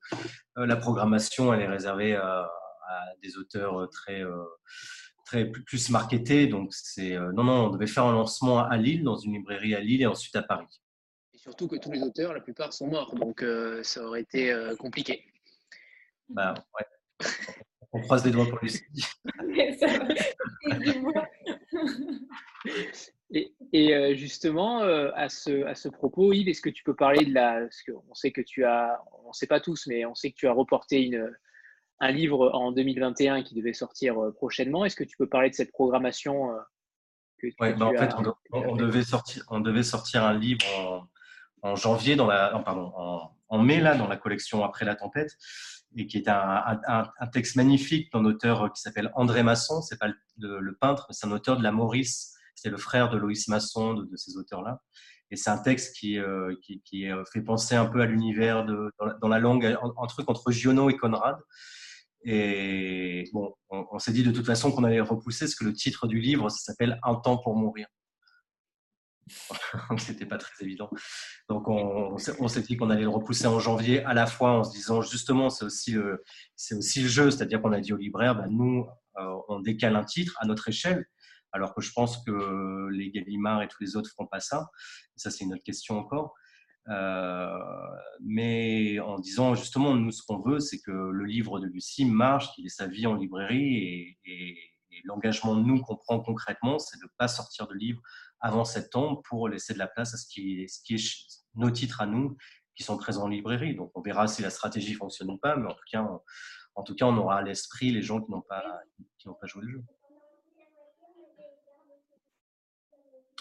[0.59, 2.51] euh, la programmation, elle est réservée à,
[3.23, 4.25] des auteurs très
[5.67, 6.47] plus marketé.
[6.47, 9.75] Donc, c'est euh, non, non, on devait faire un lancement à Lille, dans une librairie
[9.75, 10.67] à Lille et ensuite à Paris.
[11.35, 14.51] Et surtout que tous les auteurs, la plupart sont morts, donc euh, ça aurait été
[14.51, 15.25] euh, compliqué.
[16.29, 16.85] Bah, ouais.
[17.93, 18.81] on croise les doigts pour lui.
[23.33, 27.33] et, et justement, à, ce, à ce propos, Yves, est-ce que tu peux parler de
[27.33, 27.61] la.
[27.61, 29.01] Parce on sait que tu as.
[29.25, 31.35] On ne sait pas tous, mais on sait que tu as reporté une
[32.01, 34.85] un livre en 2021 qui devait sortir euh, prochainement.
[34.85, 36.59] Est-ce que tu peux parler de cette programmation euh,
[37.43, 38.15] Oui, bah, en fait,
[38.53, 41.09] on, devait sortir, on devait sortir un livre
[41.62, 42.93] en, janvier, dans la, pardon,
[43.49, 45.37] en, mai, là, dans la collection Après la tempête,
[45.97, 49.83] et qui est un, un, texte magnifique d'un auteur qui s'appelle André Masson.
[49.83, 52.35] C'est pas le, peintre, c'est un auteur de la Maurice.
[52.55, 54.83] C'est le frère de Loïs Masson, de, ces auteurs-là.
[55.31, 59.29] Et c'est un texte qui, euh, qui, qui, fait penser un peu à l'univers dans,
[59.29, 61.39] la langue, un, truc entre Giono et Conrad.
[62.24, 66.07] Et bon, on, s'est dit de toute façon qu'on allait repousser, parce que le titre
[66.07, 67.86] du livre, s'appelle Un temps pour mourir.
[69.99, 70.90] C'était pas très évident.
[71.49, 74.73] Donc, on, s'est dit qu'on allait le repousser en janvier, à la fois en se
[74.73, 76.24] disant justement, c'est aussi, le,
[76.73, 78.86] aussi le jeu, c'est-à-dire qu'on a dit au libraire, bah, nous,
[79.19, 81.07] euh, on décale un titre à notre échelle,
[81.53, 84.69] alors que je pense que les Gallimard et tous les autres ne feront pas ça.
[85.16, 86.35] Ça, c'est une autre question encore.
[86.90, 87.59] Euh,
[88.20, 92.52] mais en disant justement, nous, ce qu'on veut, c'est que le livre de Lucie marche,
[92.55, 94.56] qu'il ait sa vie en librairie et,
[95.05, 98.01] l'engagement de nous qu'on prend concrètement, c'est de ne pas sortir de livre
[98.40, 101.70] avant septembre pour laisser de la place à ce qui est, ce qui est nos
[101.70, 102.36] titres à nous
[102.74, 103.77] qui sont présents en librairie.
[103.77, 106.20] Donc on verra si la stratégie fonctionne ou pas, mais en tout cas, on,
[106.74, 108.65] en tout cas, on aura à l'esprit les gens qui n'ont pas,
[109.19, 109.85] qui pas joué le jeu.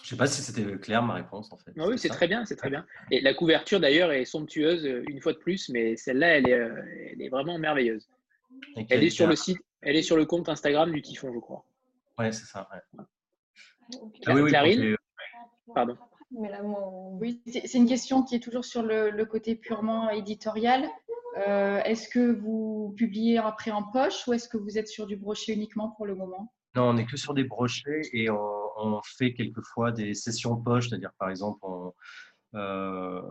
[0.08, 1.74] Je ne sais pas si c'était clair ma réponse en fait.
[1.78, 2.86] Ah oui, c'est très bien, c'est très bien.
[3.12, 6.54] Et la couverture d'ailleurs est somptueuse euh, une fois de plus, mais celle-là, elle est,
[6.54, 8.08] euh, elle est vraiment merveilleuse.
[8.90, 11.66] Elle est sur le site, elle est sur le compte Instagram du Typhon, je crois.
[12.18, 12.70] Ouais, c'est ça.
[12.72, 14.96] Ah oui, Clarine,
[15.76, 15.98] pardon.
[16.32, 20.88] Oui, c'est une question qui est toujours sur le, côté purement éditorial.
[21.50, 25.18] Euh, est-ce que vous publiez après en poche ou est-ce que vous êtes sur du
[25.18, 26.54] brochet uniquement pour le moment?
[26.78, 28.67] Non, on n'est que sur des brochets et on,
[29.04, 31.66] fait quelquefois des sessions poche, c'est-à-dire par exemple,
[32.56, 33.22] euh,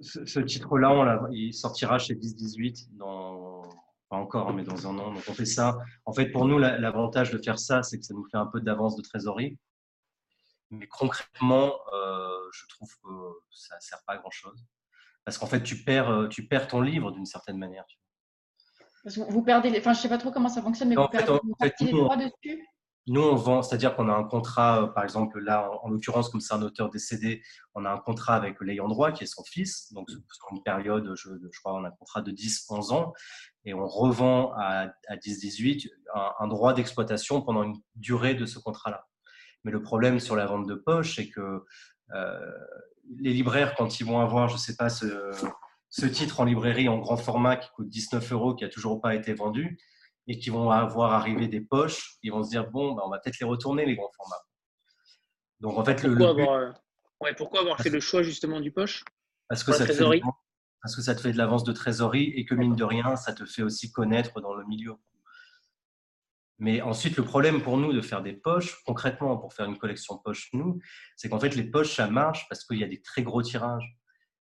[0.00, 3.62] ce, titre-là, il sortira chez 10-18 dans,
[4.08, 5.12] pas encore, hein, mais dans un an.
[5.12, 5.78] Donc on fait ça.
[6.04, 8.60] En fait, pour nous, l'avantage de faire ça, c'est que ça nous fait un peu
[8.60, 9.58] d'avance de trésorerie.
[10.70, 13.10] Mais concrètement, euh, je trouve que
[13.50, 14.64] ça ne sert pas à grand-chose.
[15.24, 17.84] Parce qu'en fait, tu perds, tu perds ton livre d'une certaine manière
[19.06, 19.78] vous perdez les...
[19.78, 21.32] Enfin, je ne sais pas trop comment ça fonctionne, mais vous perdez
[21.80, 22.66] les droits dessus?
[23.06, 26.40] Nous, on vend, c'est-à-dire qu'on a un contrat, euh, par exemple, là, en, l'occurrence, comme
[26.40, 27.42] c'est un auteur décédé,
[27.74, 29.92] on a un contrat avec l'ayant droit, qui est son fils.
[29.92, 33.12] Donc, sur une période, je, je crois, on a un contrat de 10-11 ans.
[33.66, 39.06] Et on revend à, 10-18 un, droit d'exploitation pendant une durée de ce contrat-là.
[39.64, 41.64] Mais le problème sur la vente de poche, c'est que
[42.14, 42.50] euh,
[43.18, 45.30] les libraires, quand ils vont avoir, je ne sais pas, ce,
[45.90, 49.14] ce titre en librairie en grand format qui coûte 19 euros, qui n'a toujours pas
[49.14, 49.78] été vendu,
[50.26, 53.18] et qui vont avoir arrivé des poches, ils vont se dire bon, bah, on va
[53.18, 54.42] peut-être les retourner, les grands formats.
[55.60, 56.74] Donc en fait, pourquoi, le, avoir,
[57.36, 59.04] pourquoi avoir fait le choix justement du poche
[59.48, 60.20] parce que, ça te fait,
[60.82, 63.32] parce que ça te fait de l'avance de trésorerie et que mine de rien, ça
[63.32, 64.94] te fait aussi connaître dans le milieu.
[66.58, 70.18] Mais ensuite, le problème pour nous de faire des poches, concrètement, pour faire une collection
[70.18, 70.78] poche, nous,
[71.16, 73.96] c'est qu'en fait, les poches, ça marche parce qu'il y a des très gros tirages.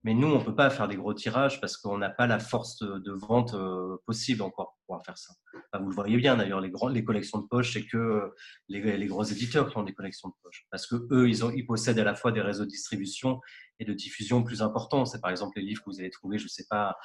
[0.04, 2.40] Mais nous, on ne peut pas faire des gros tirages parce qu'on n'a pas la
[2.40, 5.32] force de vente euh, possible encore pour pouvoir faire ça.
[5.78, 8.34] vous le voyez bien d'ailleurs, les, les collections de poche, c'est que euh,
[8.68, 10.66] les, gros éditeurs qui ont des collections de poche.
[10.70, 13.40] Parce que eux, ils, ils possèdent à la fois des réseaux de distribution
[13.78, 15.04] et de diffusion plus importants.
[15.04, 16.96] C'est par exemple les livres que vous allez trouver, je ne sais pas,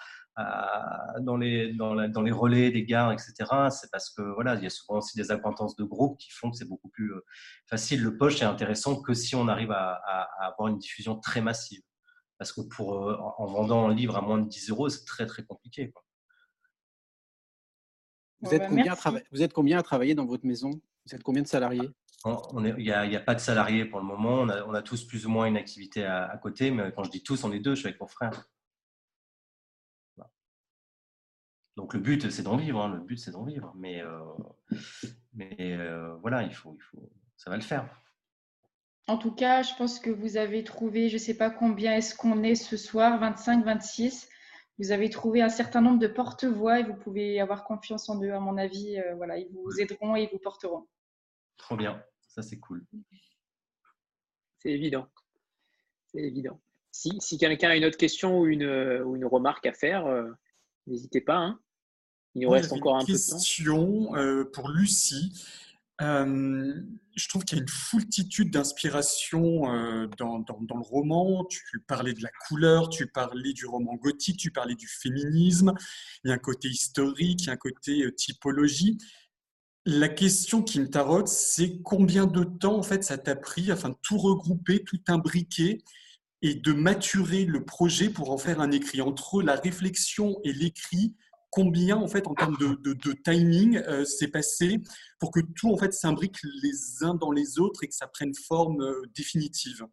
[1.21, 3.33] dans, les, dans, dans, les relais des gares, etc.
[3.71, 6.51] C'est parce que voilà, il y a souvent aussi des acquaintances de groupes qui font
[6.51, 7.25] que c'est beaucoup plus euh,
[7.67, 8.03] facile.
[8.03, 9.93] Le poche est intéressant que si on arrive à
[10.39, 11.81] avoir une diffusion très massive.
[12.37, 15.25] Parce que pour, euh, en vendant un livre à moins de 10 euros, c'est très
[15.25, 15.93] très compliqué.
[18.41, 20.69] Vous, êtes combien à vous êtes combien à travailler dans votre maison?
[21.05, 21.89] Vous êtes combien de salariés?
[22.25, 24.41] Il n'y a, pas de salariés pour le moment.
[24.41, 26.71] On a, tous plus ou moins une activité à, côté.
[26.71, 27.73] Mais quand je dis tous, on est deux.
[27.73, 28.49] Je suis avec mon frère.
[31.77, 32.81] Donc le but, c'est d'en vivre.
[32.81, 32.95] Hein.
[32.95, 33.71] Le but, c'est d'en vivre.
[33.75, 34.19] Mais, euh,
[35.33, 37.87] mais euh, voilà, il faut, il faut, ça va le faire.
[39.07, 42.13] En tout cas, je pense que vous avez trouvé, je ne sais pas combien est-ce
[42.13, 44.27] qu'on est ce soir, 25, 26.
[44.79, 48.33] Vous avez trouvé un certain nombre de porte-voix et vous pouvez avoir confiance en eux,
[48.33, 48.99] à mon avis.
[48.99, 50.87] Euh, voilà, ils vous aideront et ils vous porteront.
[51.55, 52.85] Trop bien, ça c'est cool.
[54.59, 55.07] C'est évident.
[56.07, 56.59] C'est évident.
[56.91, 58.65] Si, quelqu'un a une autre question ou une,
[59.05, 60.29] ou une remarque à faire, euh,
[60.85, 61.37] n'hésitez pas.
[61.37, 61.59] Hein.
[62.35, 63.37] Il nous reste encore un peu de temps.
[63.37, 65.31] question euh, pour Lucie.
[66.01, 66.73] Euh,
[67.15, 71.45] je trouve qu'il y a une foultitude d'inspiration euh, dans, le roman.
[71.45, 75.73] Tu parlais de la couleur, tu parlais du roman gothique, tu parlais du féminisme.
[76.23, 78.97] Il y a un côté historique, il y a un côté euh, typologie.
[79.85, 83.89] La question qui me tarote, c'est combien de temps en fait ça t'a pris afin
[83.89, 85.81] de tout regrouper, tout imbriquer
[86.41, 89.01] et de maturer le projet pour en faire un écrit.
[89.01, 91.15] Entre la réflexion et l'écrit,
[91.49, 94.79] combien en fait en termes de, timing euh, s'est passé
[95.19, 98.33] pour que tout en fait s'imbrique les uns dans les autres et que ça prenne
[98.47, 99.85] forme euh, définitive?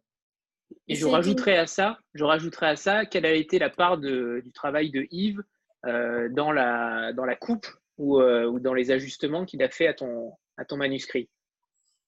[0.87, 4.51] Et je rajouterai à ça, je rajouterai à ça, quelle a été la part du
[4.53, 5.43] travail de Yves
[5.85, 7.67] euh, dans, la, dans la coupe
[7.97, 11.29] ou, ou dans les ajustements qu'il a fait à ton, à ton manuscrit?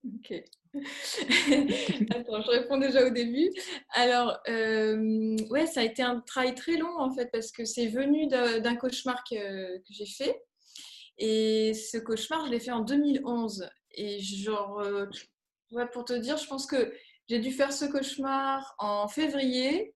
[0.05, 0.33] Ok.
[2.15, 3.49] Attends, je réponds déjà au début.
[3.93, 7.87] Alors, euh, ouais, ça a été un travail très long en fait parce que c'est
[7.87, 10.43] venu d'un cauchemar que, j'ai fait.
[11.17, 13.69] Et ce cauchemar, je l'ai fait en 2011.
[13.91, 15.05] Et genre, euh,
[15.91, 16.93] pour te dire, je pense que
[17.27, 19.93] j'ai dû faire ce cauchemar en février.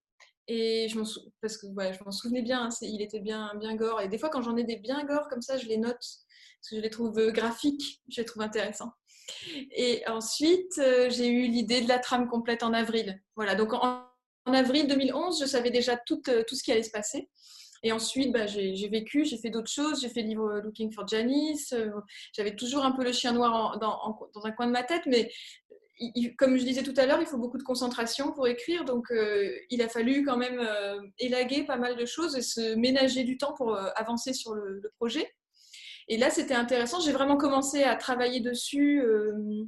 [0.48, 1.06] Et je m'en
[1.42, 4.02] parce que je m'en souvenais bien, hein, il était bien, bien gore.
[4.02, 5.94] Et des fois, quand j'en ai des bien gore comme ça, je les note
[6.62, 8.92] parce que je les trouve graphiques, je les trouve intéressants.
[9.72, 13.22] Et ensuite, euh, j'ai eu l'idée de la trame complète en avril.
[13.36, 14.06] Voilà, donc en,
[14.46, 17.30] avril 2011, je savais déjà tout, euh, tout, ce qui allait se passer.
[17.84, 20.02] Et ensuite, bah, j'ai vécu, j'ai fait d'autres choses.
[20.02, 21.74] J'ai fait le livre Looking for Janice.
[21.74, 21.90] Euh,
[22.34, 25.32] j'avais toujours un peu le chien noir dans, dans, un coin de ma tête, mais
[26.38, 28.86] comme je disais tout à l'heure, il faut beaucoup de concentration pour écrire.
[28.86, 29.08] Donc,
[29.70, 30.60] il a fallu quand même
[31.20, 35.32] élaguer pas mal de choses et se ménager du temps pour avancer sur le projet.
[36.12, 37.00] Et là, c'était intéressant.
[37.00, 39.02] J'ai vraiment commencé à travailler dessus.
[39.02, 39.64] Euh,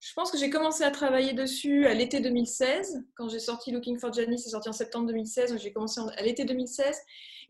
[0.00, 3.04] je pense que j'ai commencé à travailler dessus à l'été 2016.
[3.14, 5.58] Quand j'ai sorti Looking for Janice, c'est sorti en septembre 2016.
[5.58, 6.98] J'ai commencé à l'été 2016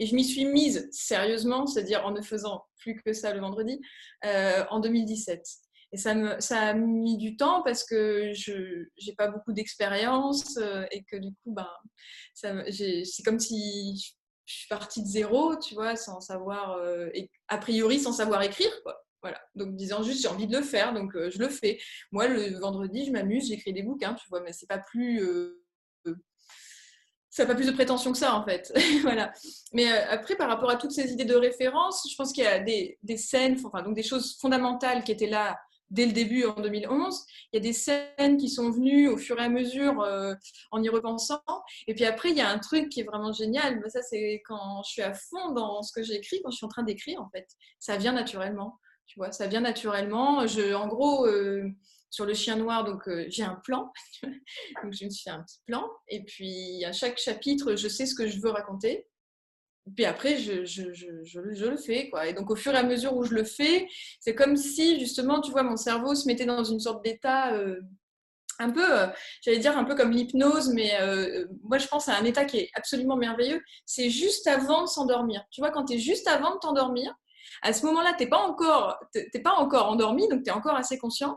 [0.00, 3.80] et je m'y suis mise sérieusement, c'est-à-dire en ne faisant plus que ça le vendredi,
[4.24, 5.46] euh, en 2017.
[5.92, 10.84] Et ça, me, a mis du temps parce que je n'ai pas beaucoup d'expérience euh,
[10.90, 11.68] et que du coup, ben,
[12.34, 17.08] c'est comme si je suis partie de zéro, tu vois, sans savoir, euh,
[17.48, 19.02] a priori sans savoir écrire, quoi.
[19.22, 19.40] Voilà.
[19.54, 21.78] Donc, disant juste, j'ai envie de le faire, donc euh, je le fais.
[22.10, 25.22] Moi, le vendredi, je m'amuse, j'écris des bouquins, tu vois, mais c'est pas plus.
[25.22, 25.58] Euh,
[27.30, 28.72] ça n'a pas plus de prétention que ça, en fait.
[29.02, 29.32] voilà.
[29.72, 32.58] Mais après, par rapport à toutes ces idées de référence, je pense qu'il y a
[32.58, 35.58] des, des scènes, enfin, donc des choses fondamentales qui étaient là
[35.92, 37.26] dès le début en 2011.
[37.52, 40.34] Il y a des scènes qui sont venues au fur et à mesure euh,
[40.70, 41.42] en y repensant.
[41.86, 43.80] Et puis après, il y a un truc qui est vraiment génial.
[43.80, 46.66] Mais ça, c'est quand je suis à fond dans ce que j'écris, quand je suis
[46.66, 47.46] en train d'écrire, en fait.
[47.78, 48.78] Ça vient naturellement.
[49.06, 50.46] Tu vois, ça vient naturellement.
[50.46, 51.68] Je, en gros, euh,
[52.10, 53.92] sur le chien noir, donc euh, j'ai un plan.
[54.22, 55.88] donc je me suis fait un petit plan.
[56.08, 59.06] Et puis à chaque chapitre, je sais ce que je veux raconter
[59.96, 62.08] puis après, je, le fais.
[62.08, 62.28] Quoi.
[62.28, 63.88] Et donc, au fur et à mesure où je le fais,
[64.20, 67.80] c'est comme si, justement, tu vois, mon cerveau se mettait dans une sorte d'état euh,
[68.60, 69.08] un peu, euh,
[69.42, 72.58] j'allais dire, un peu comme l'hypnose, mais euh, moi, je pense à un état qui
[72.58, 73.60] est absolument merveilleux.
[73.84, 75.42] C'est juste avant de s'endormir.
[75.50, 77.12] Tu vois, quand tu es juste avant de t'endormir,
[77.62, 79.00] à ce moment-là, tu n'es pas, encore,
[79.42, 81.36] pas encore endormi, donc tu es encore assez conscient.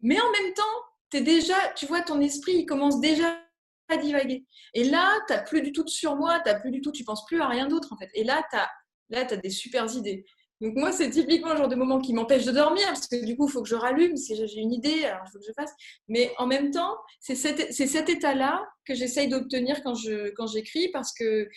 [0.00, 0.62] Mais en même temps,
[1.10, 3.38] tu déjà, tu vois, ton esprit, il commence déjà
[3.88, 4.44] à divaguer.
[4.74, 7.24] Et là, tu n'as plus du tout de surmoi, tu plus du tout, tu penses
[7.26, 8.10] plus à rien d'autre en fait.
[8.14, 8.70] Et là, tu as,
[9.10, 10.24] là, as des super idées.
[10.60, 13.36] Donc moi, c'est typiquement le genre de moment qui m'empêche de dormir, parce que du
[13.36, 15.52] coup, il faut que je rallume, si j'ai une idée, alors il faut que je
[15.52, 15.72] fasse.
[16.08, 21.12] Mais en même temps, c'est cet, cet état-là que j'essaye d'obtenir quand j'écris, quand parce
[21.12, 21.48] que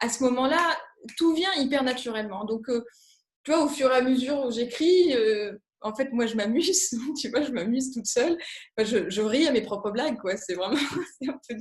[0.00, 0.76] à ce moment-là,
[1.16, 2.44] tout vient hyper naturellement.
[2.44, 2.84] Donc, euh,
[3.44, 5.52] tu vois, au fur et à mesure où j'écris, euh,
[5.82, 6.90] en fait, moi, je m'amuse,
[7.20, 8.36] tu vois, je m'amuse toute seule.
[8.78, 10.36] je, je, ris à mes propres blagues, quoi.
[10.36, 10.76] C'est vraiment,
[11.28, 11.56] un peu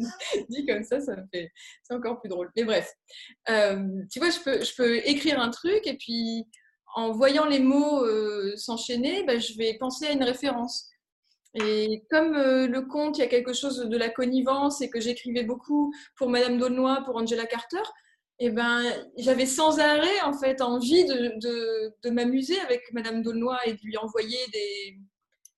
[0.49, 1.52] dit comme ça, ça me fait,
[1.84, 2.49] c'est encore plus drôle.
[2.56, 2.91] Mais bref,
[3.49, 6.45] euh, tu vois, je peux, je peux écrire un truc et puis
[6.95, 10.89] en voyant les mots euh, s'enchaîner, bah, je vais penser à une référence.
[11.53, 15.02] Et comme euh, le conte, il y a quelque chose de la connivence et que
[15.02, 17.84] j'écrivais beaucoup pour Madame d'Aulnoy, pour Angela Carter,
[18.42, 18.82] et eh ben,
[19.18, 23.82] j'avais sans arrêt en fait envie de, de, de m'amuser avec Madame d'Aulnoy et de
[23.84, 25.00] lui envoyer des,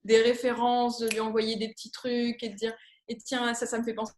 [0.03, 2.75] des, références, de lui envoyer des petits trucs et de dire
[3.07, 4.11] et tiens ça ça me fait penser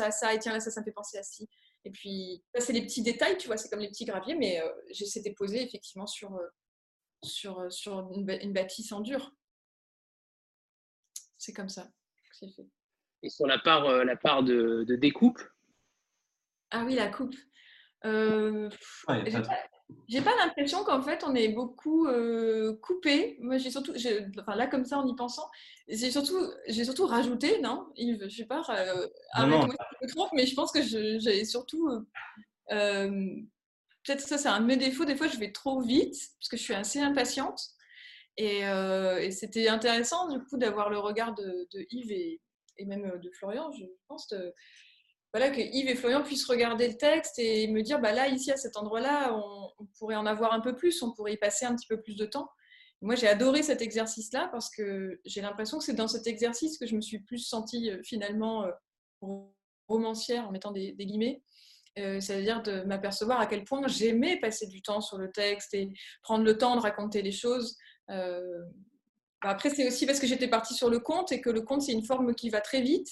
[0.00, 1.48] à ça et tiens là ça ça me fait penser à ci.
[1.84, 4.68] Et puis c'est les petits détails, tu vois, c'est comme les petits graviers, mais euh,
[4.88, 6.48] de poser effectivement sur euh,
[7.22, 9.32] sur euh, sur une, une, bâtisse en dur.
[11.38, 12.66] C'est comme ça que c'est fait.
[13.22, 15.40] Et sur la part la part de, de découpe?
[16.72, 17.36] Ah oui, la coupe.
[18.06, 18.70] Euh,
[20.08, 23.36] j'ai pas, l'impression qu'en fait on est beaucoup euh, coupé.
[23.40, 23.92] Moi, j'ai surtout,
[24.38, 25.48] enfin là comme ça en y pensant,
[25.88, 29.06] j'ai surtout, j'ai surtout rajouté, non Yves, je sais pas, euh,
[29.36, 31.88] je me trompe, mais je pense que j'ai surtout,
[32.70, 33.18] euh,
[34.04, 35.04] peut-être ça c'est un de mes défauts.
[35.04, 37.60] Des fois, je vais trop vite parce que je suis assez impatiente.
[38.36, 42.40] Et, et c'était intéressant du coup d'avoir le regard de, de Yves et,
[42.78, 44.28] et, même de Florian, je pense.
[44.28, 44.54] De,
[45.32, 48.50] voilà, que Yves et Florian puissent regarder le texte et me dire, bah là, ici,
[48.50, 51.74] à cet endroit-là, on, pourrait en avoir un peu plus, on pourrait y passer un
[51.74, 52.50] petit peu plus de temps.
[53.00, 56.86] Moi, j'ai adoré cet exercice-là parce que j'ai l'impression que c'est dans cet exercice que
[56.86, 59.36] je me suis plus sentie euh, finalement euh,
[59.88, 61.42] romancière, en mettant des, guillemets.
[61.98, 65.92] Euh, c'est-à-dire de m'apercevoir à quel point j'aimais passer du temps sur le texte et
[66.22, 67.76] prendre le temps de raconter les choses.
[68.08, 71.82] Bah, après, c'est aussi parce que j'étais partie sur le conte et que le conte,
[71.82, 73.08] c'est une forme qui va très vite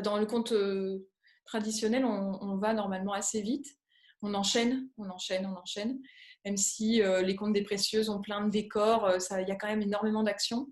[0.00, 1.06] dans le conte euh,
[1.44, 3.66] traditionnel, on, va normalement assez vite.
[4.22, 6.00] On enchaîne, on enchaîne, on enchaîne.
[6.44, 9.56] Même si euh, les contes des précieuses ont plein de décors, euh, il y a
[9.56, 10.68] quand même énormément d'actions.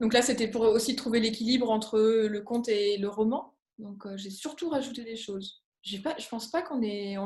[0.00, 3.56] Donc là, c'était pour aussi trouver l'équilibre entre le conte et le roman.
[3.78, 5.64] Donc j'ai surtout rajouté des choses.
[6.02, 7.16] Pas, je pense pas qu'on ait,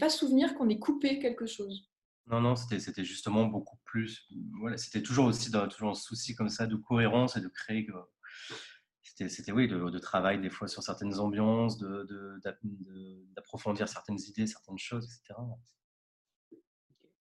[0.00, 1.90] pas souvenir qu'on ait coupé quelque chose.
[2.26, 4.26] Non, non, c'était justement beaucoup plus.
[4.60, 7.86] Voilà, c'était toujours aussi dans, toujours un souci comme ça de cohérence et de créer
[9.28, 11.78] c'était oui, de, travail des fois sur certaines ambiances,
[13.36, 15.38] d'approfondir certaines idées, certaines choses, etc.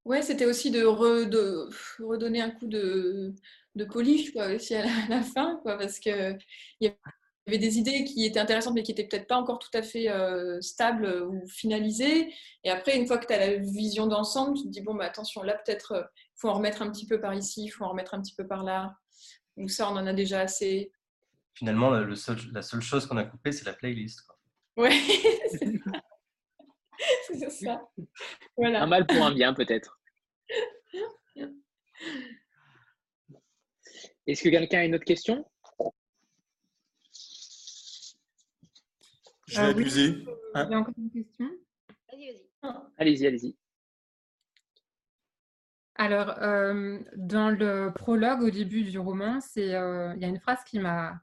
[0.04, 3.34] Ouais, c'était aussi de, redonner un coup de,
[3.74, 6.38] de polish quoi, aussi à la, fin, quoi, parce qu'il
[6.80, 6.90] y
[7.46, 10.08] avait des idées qui étaient intéressantes mais qui n'étaient peut-être pas encore tout à fait
[10.08, 12.32] euh, stables ou finalisées.
[12.64, 15.04] Et après, une fois que tu as la vision d'ensemble, tu te dis, bon, bah,
[15.04, 17.84] attention, là, peut-être, il euh, faut en remettre un petit peu par ici, il faut
[17.84, 18.94] en remettre un petit peu par là.
[19.58, 20.92] Donc ça, on en a déjà assez
[21.59, 24.22] finalement, le seul, la seule chose qu'on a coupée, c'est la playlist.
[24.22, 24.39] Quoi.
[24.76, 24.93] Ouais,
[27.26, 27.82] c'est ça.
[28.56, 28.85] Voilà.
[28.85, 30.01] Un mal pour un bien, peut-être.
[34.26, 35.44] Est-ce que quelqu'un a une autre question?
[39.48, 40.24] Je vais ah abuser.
[40.55, 40.64] Ah.
[40.68, 41.51] Il y a encore une question
[42.98, 43.56] Allez-y, allez-y.
[45.97, 50.62] Alors, euh, dans le prologue au début du roman, euh, il y a une phrase
[50.64, 51.20] qui m'a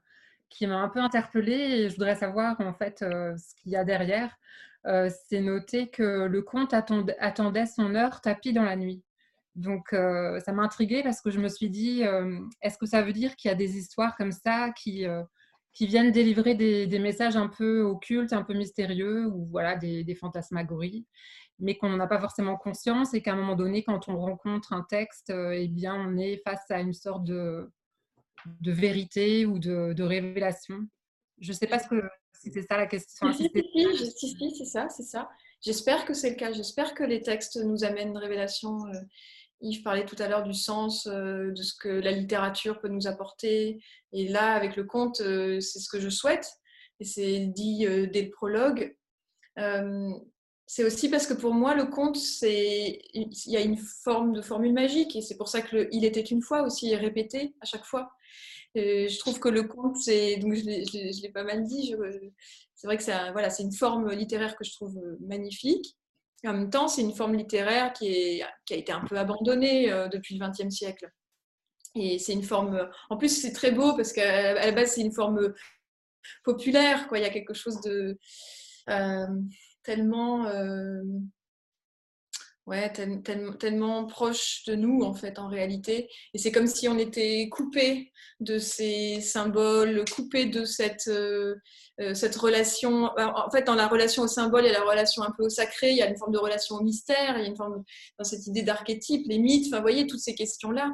[0.48, 3.76] qui m'a un peu interpellée et je voudrais savoir en fait euh, ce qu'il y
[3.76, 4.36] a derrière.
[4.86, 9.02] Euh, c'est noté que le comte attendait son heure tapis dans la nuit.
[9.56, 12.02] Donc euh, ça m'a intriguée parce que je me suis dit,
[12.62, 15.06] est-ce que ça veut dire qu'il y a des histoires comme ça qui,
[15.72, 20.14] qui viennent délivrer des, messages un peu occultes, un peu mystérieux ou voilà des, des
[20.14, 21.06] fantasmagories
[21.58, 24.74] mais qu'on n'en a pas forcément conscience et qu'à un moment donné, quand on rencontre
[24.74, 27.72] un texte, eh bien, on est face à une sorte de,
[28.60, 30.86] de vérité ou de, révélation
[31.40, 32.02] Je ne sais pas ce que,
[32.40, 33.32] si c'est ça la question.
[33.32, 33.50] Si,
[34.56, 35.28] c'est ça, c'est ça.
[35.60, 36.52] J'espère que c'est le cas.
[36.52, 38.86] J'espère que les textes nous amènent une révélation.
[38.86, 39.00] Euh,
[39.60, 43.06] Yves parlait tout à l'heure du sens, euh, de ce que la littérature peut nous
[43.06, 43.82] apporter.
[44.12, 46.48] Et là, avec le conte, euh, c'est ce que je souhaite.
[47.00, 48.96] Et c'est dit dès le prologue.
[50.66, 54.40] c'est aussi parce que pour moi, le conte, c'est il y a une forme de
[54.40, 55.14] formule magique.
[55.14, 58.10] Et c'est pour ça que Il était une fois aussi est répété à chaque fois
[58.76, 61.94] je trouve que le conte, c'est, donc je l'ai pas mal dit,
[62.74, 65.96] c'est vrai que c'est une forme littéraire que je trouve euh, magnifique.
[66.44, 69.90] en même temps, c'est une forme littéraire qui, est, qui, a été un peu abandonnée
[69.90, 71.10] euh, depuis le XXe siècle.
[71.94, 72.88] Et c'est une forme.
[73.08, 75.54] En plus, c'est très beau parce qu'à la base, c'est une forme
[76.44, 77.08] populaire.
[77.08, 77.18] Quoi.
[77.18, 78.18] Il y a quelque chose de
[78.90, 79.26] euh,
[79.82, 80.44] tellement
[82.66, 86.10] ouais, tellement proche de nous, en fait, en réalité.
[86.34, 91.54] Et c'est comme si on était coupé de ces symboles, coupé de cette, euh,
[92.00, 93.10] euh, cette relation.
[93.16, 95.48] En fait, dans la relation au symbole, il y a la relation un peu au
[95.48, 97.84] sacré, il y a une forme de relation au mystère, il y a une forme
[98.18, 100.92] dans cette idée d'archétype, les mythes, enfin, vous voyez, toutes ces questions-là.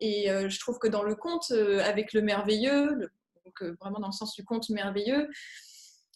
[0.00, 3.10] Et euh, je trouve que dans le conte, avec le merveilleux,
[3.44, 5.28] donc vraiment dans le sens du conte merveilleux,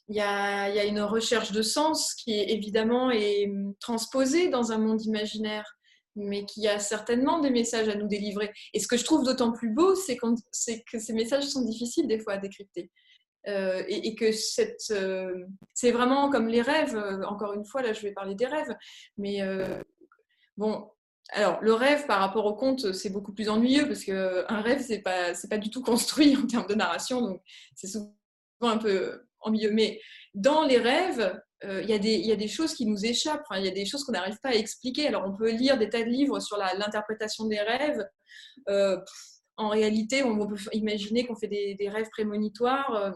[0.09, 5.03] il y, a, une recherche de sens qui évidemment est hum, transposée dans un monde
[5.03, 5.77] imaginaire,
[6.15, 8.53] mais qui a certainement des messages à nous délivrer.
[8.73, 12.21] Et ce que je trouve d'autant plus beau, c'est que ces messages sont difficiles des
[12.21, 12.91] fois à décrypter.
[13.49, 14.25] Euh, et, que
[14.93, 16.97] euh, c'est vraiment comme les rêves.
[16.97, 18.75] Euh, encore une fois, là, je vais parler des rêves.
[19.19, 19.41] Mais
[20.57, 20.91] bon,
[21.31, 25.01] alors le rêve par rapport au conte, c'est beaucoup plus ennuyeux parce qu'un rêve, c'est
[25.01, 27.21] pas, pas du tout construit en termes de narration.
[27.21, 27.43] Donc,
[27.75, 28.13] c'est souvent
[28.63, 30.01] un peu Mais
[30.35, 33.73] dans les rêves, euh, il y, a des choses qui nous échappent, il y a
[33.73, 35.09] des choses qu'on n'arrive pas à expliquer.
[35.09, 38.05] Alors, on peut lire des tas de livres sur l'interprétation des rêves.
[38.69, 38.99] Euh,
[39.57, 42.95] en réalité, on peut imaginer qu'on fait des, rêves prémonitoires.
[42.95, 43.11] Euh,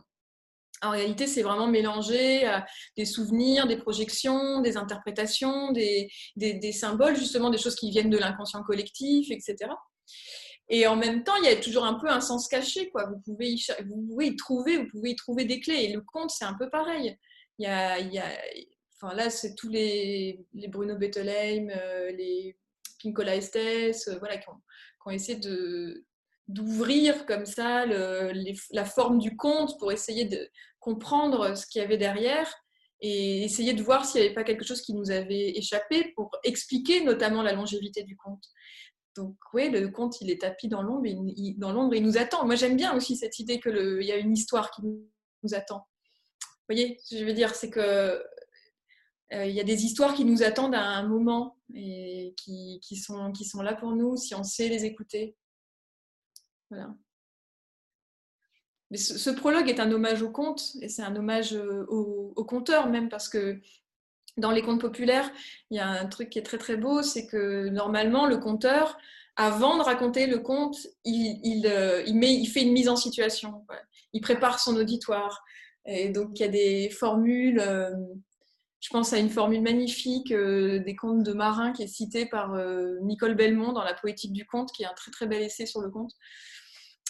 [0.83, 2.65] en réalité, c'est vraiment mélangé à
[2.97, 6.09] des souvenirs, des projections, des interprétations, des,
[6.73, 9.71] symboles, justement, des choses qui viennent de l'inconscient collectif, etc.
[10.73, 12.91] Et en même temps, il y a toujours un peu un sens caché.
[12.91, 13.07] Quoi.
[13.07, 15.83] Vous, pouvez y, vous pouvez y trouver, vous pouvez y trouver des clés.
[15.85, 17.17] Et le conte, c'est un peu pareil.
[17.59, 17.99] Il y a,
[18.97, 22.57] enfin là, c'est tous les, les, Bruno Bettelheim, euh, les
[23.03, 26.07] Pinkola Estes, euh, voilà, qui ont, essayé de,
[26.47, 30.49] d'ouvrir comme ça la forme du conte pour essayer de
[30.79, 32.49] comprendre ce qu'il y avait derrière
[33.01, 36.31] et essayer de voir s'il n'y avait pas quelque chose qui nous avait échappé pour
[36.45, 38.45] expliquer notamment la longévité du conte.
[39.21, 42.47] Donc oui, le conte, il est tapis dans l'ombre, il, dans l'ombre, il nous attend.
[42.47, 45.87] Moi, j'aime bien aussi cette idée qu'il y a une histoire qui nous attend.
[46.41, 47.81] Vous voyez, ce que je veux dire, c'est que
[49.33, 52.97] euh, il y a des histoires qui nous attendent à un moment et qui, qui,
[52.97, 55.37] sont, qui sont là pour nous si on sait les écouter.
[56.71, 56.95] Voilà.
[58.91, 62.45] Mais ce, prologue est un hommage au conte et c'est un hommage euh, au, au
[62.45, 63.61] conteur même parce que
[64.37, 65.31] dans les contes populaires,
[65.71, 68.97] il y a un truc qui est très très beau, c'est que normalement le conteur,
[69.37, 73.65] avant de raconter le conte, il, euh, il fait une mise en situation.
[74.13, 75.43] Il prépare son auditoire.
[75.87, 77.61] Et donc il y a des formules.
[77.61, 77.91] Euh,
[78.81, 82.55] je pense à une formule magnifique euh, des contes de marins qui est citée par
[83.03, 85.81] Nicole Belmont dans La poétique du conte, qui est un très très bel essai sur
[85.81, 86.13] le conte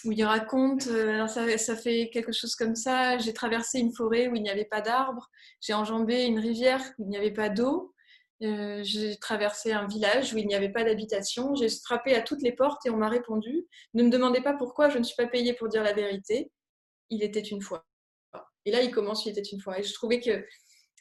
[0.04, 4.28] où il raconte, euh, ça, ça, fait quelque chose comme ça, j'ai traversé une forêt
[4.28, 7.48] où il n'y avait pas d'arbres, j'ai enjambé une rivière où il n'y avait pas
[7.48, 7.94] d'eau,
[8.42, 12.42] euh, j'ai traversé un village où il n'y avait pas d'habitation, j'ai frappé à toutes
[12.42, 15.26] les portes et on m'a répondu, ne me demandez pas pourquoi, je ne suis pas
[15.26, 16.50] payée pour dire la vérité,
[17.10, 17.84] il était une fois.
[18.64, 19.78] Et là, il commence, il était une fois.
[19.78, 20.46] Et je trouvais que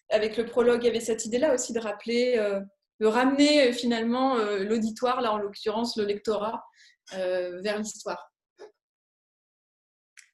[0.10, 2.60] avec le prologue, il y avait cette idée-là aussi de rappeler, euh,
[3.00, 6.62] de ramener finalement l'auditoire, là en l'occurrence le lectorat,
[7.12, 8.29] vers l'histoire.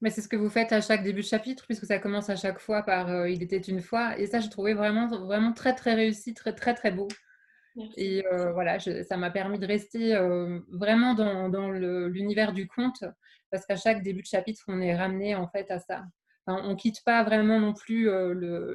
[0.06, 2.36] Mais c'est ce que vous faites à chaque début de chapitre, puisque ça commence à
[2.36, 4.16] chaque fois par euh, Il était une fois.
[4.20, 7.08] Et ça, je trouvais vraiment, vraiment très, très réussi, très, très, très beau.
[7.98, 13.04] Et euh, voilà, ça m'a permis de rester euh, vraiment dans, dans l'univers du conte,
[13.50, 16.04] parce qu'à chaque début de chapitre, on est ramené en fait à ça.
[16.46, 18.08] on ne quitte pas vraiment non plus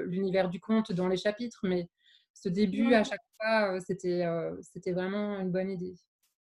[0.07, 1.89] l'univers du conte dans les chapitres, mais
[2.35, 5.95] ce début, à chaque fois, c'était vraiment une bonne idée.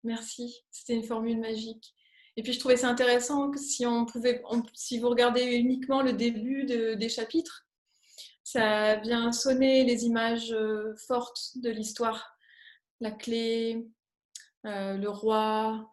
[0.02, 1.94] Merci, c'était une formule magique.
[2.36, 4.42] Et puis je trouvais ça intéressant que si on pouvait,
[4.74, 7.66] si vous regardez uniquement le début des chapitres,
[8.44, 12.36] ça vient sonner les images euh, fortes de l'histoire.
[13.00, 13.86] La clé,
[14.66, 15.88] euh, le roi,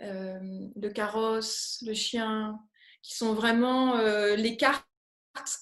[0.00, 0.38] euh,
[0.76, 2.58] le carrosse, le chien,
[3.02, 3.96] qui sont vraiment
[4.36, 4.86] les cartes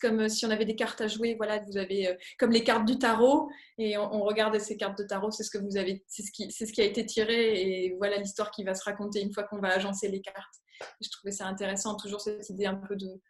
[0.00, 1.34] comme euh, si on avait des cartes à jouer.
[1.36, 5.04] Voilà, vous avez euh, comme les cartes du tarot et on, regarde ces cartes de
[5.04, 7.60] tarot, c'est ce que vous avez, c'est ce qui, c'est ce qui a été tiré
[7.60, 10.56] et voilà l'histoire qui va se raconter une fois qu'on va agencer les cartes.
[11.00, 13.20] je trouvais ça intéressant, toujours cette idée un peu de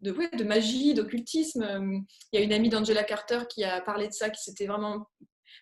[0.00, 2.04] de, de magie, d'occultisme.
[2.32, 5.06] Il y a une amie d'Angela Carter qui a parlé de ça, qui c'était vraiment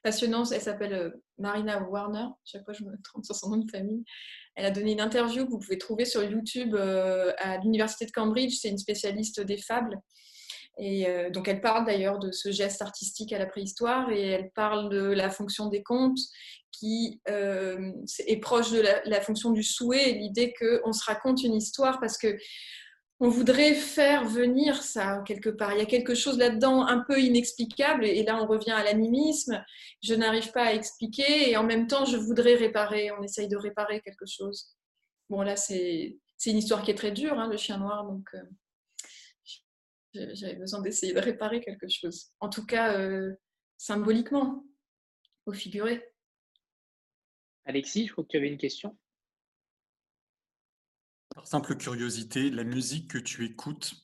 [0.03, 0.45] passionnant.
[0.45, 2.27] Elle s'appelle euh, Marina Warner.
[2.45, 4.05] Chaque fois, je me trompe sur son nom de famille.
[4.56, 8.10] Elle a donné une interview que vous pouvez trouver sur YouTube euh, à l'Université de
[8.10, 8.59] Cambridge.
[8.60, 9.98] C'est une spécialiste des fables.
[10.78, 14.51] Et euh, donc, elle parle d'ailleurs de ce geste artistique à la préhistoire et elle
[14.51, 16.18] parle de la fonction des contes
[16.72, 17.93] qui euh,
[18.27, 22.16] est proche de la, fonction du souhait et l'idée qu'on se raconte une histoire parce
[22.16, 22.39] que
[23.22, 25.74] on voudrait faire venir ça quelque part.
[25.74, 29.62] Il y a quelque chose là-dedans un peu inexplicable et là on revient à l'animisme.
[30.02, 33.10] Je n'arrive pas à expliquer et en même temps je voudrais réparer.
[33.12, 34.74] On essaye de réparer quelque chose.
[35.28, 36.16] Bon là c'est
[36.47, 41.12] une histoire qui est très dure, hein, le chien noir, donc euh, j'avais besoin d'essayer
[41.12, 42.30] de réparer quelque chose.
[42.40, 43.34] En tout cas euh,
[43.76, 44.64] symboliquement,
[45.44, 46.02] au figuré.
[47.66, 48.97] Alexis, je crois que tu avais une question.
[51.45, 53.95] Simple curiosité, la musique que tu écoutes,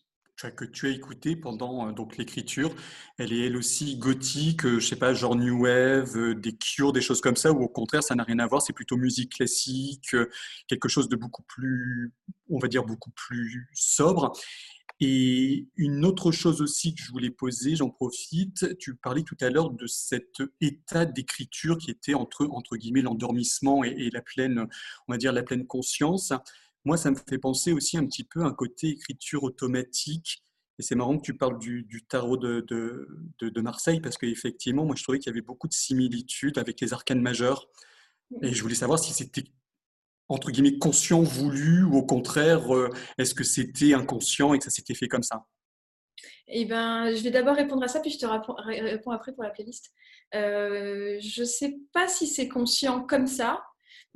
[0.51, 2.75] que tu as écoutée pendant euh, donc l'écriture,
[3.19, 6.93] elle est elle aussi gothique, euh, je sais pas, genre new wave, euh, des cures,
[6.93, 9.37] des choses comme ça, ou au contraire ça n'a rien à voir, c'est plutôt musique
[9.37, 10.15] classique,
[10.69, 12.13] quelque chose de beaucoup plus,
[12.51, 14.33] on va dire beaucoup plus sobre.
[14.99, 19.51] Et une autre chose aussi que je voulais poser, j'en profite, tu parlais tout à
[19.51, 24.67] l'heure de cet état d'écriture qui était entre, entre guillemets l'endormissement et, la pleine,
[25.07, 26.33] on va dire la pleine conscience.
[26.87, 30.45] Moi, ça me fait penser aussi un petit peu à un côté écriture automatique.
[30.79, 35.19] Et c'est marrant que tu parles du, tarot de, Marseille parce qu'effectivement, moi, je trouvais
[35.19, 37.69] qu'il y avait beaucoup de similitudes avec les arcanes majeures.
[38.41, 39.45] Et je voulais savoir si c'était
[40.29, 44.71] entre guillemets, conscient, voulu, ou au contraire, euh, est-ce que c'était inconscient et que ça
[44.71, 45.45] s'était fait comme ça?
[46.49, 49.51] Eh ben, je vais d'abord répondre à ça, puis je te réponds après pour la
[49.51, 49.93] playlist.
[50.35, 53.63] Euh, je ne sais pas si c'est conscient comme ça,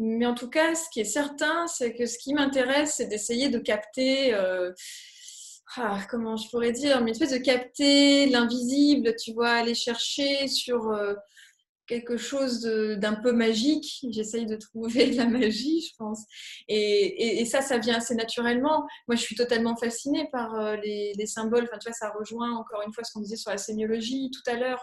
[0.01, 3.49] mais en tout cas, ce qui est certain, c'est que ce qui m'intéresse, c'est d'essayer
[3.49, 4.73] de capter, euh,
[5.77, 10.49] ah, comment je pourrais dire, mais une espèce de capter l'invisible, tu vois, aller chercher
[10.49, 10.93] sur
[11.91, 14.07] quelque chose d'un peu magique.
[14.11, 16.25] J'essaye de trouver de la magie, je pense.
[16.69, 18.87] Et, ça, ça vient assez naturellement.
[19.09, 21.65] Moi, je suis totalement fascinée par euh, les, symboles.
[21.65, 24.49] Enfin, tu vois, ça rejoint encore une fois ce qu'on disait sur la sémiologie tout
[24.51, 24.83] à l'heure.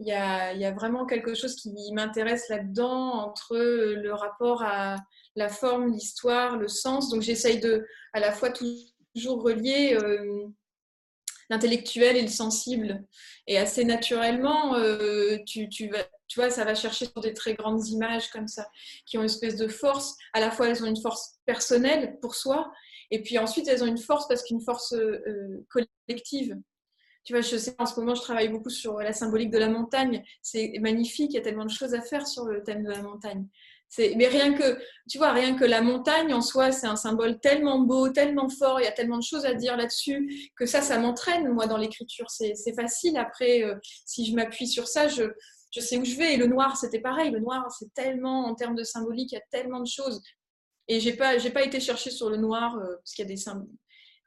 [0.00, 4.96] Il y, a, vraiment quelque chose qui m'intéresse là-dedans entre le rapport à
[5.36, 7.10] la forme, l'histoire, le sens.
[7.10, 9.94] Donc, j'essaye de à la fois toujours relier.
[9.94, 10.48] Euh,
[11.50, 13.04] l'intellectuel et le sensible.
[13.46, 15.90] Et assez naturellement, euh, tu, tu,
[16.36, 18.66] vois, ça va chercher sur des très grandes images comme ça,
[19.04, 20.16] qui ont une espèce de force.
[20.32, 22.72] À la fois, elles ont une force personnelle pour soi,
[23.10, 26.56] et puis ensuite, elles ont une force parce qu'une force euh, collective.
[27.30, 30.24] Je en ce moment, je travaille beaucoup sur la symbolique de la montagne.
[30.42, 33.02] C'est magnifique, il y a tellement de choses à faire sur le thème de la
[33.02, 33.46] montagne.
[33.98, 34.78] Mais rien que,
[35.08, 38.80] tu vois, rien que la montagne en soi, c'est un symbole tellement beau, tellement fort,
[38.80, 41.76] il y a tellement de choses à dire là-dessus, que ça, ça m'entraîne, moi, dans
[41.76, 42.30] l'écriture.
[42.30, 43.16] C'est facile.
[43.16, 43.74] Après, euh,
[44.06, 45.24] si je m'appuie sur ça, je,
[45.80, 46.34] sais où je vais.
[46.34, 47.30] Et le noir, c'était pareil.
[47.30, 50.22] Le noir, c'est tellement, en termes de symbolique, il y a tellement de choses.
[50.86, 53.36] Et j'ai pas, pas été chercher sur le noir, euh, parce qu'il y a des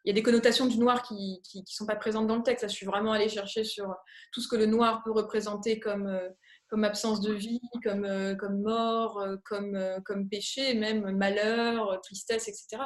[0.03, 2.67] il y a des connotations du noir qui ne sont pas présentes dans le texte.
[2.67, 3.95] je suis vraiment allée chercher sur
[4.33, 6.29] tout ce que le noir peut représenter comme, euh,
[6.67, 12.49] comme absence de vie, comme, euh, comme mort, euh, comme, comme péché, même malheur, tristesse,
[12.49, 12.83] etc.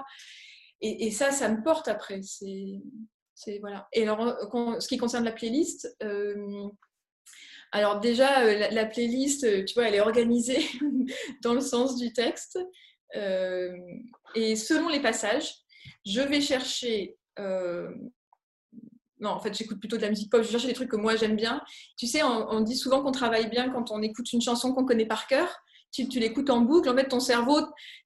[0.79, 2.21] Et, ça, ça me porte après.
[2.21, 3.87] C'est, voilà.
[3.93, 4.37] Et alors,
[4.79, 5.97] ce qui concerne la playlist,
[7.71, 10.63] alors déjà, la, playlist, tu vois, elle est organisée
[11.41, 12.59] dans le sens du texte.
[13.15, 15.51] et selon les passages,
[16.05, 17.17] je vais chercher
[19.19, 20.43] non, en fait, j'écoute plutôt de la musique pop.
[20.43, 21.61] Je cherche des trucs que moi j'aime bien.
[21.97, 25.07] Tu sais, on, dit souvent qu'on travaille bien quand on écoute une chanson qu'on connaît
[25.07, 25.47] par cœur.
[25.91, 26.89] Tu, tu l'écoutes en boucle.
[26.89, 27.59] En fait, ton cerveau,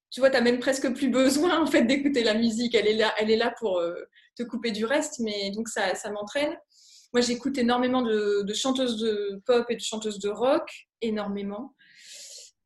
[0.10, 2.76] tu vois, tu n'as même presque plus besoin en fait d'écouter la musique.
[2.76, 3.96] Elle est là, elle est là pour euh,
[4.38, 5.20] te couper du reste.
[5.20, 6.56] Mais donc ça, ça m'entraîne.
[7.14, 10.70] Moi, j'écoute énormément de, chanteuses de pop et de chanteuses de rock,
[11.02, 11.76] énormément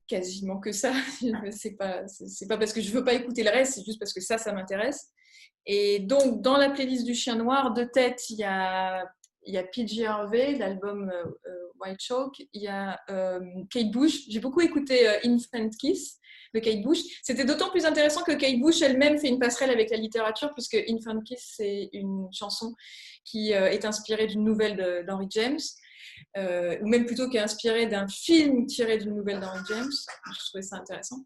[0.07, 0.93] quasiment que ça.
[1.51, 4.13] c'est pas, c'est pas parce que je veux pas écouter le reste, c'est juste parce
[4.13, 5.11] que ça, ça m'intéresse.
[5.65, 9.03] Et donc, dans la playlist du Chien Noir, de tête, il y a,
[9.45, 12.33] il y a PG Harvey, l'album euh, euh, White Chalk.
[12.53, 13.39] Il y a euh,
[13.71, 14.27] Kate Bush.
[14.29, 16.19] J'ai beaucoup écouté Infant Kiss
[16.53, 16.99] de Kate Bush.
[17.23, 20.77] C'était d'autant plus intéressant que Kate Bush elle-même fait une passerelle avec la littérature, puisque
[20.87, 22.75] Infant Kiss, c'est une chanson
[23.23, 25.59] qui est inspirée d'une nouvelle d'Henry James.
[26.37, 29.91] Ou même plutôt qui est inspirée d'un film tiré d'une nouvelle d'Henry James.
[30.33, 31.25] Je trouvais ça intéressant.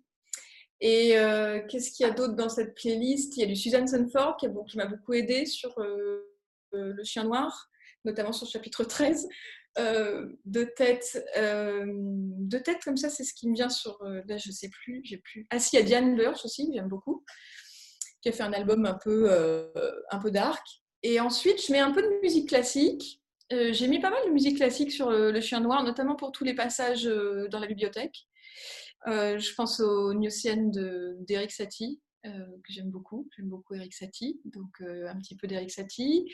[0.82, 3.36] Et euh, qu'est-ce qu'il y a d'autre dans cette playlist?
[3.36, 6.22] Il y a du Susan Sunford qui, qui m'a beaucoup aidé sur euh,
[6.74, 7.70] euh, Le Chien Noir,
[8.06, 9.28] notamment sur le chapitre 13.
[9.78, 14.02] de tête, de tête comme ça, c'est ce qui me vient sur.
[14.04, 15.48] là, je sais plus, j'ai plus.
[15.50, 17.24] Ah si, il y a Diane Lurch aussi, j'aime beaucoup,
[18.22, 19.30] qui a fait un album un peu,
[20.12, 20.66] un peu dark.
[21.04, 23.19] Et ensuite, je mets un peu de musique classique.
[23.52, 26.54] J'ai mis pas mal de musique classique sur le Chien Noir, notamment pour tous les
[26.54, 28.28] passages dans la bibliothèque.
[29.08, 30.72] Euh, je pense au Newsienne
[31.22, 33.30] d'Eric Satie, euh, que j'aime beaucoup.
[33.36, 36.32] J'aime beaucoup Eric Satie, donc euh, un petit peu d'Eric Satie.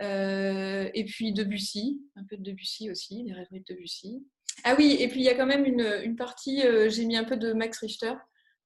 [0.00, 4.24] et puis Debussy, un peu de Debussy aussi, les rêveries de Debussy.
[4.64, 7.24] Ah oui, et puis il y a quand même une, une partie, j'ai mis un
[7.24, 8.14] peu de Max Richter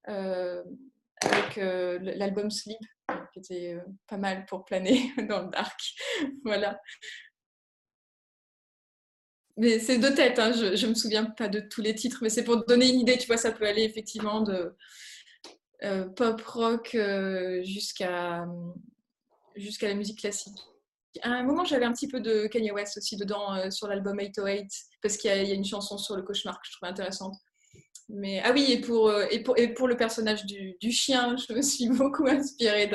[0.04, 2.78] avec l'album Sleep,
[3.32, 3.76] qui était
[4.06, 5.80] pas mal pour planer dans le dark.
[6.44, 6.80] voilà
[9.60, 10.52] mais c'est deux têtes, hein.
[10.52, 13.18] je ne me souviens pas de tous les titres, mais c'est pour donner une idée,
[13.18, 14.74] tu vois, ça peut aller effectivement de
[15.82, 18.46] euh, pop rock euh, jusqu'à
[19.56, 20.58] jusqu'à la musique classique.
[21.20, 24.18] À un moment, j'avais un petit peu de Kanye West aussi dedans euh, sur l'album
[24.18, 24.66] 808,
[25.02, 27.34] parce qu'il y, a une chanson sur le cauchemar que je trouvais intéressante.
[28.08, 31.52] Mais, ah oui, et pour, et pour, et pour le personnage du, du, chien, je
[31.52, 32.90] me suis beaucoup inspirée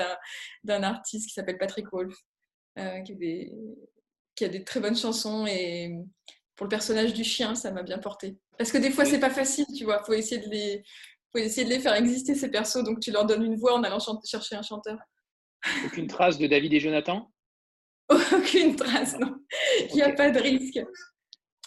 [0.63, 2.15] d'un artiste qui s'appelle Patrick Wolf,
[2.75, 3.51] qui, a des,
[4.35, 5.45] qui a des très bonnes chansons.
[5.45, 5.93] Et
[6.56, 8.38] pour le personnage du chien, ça m'a bien porté.
[8.57, 10.03] Parce que des fois, c'est pas facile, tu vois.
[10.03, 10.84] Faut essayer de les,
[11.32, 12.84] faut essayer de les faire exister ces persos.
[12.84, 14.98] Donc, tu leur donnes une voix en allant chercher un chanteur.
[15.86, 17.32] Aucune trace de David et Jonathan?
[18.10, 19.36] Aucune trace, non.
[19.90, 20.80] Il n'y a pas de risque.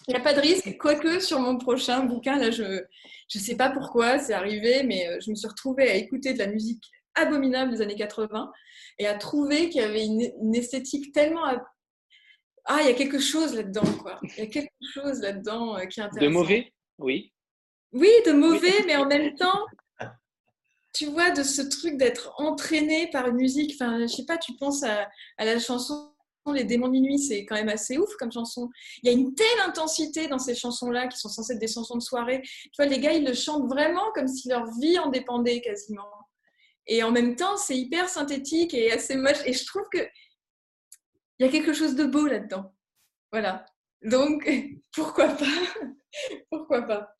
[0.09, 3.57] Il n'y a pas de risque, quoique sur mon prochain bouquin, là, je ne sais
[3.57, 6.83] pas pourquoi c'est arrivé, mais euh, je me suis retrouvée à écouter de la musique
[7.15, 8.51] abominable des années 80
[8.99, 11.45] et à trouver qu'il y avait une, esthétique tellement
[12.71, 14.21] ah, il y a quelque chose là-dedans, quoi.
[14.23, 16.31] Il y a quelque chose là-dedans euh, qui est intéressant.
[16.31, 16.73] De mauvais?
[16.99, 17.33] Oui.
[17.93, 19.65] Oui, de mauvais, mais en même temps,
[20.93, 23.73] tu vois, de ce truc d'être entraîné par une musique.
[23.75, 25.09] Enfin, je sais pas, tu penses à,
[25.39, 26.13] la chanson
[26.53, 28.69] Les démons de minuit, c'est quand même assez ouf comme chanson.
[29.03, 31.97] Il y a une telle intensité dans ces chansons-là qui sont censées être des chansons
[31.97, 32.43] de soirée.
[32.43, 36.11] Tu vois, les gars, ils le chantent vraiment comme si leur vie en dépendait quasiment.
[36.87, 39.41] Et en même temps, c'est hyper synthétique et assez moche.
[39.47, 40.07] Et je trouve que
[41.39, 42.75] il y a quelque chose de beau là-dedans.
[43.31, 43.65] Voilà.
[44.03, 44.49] Donc,
[44.93, 45.45] pourquoi pas?
[46.51, 47.15] Pourquoi pas?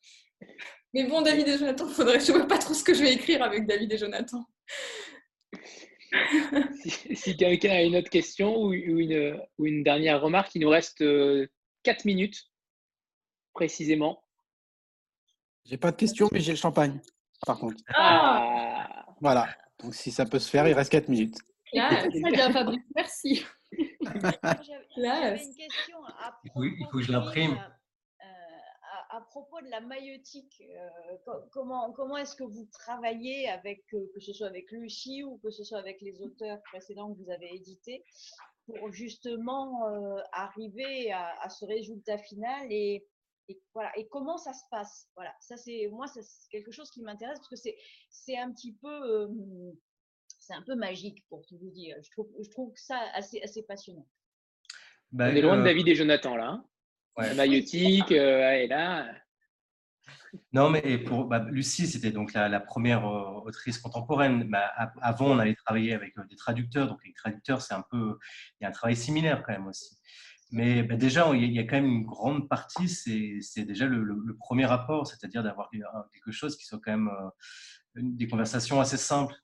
[0.93, 2.19] Mais bon, David et Jonathan, faudrait.
[2.19, 4.43] Je ne vois pas trop ce que je vais écrire avec David et Jonathan.
[7.13, 10.97] si, quelqu'un a une autre question ou une, ou une dernière remarque, il nous reste
[10.97, 11.47] 4 euh,
[12.05, 12.49] minutes
[13.53, 14.23] précisément.
[15.65, 16.99] J'ai pas de questions, mais j'ai le champagne,
[17.45, 17.83] par contre.
[17.93, 19.47] Ah Voilà.
[19.83, 21.37] Donc si ça peut se faire, il reste 4 minutes.
[21.77, 22.81] Ah, très bien, Fabrice.
[22.95, 23.45] Merci.
[23.71, 27.51] J'avais une question à propos, il faut que je l'imprime.
[27.51, 28.25] Euh,
[29.09, 34.19] à, propos de la maïotique, euh, comment, comment est-ce que vous travaillez avec, euh, que
[34.19, 37.53] ce soit avec Lucie ou que ce soit avec les auteurs précédents que vous avez
[37.55, 38.03] édités,
[38.65, 39.83] pour justement
[40.31, 43.03] arriver à, ce résultat final et,
[43.73, 45.09] voilà, et comment ça se passe?
[45.15, 46.21] Voilà, ça c'est moi, c'est
[46.51, 47.75] quelque chose qui m'intéresse parce que c'est,
[48.11, 49.27] c'est un petit peu
[50.49, 51.95] c'est un peu magique pour tout vous dire.
[52.03, 54.07] Je trouve, je trouve ça assez, assez passionnant.
[55.11, 56.47] Bah, On est loin de euh, David et Jonathan là.
[56.47, 56.65] Hein
[57.17, 57.35] ouais.
[57.35, 59.07] Maïotique, euh, est là.
[60.51, 64.49] Non, mais pour bah, Lucie, c'était donc la, première euh, autrice contemporaine.
[64.49, 64.71] Bah,
[65.01, 66.87] avant, on allait travailler avec des traducteurs.
[66.87, 68.17] Donc, les traducteurs, c'est un peu.
[68.59, 69.99] Il y a un travail similaire quand même aussi.
[70.51, 74.35] Mais bah, déjà, il y a quand même une grande partie, c'est déjà le, le,
[74.35, 75.69] premier rapport, c'est-à-dire d'avoir
[76.11, 77.11] quelque chose qui soit quand même
[77.95, 79.35] des conversations assez simples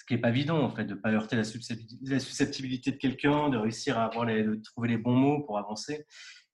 [0.00, 3.50] ce qui n'est pas évident, en fait, de ne pas heurter la susceptibilité de quelqu'un,
[3.50, 6.06] de réussir à trouver les bons mots pour avancer.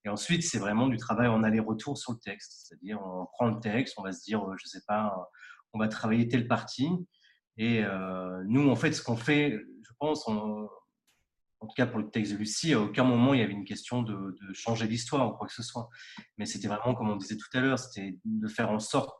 [0.04, 2.66] Et ensuite, c'est vraiment du travail en aller-retour sur le texte.
[2.66, 5.30] C'est-à-dire, on prend le texte, on va se dire, euh, je ne sais pas,
[5.72, 6.90] on va travailler telle partie.
[7.56, 10.28] Et euh, nous, en fait, ce qu'on fait, je pense,
[11.60, 13.64] en tout cas pour le texte de Lucie, à aucun moment il y avait une
[13.64, 15.88] question de, changer l'histoire ou quoi que ce soit.
[16.38, 19.10] Mais c'était vraiment, comme on disait tout à l'heure, c'était de faire en sorte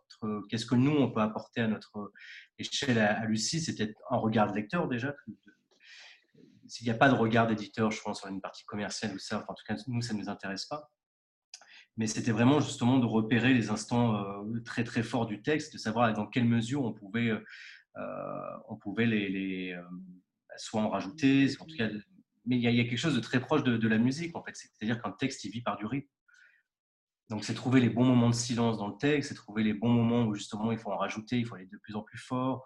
[0.48, 2.12] qu'est-ce que nous, on peut apporter à notre
[2.58, 5.14] échelle à, Lucie, c'était un regard de lecteur déjà.
[6.68, 9.44] S'il n'y a pas de regard d'éditeur, je pense, sur une partie commerciale ou ça,
[9.48, 10.90] en tout cas, nous, ça ne nous intéresse pas.
[11.96, 15.78] Mais c'était vraiment justement de repérer les instants euh, très très forts du texte, de
[15.78, 19.82] savoir dans quelle mesure on pouvait, euh, on pouvait les, euh,
[20.56, 21.88] soit en rajouter, en tout cas,
[22.46, 24.54] mais il y, a, quelque chose de très proche de, de la musique en fait.
[24.54, 26.08] C'est-à-dire qu'un texte il vit par du rythme.
[27.28, 29.88] Donc, c'est trouver les bons moments de silence dans le texte, c'est trouver les bons
[29.88, 32.64] moments où justement il faut en rajouter, il faut aller de plus en plus fort.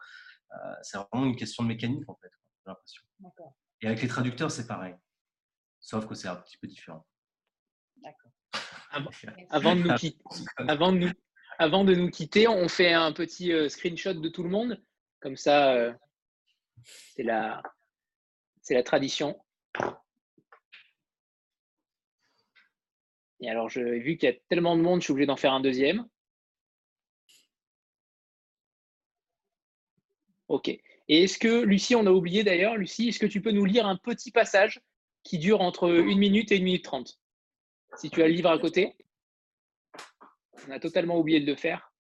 [0.53, 3.03] Euh, c'est vraiment une question de mécanique en fait, j'ai l'impression.
[3.81, 4.95] Et avec les traducteurs, c'est pareil,
[5.81, 7.07] sauf que c'est un petit peu différent.
[7.97, 8.31] D'accord.
[9.51, 10.19] Avant, de nous quitter,
[10.69, 11.11] avant, de nous,
[11.59, 14.83] avant de nous quitter, on fait un petit euh, screenshot de tout le monde,
[15.21, 15.95] comme ça, euh,
[16.83, 17.63] c'est la,
[18.63, 19.41] c'est la tradition.
[23.41, 25.61] Et alors, vu qu'il y a tellement de monde, je suis obligé d'en faire un
[25.61, 26.07] deuxième.
[30.49, 30.69] Ok.
[30.69, 33.87] Et est-ce que, Lucie, on a oublié d'ailleurs, Lucie, est-ce que tu peux nous lire
[33.87, 34.81] un petit passage
[35.23, 37.19] qui dure entre une minute et une minute trente?
[37.97, 38.97] Si tu as le livre à côté.
[40.69, 41.93] On a totalement oublié de le faire.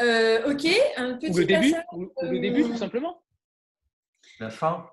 [0.00, 0.66] Euh, ok,
[0.96, 3.22] un petit ou le début, ou le début, tout simplement.
[4.40, 4.90] La fin.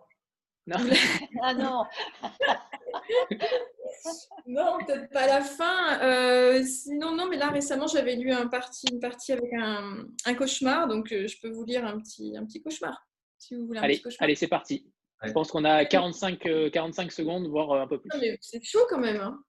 [0.65, 0.77] Non.
[1.41, 1.84] ah non.
[4.48, 5.99] non, peut-être pas la fin.
[6.02, 10.88] Euh, sinon, non, mais là récemment, j'avais lu un parti, une partie avec un, cauchemar,
[10.88, 13.06] donc euh, je peux vous lire un petit, un petit cauchemar,
[13.38, 13.80] si vous voulez.
[13.80, 14.85] allez, allez c'est parti.
[15.23, 18.10] Je pense qu'on a 45, 45 euh, secondes, voire un peu plus.
[18.41, 19.22] C'est chaud quand même.
[19.22, 19.41] Hein.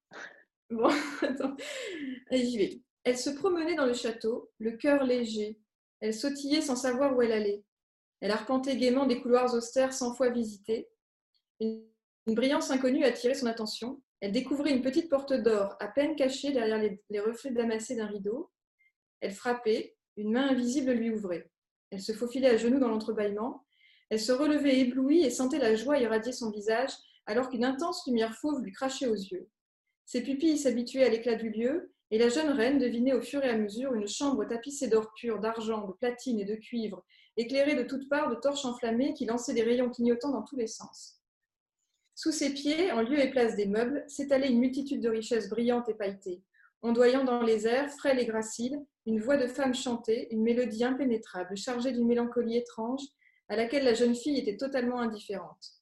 [0.70, 0.88] bon,
[1.22, 1.56] attends.
[2.30, 2.82] Allez, j'y vais.
[3.02, 5.58] Elle se promenait dans le château, le cœur léger.
[6.00, 7.64] Elle sautillait sans savoir où elle allait.
[8.20, 10.88] Elle arpentait gaiement des couloirs austères cent fois visités.
[11.60, 11.84] Une,
[12.26, 14.00] brillance inconnue attirait son attention.
[14.20, 18.50] Elle découvrit une petite porte d'or à peine cachée derrière les, reflets damassés d'un rideau.
[19.20, 21.50] Elle frappait, une main invisible lui ouvrait.
[21.90, 23.64] Elle se faufilait à genoux dans l'entrebâillement.
[24.10, 26.92] Elle se relevait éblouie et sentait la joie irradier son visage
[27.26, 29.48] alors qu'une intense lumière fauve lui crachait aux yeux.
[30.04, 33.48] Ses pupilles s'habituaient à l'éclat du lieu et la jeune reine devinait au fur et
[33.48, 37.04] à mesure une chambre tapissée d'or pur, d'argent, de platine et de cuivre,
[37.36, 40.66] éclairée de toutes parts de torches enflammées qui lançaient des rayons clignotants dans tous les
[40.66, 41.20] sens.
[42.14, 45.88] Sous ses pieds, en lieu et place des meubles, s'étalait une multitude de richesses brillantes
[45.88, 46.42] et pailletées.
[46.82, 51.56] Ondoyant dans les airs, frêle et gracile, une voix de femme chantait, une mélodie impénétrable,
[51.56, 53.02] chargée d'une mélancolie étrange,
[53.48, 55.80] à laquelle la jeune fille était totalement indifférente.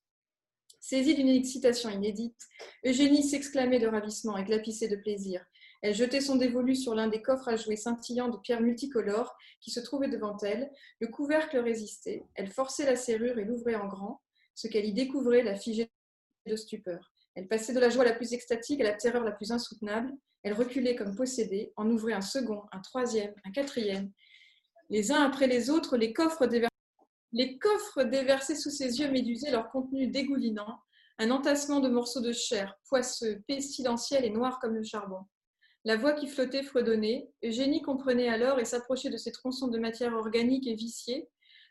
[0.81, 2.41] Saisie d'une excitation inédite,
[2.85, 5.45] Eugénie s'exclamait de ravissement et glapissait de plaisir.
[5.83, 9.71] Elle jetait son dévolu sur l'un des coffres à jouer scintillants de pierres multicolores qui
[9.71, 10.71] se trouvaient devant elle.
[11.01, 12.25] Le couvercle résistait.
[12.35, 14.23] Elle forçait la serrure et l'ouvrait en grand.
[14.55, 15.91] Ce qu'elle y découvrait la figeait
[16.47, 17.13] de stupeur.
[17.35, 20.13] Elle passait de la joie la plus extatique à la terreur la plus insoutenable.
[20.43, 24.11] Elle reculait comme possédée, en ouvrait un second, un troisième, un quatrième.
[24.91, 26.47] Les uns après les autres, les coffres,
[28.05, 30.81] déversaient sous ses yeux médusés leur contenu dégoulinant,
[31.19, 35.25] un entassement de morceaux de chair, poisseux, pestilentiel et noir comme le charbon.
[35.85, 37.29] La voix qui flottait fredonnait.
[37.43, 41.29] Eugénie comprenait alors et s'approchait de ces tronçons de matière organique et viciée.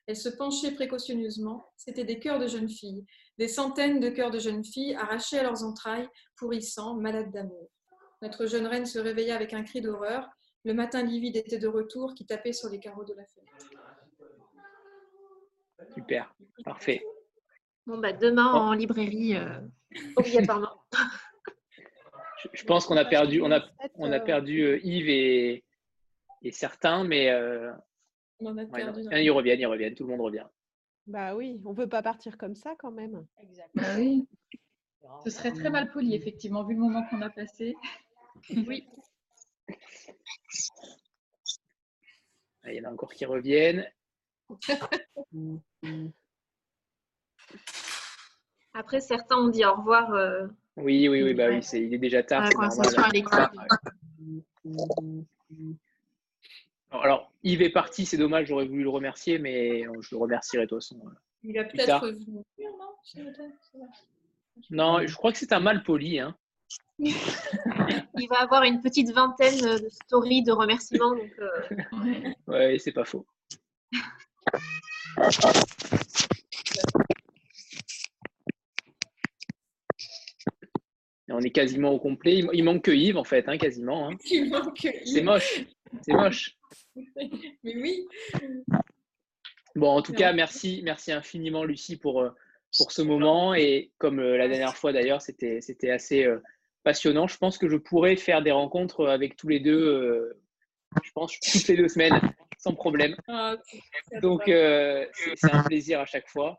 [0.07, 1.71] Elle se penchait précautionneusement.
[1.77, 3.05] C'étaient des cœurs de jeunes filles,
[3.41, 7.71] des centaines de cœurs de jeunes filles arrachés à leurs entrailles, pourrissant, malades d'amour.
[8.21, 10.29] Notre jeune reine se réveilla avec un cri d'horreur.
[10.63, 13.67] Le matin livide était de retour qui tapait sur les carreaux de la fenêtre.
[15.95, 17.03] Super, parfait.
[17.87, 19.59] Bon, bah, demain en librairie, euh,
[20.17, 20.79] obligatoirement.
[22.53, 23.65] je, pense qu'on a perdu, on a,
[23.95, 25.63] on a perdu euh, Yves et,
[26.43, 27.35] et certains, mais
[28.39, 30.45] on a perdu, ils reviennent, ils reviennent, tout le monde revient.
[31.07, 33.25] Bah oui, on ne veut pas partir comme ça quand même.
[33.41, 33.83] Exactement.
[33.83, 34.27] Bah oui.
[35.23, 37.75] Ce serait très mal poli, effectivement, vu le moment qu'on a passé.
[38.49, 38.87] Oui.
[42.65, 43.89] Il y en a encore qui reviennent.
[48.73, 50.13] Après, certains ont dit au revoir.
[50.13, 50.47] euh,
[50.77, 52.43] Oui, oui, oui, bah oui, c'est, il est déjà tard.
[52.43, 53.01] La conversation,
[56.91, 60.65] Alors, Yves est parti, c'est dommage, j'aurais voulu le remercier, mais euh, je le remercierai
[60.65, 60.99] de toute façon.
[61.05, 61.09] euh,
[61.43, 61.53] Il
[61.85, 62.01] tard.
[62.01, 63.31] peut-être venir, non.
[64.69, 66.19] Non, je crois que c'est un mal poli.
[66.19, 66.35] Hein.
[66.99, 71.15] Il va avoir une petite vingtaine de stories de remerciements.
[71.15, 73.25] Donc, euh, Ouais, c'est pas faux.
[81.29, 82.43] Et on est quasiment au complet.
[82.53, 84.09] Il, manque que Yves, en fait, hein, quasiment.
[84.09, 84.17] hein.
[84.29, 85.01] Il manque Yves.
[85.05, 85.65] C'est moche.
[86.01, 86.57] C'est moche.
[86.95, 88.07] Mais oui.
[89.75, 92.29] Bon, en tout cas, merci, merci infiniment, Lucie, pour, euh,
[92.77, 93.53] pour ce moment.
[93.53, 96.41] Et comme euh, la dernière fois, d'ailleurs, c'était c'était assez euh,
[96.83, 97.27] passionnant.
[97.27, 100.39] Je pense que je pourrais faire des rencontres avec tous les deux, euh,
[101.03, 102.19] je pense, toutes les deux semaines,
[102.57, 103.15] sans problème.
[103.27, 103.55] Ah,
[104.21, 105.05] Donc, euh,
[105.35, 106.55] c'est un plaisir à chaque fois.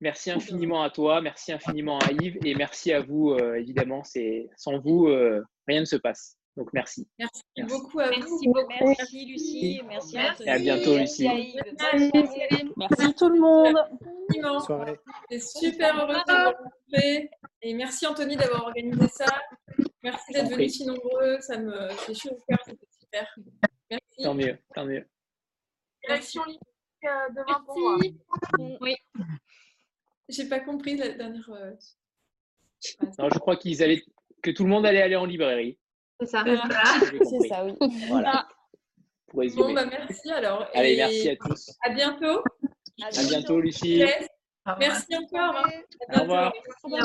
[0.00, 4.04] Merci infiniment à toi, merci infiniment à Yves et merci à vous, évidemment.
[4.04, 5.06] C'est Sans vous,
[5.66, 6.37] rien ne se passe.
[6.58, 7.06] Donc, merci.
[7.20, 8.52] Merci, beaucoup à Merci vous.
[8.52, 8.66] beaucoup.
[8.80, 11.56] Merci Lucie, merci, Et à bientôt, Merci Lucie.
[11.80, 12.72] Merci.
[12.76, 13.76] Merci tout le monde.
[14.28, 14.54] Infiniment.
[14.54, 15.00] Bonne soirée.
[15.30, 17.30] C'est super heureux de vous rencontrer.
[17.62, 19.26] Et merci Anthony d'avoir organisé ça.
[20.02, 21.38] Merci d'être venus si nombreux.
[21.42, 22.58] Ça me fait chaud au cœur.
[22.66, 23.38] C'était super.
[23.88, 24.22] Merci.
[24.24, 25.06] Tant mieux, tant mieux.
[26.08, 26.60] Direction libre
[27.04, 27.98] euh, demain pour moi.
[28.00, 28.78] Merci.
[28.80, 28.96] Oui.
[30.28, 31.48] J'ai pas compris la dernière.
[31.50, 31.70] euh,
[33.20, 34.02] Non, je crois qu'ils allaient,
[34.42, 35.78] que tout le monde allait aller en librairie.
[36.20, 36.42] C'est ça.
[36.44, 37.48] Compris.
[37.48, 37.74] ça, oui.
[38.08, 38.48] Voilà.
[39.28, 39.62] Pour résumer.
[39.62, 40.66] Bon, bah merci alors.
[40.74, 41.70] Allez, Et merci à tous.
[41.84, 42.42] À bientôt.
[43.02, 44.02] À bientôt, Lucie.
[44.78, 45.56] Merci encore.
[45.64, 45.70] hein.
[46.08, 46.52] À Au revoir.
[46.84, 46.96] bientôt.